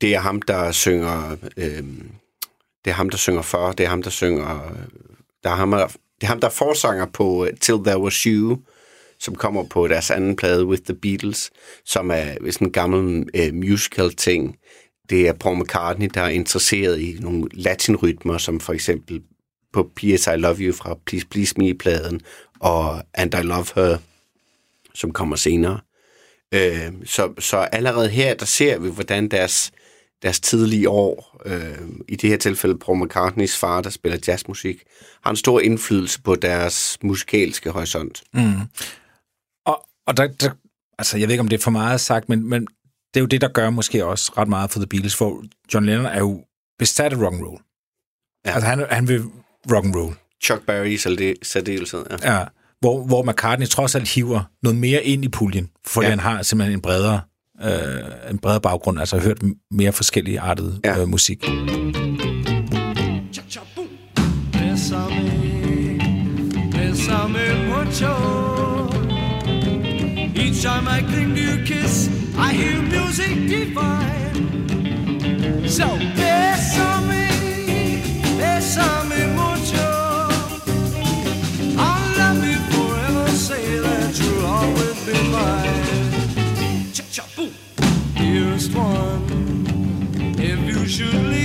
det 0.01 0.14
er 0.14 0.18
ham, 0.18 0.43
der 0.43 0.72
synger... 0.72 1.36
Øh, 1.57 1.84
det 2.84 2.91
er 2.91 2.95
ham, 2.95 3.11
der 3.11 3.16
synger 3.16 3.43
for. 3.43 3.72
Det 3.72 3.84
er 3.84 3.91
ham, 3.91 4.03
der 4.03 4.11
synger... 4.11 4.72
Der 5.45 5.51
er 5.51 5.55
ham, 5.55 5.70
der, 5.70 5.86
det 5.86 6.22
er 6.22 6.26
ham, 6.26 6.41
der 6.41 6.47
er 6.47 6.53
forsanger 6.53 7.07
på 7.07 7.47
øh, 7.47 7.57
Till 7.57 7.78
There 7.84 7.99
Was 7.99 8.14
You, 8.14 8.59
som 9.18 9.34
kommer 9.34 9.64
på 9.64 9.89
deres 9.89 10.11
anden 10.11 10.36
plade, 10.36 10.66
With 10.66 10.82
the 10.82 10.95
Beatles, 10.95 11.51
som 11.84 12.11
er 12.11 12.51
sådan 12.51 12.66
en 12.66 12.72
gammel 12.72 13.28
øh, 13.34 13.55
musical-ting. 13.55 14.57
Det 15.11 15.28
er 15.28 15.32
Paul 15.32 15.59
McCartney, 15.59 16.11
der 16.14 16.20
er 16.20 16.28
interesseret 16.28 17.00
i 17.00 17.16
nogle 17.20 17.48
latinrytmer, 17.52 18.38
som 18.38 18.61
for 18.61 18.72
eksempel 18.72 19.22
på 19.72 19.90
P.S. 19.96 20.26
I 20.26 20.36
Love 20.36 20.56
You 20.56 20.72
fra 20.72 20.98
Please 21.06 21.26
Please 21.26 21.54
Me-pladen, 21.59 22.20
og 22.61 23.02
And 23.14 23.34
I 23.34 23.42
Love 23.42 23.66
Her, 23.74 23.98
som 24.94 25.12
kommer 25.12 25.36
senere. 25.36 25.80
Øh, 26.54 26.92
så, 27.04 27.32
så 27.38 27.56
allerede 27.56 28.09
her, 28.09 28.34
der 28.34 28.44
ser 28.46 28.78
vi, 28.78 28.90
hvordan 28.90 29.28
deres, 29.28 29.70
deres 30.22 30.40
tidlige 30.40 30.88
år, 30.88 31.40
øh, 31.44 31.88
i 32.09 32.16
det 32.16 32.30
her 32.30 32.36
tilfælde 32.36 32.78
Paul 32.78 33.04
McCartneys 33.04 33.56
far, 33.56 33.80
der 33.80 33.90
spiller 33.90 34.18
jazzmusik, 34.28 34.82
har 35.22 35.30
en 35.30 35.36
stor 35.36 35.61
indflydelse 35.61 36.22
på 36.22 36.34
deres 36.34 36.98
musikalske 37.02 37.70
horisont. 37.70 38.22
Mm. 38.34 38.61
Og, 39.66 39.88
og 40.06 40.16
der, 40.16 40.26
der, 40.26 40.50
altså 40.98 41.18
jeg 41.18 41.28
ved 41.28 41.32
ikke, 41.32 41.40
om 41.40 41.48
det 41.48 41.59
er 41.59 41.62
for 41.62 41.70
meget 41.70 42.00
sagt, 42.00 42.28
men, 42.28 42.48
men 42.48 42.66
det 43.14 43.20
er 43.20 43.20
jo 43.20 43.26
det, 43.26 43.40
der 43.40 43.48
gør 43.48 43.70
måske 43.70 44.04
også 44.04 44.32
ret 44.38 44.48
meget 44.48 44.70
for 44.70 44.78
The 44.78 44.86
Beatles, 44.86 45.16
for 45.16 45.42
John 45.74 45.86
Lennon 45.86 46.06
er 46.06 46.18
jo 46.18 46.44
besat 46.78 47.12
af 47.12 47.16
rock'n'roll. 47.16 47.62
Ja. 48.44 48.50
Ja. 48.50 48.54
Altså 48.54 48.68
han, 48.68 48.86
han 48.90 49.09
vil 49.09 49.22
rock'n'roll. 49.72 50.14
Chuck 50.44 50.66
Berry 50.66 50.86
i 50.86 50.96
særde- 50.96 51.34
særdeleshed. 51.42 52.04
Ja. 52.22 52.38
Ja. 52.38 52.44
Hvor, 52.80 53.04
hvor 53.06 53.22
McCartney 53.22 53.66
trods 53.66 53.94
alt 53.94 54.09
hiver 54.14 54.42
noget 54.62 54.78
mere 54.78 55.04
ind 55.04 55.24
i 55.24 55.28
puljen, 55.28 55.68
fordi 55.86 56.04
Ja. 56.04 56.11
han 56.11 56.18
har 56.18 56.42
simpelthen 56.42 56.76
en 56.78 56.82
bredere, 56.82 57.20
øh, 57.62 58.30
en 58.30 58.38
bredere 58.38 58.61
baggrund, 58.61 59.00
altså 59.00 59.16
har 59.16 59.24
hørt 59.24 59.38
mere 59.70 59.92
forskellige 59.92 60.40
artede 60.40 60.80
Ja. 60.84 60.94
ja. 60.96 61.02
øh, 61.02 61.09
musik. 61.09 61.44
Bésame, 64.52 65.26
bésame 66.72 67.46
mucho. 67.68 68.14
Each 70.34 70.61
time 70.62 70.86
I 70.88 71.00
cling 71.11 71.34
to 71.36 71.42
your 71.42 71.66
kiss, 71.66 72.09
I 72.41 72.53
hear 72.53 72.80
music 72.82 73.49
divine. 73.49 74.36
So 75.68 75.86
bésame, 76.16 77.28
bésame 78.39 79.26
mucho. 79.34 79.89
I'll 81.76 82.16
love 82.16 82.45
you 82.45 82.61
forever, 82.72 83.28
say 83.30 83.78
that 83.80 84.18
you'll 84.18 84.47
always 84.47 84.99
be 85.05 85.16
mine. 85.30 86.93
Cha-cha-boom. 86.95 87.53
Dearest 88.14 88.72
one, 88.74 89.24
if 90.39 90.59
you 90.61 90.86
should 90.86 91.14
leave 91.14 91.38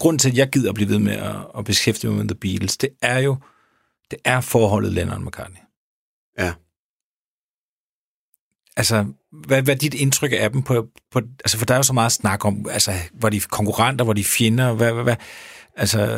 Grunden 0.00 0.18
til, 0.18 0.30
at 0.30 0.36
jeg 0.36 0.50
gider 0.50 0.68
at 0.68 0.74
blive 0.74 0.88
ved 0.88 0.98
med 0.98 1.12
at, 1.12 1.36
at 1.58 1.64
beskæftige 1.64 2.10
mig 2.10 2.18
med 2.18 2.28
The 2.28 2.40
Beatles, 2.40 2.76
det 2.76 2.90
er 3.02 3.18
jo, 3.18 3.36
det 4.10 4.18
er 4.24 4.40
forholdet 4.40 4.92
Lennon-McCartney. 4.92 5.70
Ja. 6.38 6.54
Altså, 8.76 9.06
hvad, 9.32 9.62
hvad 9.62 9.74
er 9.74 9.78
dit 9.78 9.94
indtryk 9.94 10.32
af 10.32 10.50
dem 10.50 10.62
på, 10.62 10.88
på, 11.10 11.18
altså, 11.18 11.58
for 11.58 11.66
der 11.66 11.74
er 11.74 11.78
jo 11.78 11.82
så 11.82 11.92
meget 11.92 12.12
snak 12.12 12.44
om, 12.44 12.68
altså, 12.70 12.92
hvor 13.12 13.28
de 13.28 13.36
er 13.36 13.46
konkurrenter, 13.50 14.04
hvor 14.04 14.12
de 14.12 14.20
er 14.20 14.24
fjender, 14.24 14.72
hvad, 14.72 14.92
hvad, 14.92 15.02
hvad, 15.02 15.16
altså, 15.76 16.08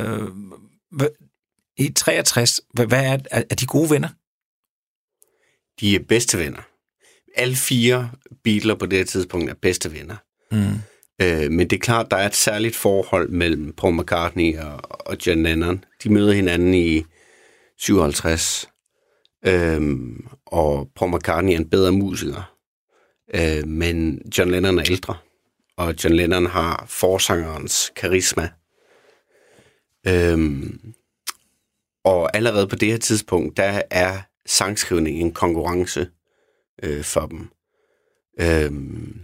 hvad, 0.90 1.08
i 1.76 1.92
63, 1.92 2.60
hvad, 2.74 2.86
hvad 2.86 3.04
er, 3.04 3.18
er, 3.30 3.42
er 3.50 3.54
de 3.54 3.66
gode 3.66 3.90
venner? 3.90 4.08
De 5.80 5.94
er 5.94 6.04
bedste 6.08 6.38
venner. 6.38 6.62
Alle 7.36 7.56
fire 7.56 8.10
Beatles 8.44 8.76
på 8.78 8.86
det 8.86 8.98
her 8.98 9.04
tidspunkt 9.04 9.50
er 9.50 9.54
bedste 9.54 9.92
venner. 9.92 10.16
Mm. 10.50 10.78
Øh, 11.22 11.50
men 11.50 11.70
det 11.70 11.76
er 11.76 11.80
klart, 11.80 12.10
der 12.10 12.16
er 12.16 12.26
et 12.26 12.34
særligt 12.34 12.76
forhold 12.76 13.28
mellem 13.28 13.72
Paul 13.72 13.94
McCartney 13.94 14.58
og, 14.58 14.80
og 14.90 15.16
John 15.26 15.42
Lennon. 15.42 15.84
De 16.02 16.12
møder 16.12 16.32
hinanden 16.32 16.74
i 16.74 17.04
57, 17.78 18.68
øhm, 19.46 20.26
og 20.46 20.90
Paul 20.96 21.14
McCartney 21.14 21.52
er 21.52 21.56
en 21.56 21.70
bedre 21.70 21.92
musiker. 21.92 22.54
Øh, 23.34 23.66
men 23.66 24.22
John 24.38 24.50
Lennon 24.50 24.78
er 24.78 24.84
ældre, 24.90 25.16
og 25.76 25.94
John 26.04 26.16
Lennon 26.16 26.46
har 26.46 26.84
forsangerens 26.88 27.92
karisma. 27.96 28.48
Øhm, 30.06 30.94
og 32.04 32.36
allerede 32.36 32.66
på 32.66 32.76
det 32.76 32.88
her 32.88 32.98
tidspunkt, 32.98 33.56
der 33.56 33.82
er 33.90 34.20
sangskrivning 34.46 35.20
en 35.20 35.32
konkurrence 35.32 36.08
øh, 36.82 37.04
for 37.04 37.26
dem. 37.26 37.48
Øhm, 38.40 39.20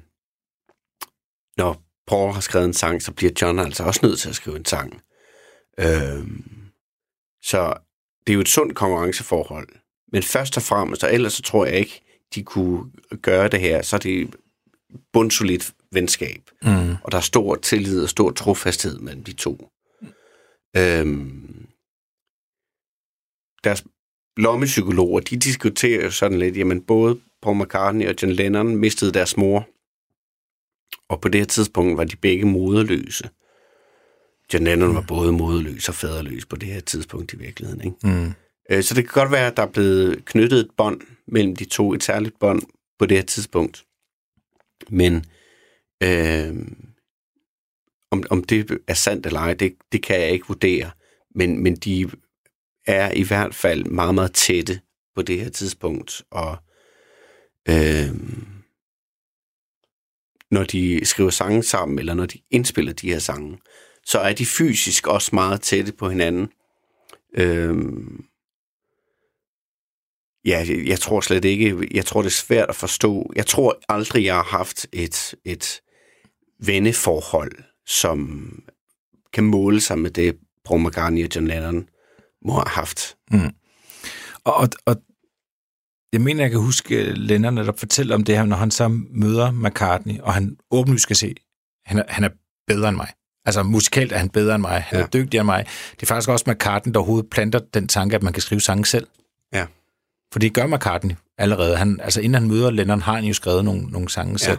når 1.56 1.87
Paul 2.08 2.32
har 2.32 2.40
skrevet 2.40 2.66
en 2.66 2.74
sang, 2.74 3.02
så 3.02 3.12
bliver 3.12 3.32
John 3.42 3.58
altså 3.58 3.84
også 3.84 4.00
nødt 4.02 4.20
til 4.20 4.28
at 4.28 4.34
skrive 4.34 4.56
en 4.56 4.64
sang. 4.64 5.00
Øhm, 5.80 6.44
så 7.42 7.74
det 8.26 8.32
er 8.32 8.34
jo 8.34 8.40
et 8.40 8.48
sundt 8.48 8.74
konkurrenceforhold. 8.74 9.68
Men 10.12 10.22
først 10.22 10.56
og 10.56 10.62
fremmest, 10.62 11.04
og 11.04 11.14
ellers 11.14 11.32
så 11.32 11.42
tror 11.42 11.64
jeg 11.66 11.74
ikke, 11.74 12.24
de 12.34 12.42
kunne 12.42 12.90
gøre 13.22 13.48
det 13.48 13.60
her, 13.60 13.82
så 13.82 13.96
er 13.96 14.00
det 14.00 14.34
bundsolidt 15.12 15.72
venskab. 15.92 16.50
Mm. 16.62 16.94
Og 17.02 17.12
der 17.12 17.18
er 17.18 17.22
stor 17.22 17.54
tillid 17.54 18.02
og 18.02 18.08
stor 18.08 18.30
trofasthed 18.30 18.98
mellem 18.98 19.24
de 19.24 19.32
to. 19.32 19.68
Øhm, 20.76 21.66
deres 23.64 23.84
lommepsykologer, 24.36 25.20
de 25.20 25.36
diskuterer 25.36 26.04
jo 26.04 26.10
sådan 26.10 26.38
lidt, 26.38 26.56
jamen 26.56 26.82
både 26.82 27.20
Paul 27.42 27.56
McCartney 27.56 28.08
og 28.08 28.14
John 28.22 28.32
Lennon 28.32 28.76
mistede 28.76 29.12
deres 29.12 29.36
mor 29.36 29.68
Og 31.08 31.20
på 31.20 31.28
det 31.28 31.40
her 31.40 31.46
tidspunkt 31.46 31.96
var 31.98 32.04
de 32.04 32.16
begge 32.16 32.44
moderløse. 32.44 33.28
John 34.54 34.64
Lennon 34.64 34.94
var 34.94 35.04
både 35.08 35.32
moderløs 35.32 35.88
og 35.88 35.94
faderløs 35.94 36.46
på 36.46 36.56
det 36.56 36.68
her 36.68 36.80
tidspunkt 36.80 37.32
i 37.32 37.36
virkeligheden. 37.36 37.84
Ikke? 37.84 37.96
Mm. 38.02 38.32
Øh, 38.70 38.82
Så 38.82 38.94
det 38.94 39.04
kan 39.04 39.12
godt 39.12 39.32
være, 39.32 39.46
at 39.46 39.56
der 39.56 39.62
er 39.62 39.70
blevet 39.70 40.24
knyttet 40.24 40.60
et 40.60 40.70
bånd 40.76 41.00
mellem 41.26 41.56
de 41.56 41.64
to, 41.64 41.92
et 41.92 42.02
særligt 42.02 42.38
bånd 42.38 42.62
på 42.98 43.06
det 43.06 43.16
her 43.16 43.24
tidspunkt. 43.24 43.84
Men 44.88 45.24
øh, 46.02 46.56
om, 48.10 48.24
om 48.30 48.44
det 48.44 48.78
er 48.88 48.94
sandt 48.94 49.26
eller 49.26 49.40
ej, 49.40 49.54
det, 49.54 49.74
det 49.92 50.02
kan 50.02 50.20
jeg 50.20 50.30
ikke 50.30 50.46
vurdere. 50.48 50.90
Men, 51.34 51.62
men 51.62 51.76
de 51.76 52.10
er 52.86 53.12
i 53.12 53.22
hvert 53.22 53.54
fald 53.54 53.84
meget, 53.84 54.14
meget 54.14 54.32
tætte 54.32 54.80
på 55.14 55.22
det 55.22 55.40
her 55.40 55.50
tidspunkt. 55.50 56.22
Og 56.30 56.56
øh, 57.68 58.08
når 60.50 60.64
de 60.64 61.04
skriver 61.04 61.30
sange 61.30 61.62
sammen, 61.62 61.98
eller 61.98 62.14
når 62.14 62.26
de 62.26 62.38
indspiller 62.50 62.92
de 62.92 63.10
her 63.10 63.18
sange, 63.18 63.58
så 64.06 64.18
er 64.18 64.32
de 64.32 64.46
fysisk 64.46 65.06
også 65.06 65.30
meget 65.32 65.60
tætte 65.60 65.92
på 65.92 66.08
hinanden. 66.08 66.48
Øhm, 67.34 68.24
ja, 70.44 70.66
jeg, 70.86 70.98
tror 70.98 71.20
slet 71.20 71.44
ikke, 71.44 71.88
jeg 71.94 72.06
tror 72.06 72.22
det 72.22 72.28
er 72.28 72.32
svært 72.32 72.68
at 72.68 72.76
forstå. 72.76 73.32
Jeg 73.36 73.46
tror 73.46 73.80
aldrig, 73.88 74.24
jeg 74.24 74.34
har 74.34 74.42
haft 74.42 74.86
et, 74.92 75.34
et 75.44 75.80
venneforhold, 76.66 77.52
som 77.86 78.52
kan 79.32 79.44
måle 79.44 79.80
sig 79.80 79.98
med 79.98 80.10
det, 80.10 80.36
Paul 80.64 80.80
McCartney 80.80 81.24
og 81.24 81.30
John 81.34 81.46
Lennon 81.46 81.88
må 82.44 82.52
have 82.52 82.68
haft. 82.68 83.16
Mm. 83.30 83.50
Og, 84.44 84.54
og, 84.54 84.68
og 84.86 84.96
jeg 86.12 86.20
mener, 86.20 86.44
jeg 86.44 86.50
kan 86.50 86.60
huske 86.60 87.12
Lennon 87.12 87.54
netop 87.54 87.78
fortælle 87.78 88.14
om 88.14 88.24
det 88.24 88.36
her, 88.36 88.44
når 88.44 88.56
han 88.56 88.70
så 88.70 88.88
møder 89.10 89.50
McCartney, 89.50 90.20
og 90.20 90.34
han 90.34 90.56
åbenlyst 90.70 91.02
skal 91.02 91.16
se, 91.16 91.34
han 91.86 91.98
er, 91.98 92.02
han 92.08 92.24
er 92.24 92.28
bedre 92.66 92.88
end 92.88 92.96
mig. 92.96 93.08
Altså 93.44 93.62
musikalt 93.62 94.12
er 94.12 94.18
han 94.18 94.28
bedre 94.28 94.54
end 94.54 94.62
mig, 94.62 94.82
han 94.82 94.98
ja. 94.98 95.04
er 95.04 95.08
dygtigere 95.08 95.40
end 95.40 95.46
mig. 95.46 95.66
Det 95.90 96.02
er 96.02 96.06
faktisk 96.06 96.28
også 96.28 96.44
McCartney, 96.48 96.92
der 96.92 96.98
overhovedet 96.98 97.30
planter 97.30 97.58
den 97.74 97.88
tanke, 97.88 98.16
at 98.16 98.22
man 98.22 98.32
kan 98.32 98.42
skrive 98.42 98.60
sange 98.60 98.86
selv. 98.86 99.06
Ja. 99.52 99.66
For 100.32 100.38
det 100.38 100.54
gør 100.54 100.66
McCartney 100.66 101.14
allerede. 101.38 101.76
Han, 101.76 102.00
altså 102.02 102.20
inden 102.20 102.34
han 102.34 102.48
møder 102.48 102.70
Lennon, 102.70 103.02
har 103.02 103.14
han 103.14 103.24
jo 103.24 103.34
skrevet 103.34 103.64
nogle, 103.64 103.82
nogle 103.82 104.08
sange 104.08 104.32
ja. 104.32 104.36
selv. 104.36 104.58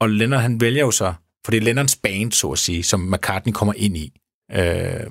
Og 0.00 0.10
Lennon, 0.10 0.40
han 0.40 0.60
vælger 0.60 0.80
jo 0.80 0.90
så, 0.90 1.14
for 1.44 1.50
det 1.50 1.58
er 1.58 1.62
Lennons 1.62 1.96
band, 1.96 2.32
så 2.32 2.50
at 2.50 2.58
sige, 2.58 2.82
som 2.82 3.00
McCartney 3.00 3.52
kommer 3.52 3.74
ind 3.76 3.96
i. 3.96 4.20
Øh, 4.52 5.10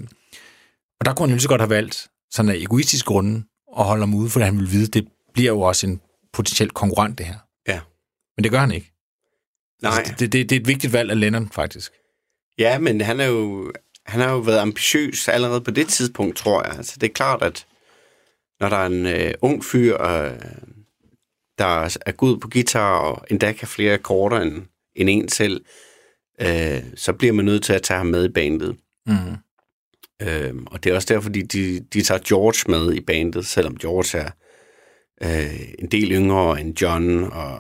og 1.00 1.06
der 1.06 1.14
kunne 1.14 1.30
han 1.30 1.38
jo 1.38 1.42
så 1.42 1.48
godt 1.48 1.62
have 1.62 1.70
valgt, 1.70 2.08
sådan 2.32 2.52
af 2.52 2.56
egoistisk 2.56 3.06
grunde, 3.06 3.44
at 3.80 3.86
holde 3.86 4.02
ham 4.02 4.14
ude, 4.14 4.30
fordi 4.30 4.46
han 4.46 4.56
ville 4.56 4.72
vide, 4.72 4.88
det 4.88 5.08
bliver 5.34 5.52
jo 5.52 5.62
også 5.62 5.88
en 5.88 6.02
potentiel 6.34 6.70
konkurrent, 6.70 7.18
det 7.18 7.26
her. 7.26 7.38
Ja. 7.68 7.80
Men 8.38 8.44
det 8.44 8.52
gør 8.52 8.60
han 8.60 8.72
ikke. 8.72 8.94
Nej. 9.82 9.98
Altså, 9.98 10.14
det, 10.20 10.32
det, 10.34 10.50
det 10.50 10.56
er 10.56 10.60
et 10.60 10.68
vigtigt 10.68 10.94
valg 10.94 11.12
af 11.12 11.20
Lennon, 11.20 11.50
faktisk. 11.50 11.92
Ja, 12.58 12.80
men 12.80 13.02
han 13.02 13.20
er 13.20 13.26
jo, 13.26 13.72
han 14.06 14.22
har 14.22 14.32
jo 14.32 14.38
været 14.38 14.60
ambitiøs 14.60 15.28
allerede 15.28 15.62
på 15.62 15.72
det 15.72 15.88
tidspunkt, 15.88 16.38
tror 16.38 16.64
jeg. 16.64 16.78
Altså, 16.78 16.98
det 17.02 17.10
er 17.10 17.14
klart, 17.14 17.42
at 17.42 17.66
når 18.60 18.70
der 18.70 18.78
er 18.78 18.86
en 18.86 19.06
øh, 19.06 19.34
ung 19.42 19.66
fyr, 19.66 20.02
øh, 20.02 20.40
der 21.58 21.98
er 22.06 22.12
god 22.12 22.38
på 22.38 22.50
guitar, 22.50 22.98
og 22.98 23.26
endda 23.30 23.54
kan 23.54 23.68
flere 23.68 23.94
akkorder 23.94 24.40
end, 24.40 24.66
end 24.96 25.10
en 25.10 25.30
selv, 25.30 25.66
øh, 26.42 26.84
så 26.96 27.14
bliver 27.14 27.34
man 27.34 27.46
nødt 27.46 27.64
til 27.64 27.74
at 27.74 27.82
tage 27.82 27.98
ham 27.98 28.08
med 28.08 28.26
i 28.26 28.30
bandet. 28.30 28.78
Mm. 29.06 29.38
Øh, 30.22 30.54
og 30.68 30.84
det 30.84 30.90
er 30.90 30.96
også 30.96 31.14
derfor, 31.14 31.30
de, 31.30 31.44
de, 31.44 31.80
de 31.94 32.02
tager 32.02 32.22
George 32.28 32.72
med 32.72 32.94
i 32.94 33.02
bandet, 33.02 33.46
selvom 33.46 33.78
George 33.78 34.18
er 34.18 34.30
øh, 35.24 35.60
en 35.80 35.92
del 35.92 36.12
yngre 36.12 36.62
end 36.62 36.82
John, 36.82 37.24
og 37.24 37.60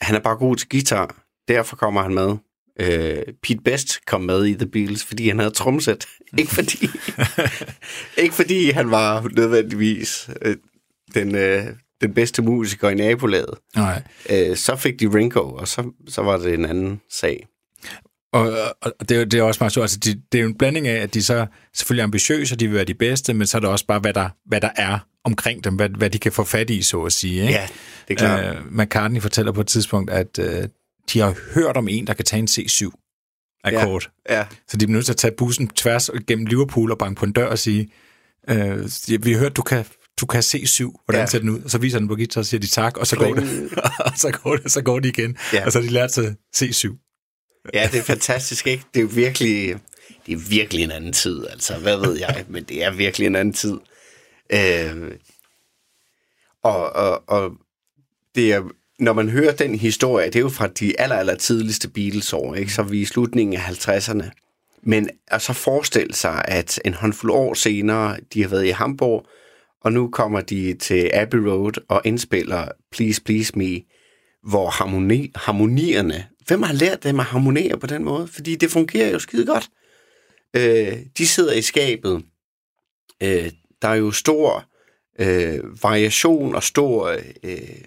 han 0.00 0.16
er 0.16 0.20
bare 0.20 0.36
god 0.36 0.56
til 0.56 0.68
guitar. 0.68 1.24
Derfor 1.48 1.76
kommer 1.76 2.02
han 2.02 2.14
med. 2.14 2.36
Øh, 2.80 3.22
Pete 3.42 3.60
Best 3.64 4.06
kom 4.06 4.20
med 4.20 4.46
i 4.46 4.54
The 4.54 4.66
Beatles, 4.66 5.04
fordi 5.04 5.28
han 5.28 5.38
havde 5.38 5.50
tromsæt. 5.50 6.06
ikke 6.38 6.54
fordi, 6.54 6.86
ikke 8.22 8.34
fordi 8.34 8.70
han 8.70 8.90
var 8.90 9.28
nødvendigvis 9.36 10.30
øh, 10.42 10.56
den, 11.14 11.34
øh, 11.34 11.66
den 12.00 12.14
bedste 12.14 12.42
musiker 12.42 12.88
i 12.88 12.94
nabolaget. 12.94 13.58
Nej. 13.76 14.02
Øh, 14.30 14.56
så 14.56 14.76
fik 14.76 15.00
de 15.00 15.14
Ringo, 15.14 15.54
og 15.54 15.68
så, 15.68 15.90
så 16.08 16.22
var 16.22 16.36
det 16.36 16.54
en 16.54 16.64
anden 16.64 17.00
sag. 17.10 17.46
Og, 18.32 18.52
og 18.82 19.08
det, 19.08 19.16
er, 19.16 19.24
det 19.24 19.38
er 19.38 19.42
også 19.42 19.58
meget 19.60 19.72
sjovt. 19.72 19.84
Altså, 19.84 19.98
de, 19.98 20.22
det 20.32 20.38
er 20.38 20.42
jo 20.42 20.48
en 20.48 20.58
blanding 20.58 20.88
af, 20.88 21.02
at 21.02 21.14
de 21.14 21.22
så 21.22 21.46
selvfølgelig 21.76 22.00
er 22.00 22.04
ambitiøse, 22.04 22.54
og 22.54 22.60
de 22.60 22.66
vil 22.66 22.74
være 22.74 22.84
de 22.84 22.94
bedste, 22.94 23.34
men 23.34 23.46
så 23.46 23.56
er 23.56 23.60
det 23.60 23.70
også 23.70 23.86
bare, 23.86 23.98
hvad 24.00 24.12
der, 24.14 24.28
hvad 24.46 24.60
der 24.60 24.70
er 24.76 24.98
omkring 25.24 25.64
dem, 25.64 25.74
hvad, 25.74 25.88
hvad 25.88 26.10
de 26.10 26.18
kan 26.18 26.32
få 26.32 26.44
fat 26.44 26.70
i, 26.70 26.82
så 26.82 27.02
at 27.02 27.12
sige. 27.12 27.42
Ikke? 27.42 27.54
Ja, 27.54 27.68
det 28.08 28.14
er 28.14 28.18
klart. 28.18 28.56
Øh, 28.56 28.72
McCartney 28.72 29.20
fortæller 29.20 29.52
på 29.52 29.60
et 29.60 29.66
tidspunkt, 29.66 30.10
at 30.10 30.38
øh, 30.38 30.68
de 31.12 31.18
har 31.20 31.34
hørt 31.54 31.76
om 31.76 31.88
en, 31.88 32.06
der 32.06 32.14
kan 32.14 32.24
tage 32.24 32.40
en 32.40 32.48
C7-akkord. 32.50 34.10
Ja, 34.28 34.38
ja. 34.38 34.44
Så 34.68 34.76
de 34.76 34.84
er 34.84 34.88
nødt 34.88 35.04
til 35.04 35.12
at 35.12 35.16
tage 35.16 35.34
bussen 35.38 35.68
tværs 35.68 36.10
gennem 36.26 36.46
Liverpool 36.46 36.90
og 36.90 36.98
banke 36.98 37.18
på 37.18 37.24
en 37.24 37.32
dør 37.32 37.46
og 37.46 37.58
sige, 37.58 37.88
øh, 38.50 38.90
vi 39.24 39.32
har 39.32 39.38
hørt, 39.38 39.56
du 39.56 39.62
kan, 39.62 39.84
du 40.20 40.26
kan 40.26 40.40
C7, 40.40 41.02
hvordan 41.04 41.20
Ja. 41.22 41.26
ser 41.26 41.38
den 41.38 41.48
ud? 41.48 41.60
Og 41.62 41.70
så 41.70 41.78
viser 41.78 41.98
han 41.98 42.08
på 42.08 42.14
guitar, 42.14 42.40
og 42.40 42.46
siger 42.46 42.60
de 42.60 42.66
tak, 42.66 42.96
og 42.96 43.06
så 43.06 43.16
går 43.16 43.34
det, 43.34 43.68
og 44.06 44.12
så 44.16 44.30
går 44.42 44.56
det, 44.56 44.72
så 44.72 44.82
går 44.82 45.00
det 45.00 45.18
igen. 45.18 45.36
Ja. 45.52 45.66
Og 45.66 45.72
så 45.72 45.78
har 45.80 45.86
de 45.86 45.92
lært 45.92 46.12
sig 46.12 46.34
C7. 46.56 47.09
Ja, 47.74 47.88
det 47.92 47.98
er 47.98 48.02
fantastisk, 48.02 48.66
ikke? 48.66 48.84
Det 48.94 49.02
er 49.02 49.06
virkelig, 49.06 49.76
det 50.26 50.32
er 50.32 50.48
virkelig 50.48 50.84
en 50.84 50.90
anden 50.90 51.12
tid, 51.12 51.46
altså. 51.50 51.78
Hvad 51.78 51.96
ved 51.96 52.18
jeg? 52.18 52.44
Men 52.48 52.64
det 52.64 52.84
er 52.84 52.90
virkelig 52.90 53.26
en 53.26 53.36
anden 53.36 53.54
tid. 53.54 53.78
Øh, 54.52 55.10
og, 56.62 56.92
og, 56.92 57.28
og 57.28 57.52
det 58.34 58.52
er, 58.52 58.62
når 58.98 59.12
man 59.12 59.28
hører 59.28 59.52
den 59.52 59.74
historie, 59.74 60.26
det 60.26 60.36
er 60.36 60.40
jo 60.40 60.48
fra 60.48 60.66
de 60.66 61.00
aller, 61.00 61.16
aller 61.16 61.34
tidligste 61.34 61.88
Beatles-år, 61.88 62.54
ikke? 62.54 62.72
Så 62.72 62.82
er 62.82 62.86
vi 62.86 63.00
i 63.00 63.04
slutningen 63.04 63.56
af 63.56 63.88
50'erne. 63.88 64.30
Men 64.82 65.10
at 65.28 65.42
så 65.42 65.52
forestille 65.52 66.14
sig, 66.14 66.44
at 66.44 66.80
en 66.84 66.94
håndfuld 66.94 67.32
år 67.32 67.54
senere, 67.54 68.16
de 68.34 68.42
har 68.42 68.48
været 68.48 68.66
i 68.66 68.70
Hamburg, 68.70 69.26
og 69.80 69.92
nu 69.92 70.08
kommer 70.10 70.40
de 70.40 70.74
til 70.74 71.10
Abbey 71.14 71.38
Road 71.38 71.72
og 71.88 72.02
indspiller 72.04 72.68
Please 72.92 73.22
Please 73.22 73.52
Me, 73.58 73.80
hvor 74.42 74.70
harmoni, 74.70 75.32
harmonierne... 75.34 76.26
Hvem 76.50 76.62
har 76.62 76.72
lært 76.72 77.04
dem 77.04 77.20
at 77.20 77.26
harmonere 77.26 77.78
på 77.78 77.86
den 77.86 78.04
måde? 78.04 78.28
Fordi 78.28 78.54
det 78.54 78.70
fungerer 78.70 79.10
jo 79.10 79.18
skide 79.18 79.46
godt. 79.46 79.70
Øh, 80.56 80.98
de 81.18 81.26
sidder 81.26 81.52
i 81.52 81.62
skabet. 81.62 82.24
Øh, 83.22 83.50
der 83.82 83.88
er 83.88 83.94
jo 83.94 84.10
stor 84.10 84.64
øh, 85.18 85.82
variation 85.82 86.54
og 86.54 86.62
stor 86.62 87.08
øh, 87.42 87.84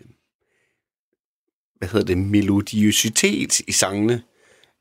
hvad 1.78 1.88
hedder 1.88 2.06
det, 2.06 2.18
melodiositet 2.18 3.60
i 3.60 3.72
sangene. 3.72 4.24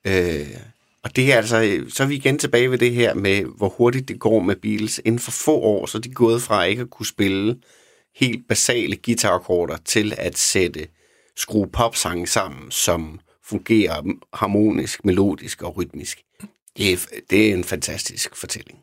Øh, 0.07 0.57
og 1.03 1.17
det 1.17 1.33
er 1.33 1.37
altså, 1.37 1.85
så 1.89 2.03
er 2.03 2.07
vi 2.07 2.15
igen 2.15 2.39
tilbage 2.39 2.71
ved 2.71 2.79
det 2.79 2.95
her 2.95 3.15
med, 3.15 3.45
hvor 3.57 3.69
hurtigt 3.69 4.09
det 4.09 4.21
går 4.21 4.41
med 4.41 4.57
Beatles. 4.57 5.01
Inden 5.05 5.19
for 5.19 5.31
få 5.31 5.61
år, 5.61 5.87
så 5.87 5.99
er 5.99 6.03
de 6.03 6.15
gået 6.15 6.43
fra 6.43 6.65
ikke 6.65 6.83
at 6.83 6.91
kunne 6.91 7.07
spille 7.07 7.61
helt 8.17 8.49
basale 8.49 8.97
guitarakkorder 8.97 9.77
til 9.85 10.15
at 10.19 10.39
sætte 10.39 10.89
skrue 11.37 11.69
popsange 11.69 12.27
sammen, 12.27 12.71
som 12.71 13.21
fungerer 13.45 14.03
harmonisk, 14.33 15.05
melodisk 15.05 15.63
og 15.63 15.77
rytmisk. 15.77 16.23
Det 16.77 16.93
er, 16.93 16.97
det 17.31 17.51
er 17.51 17.55
en 17.55 17.65
fantastisk 17.65 18.37
fortælling. 18.37 18.79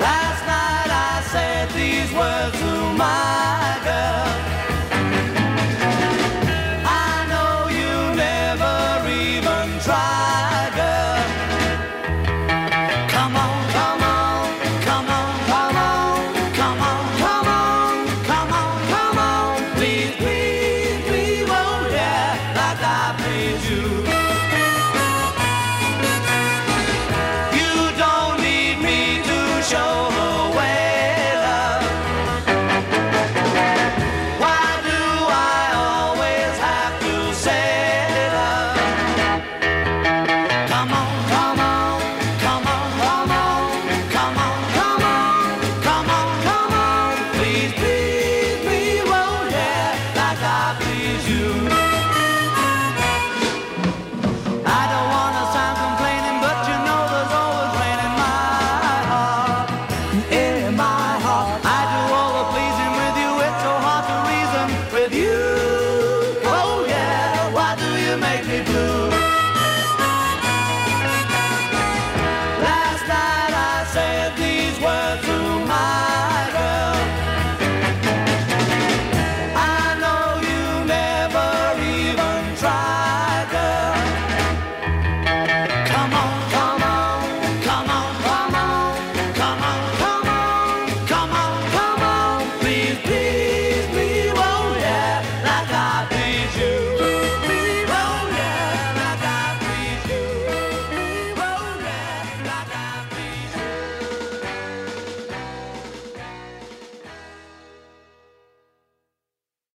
Last 0.00 0.42
night 0.46 0.90
I 0.90 1.22
said 1.32 1.68
these 1.70 2.12
words 2.14 2.60
to 2.60 2.92
my 2.98 3.29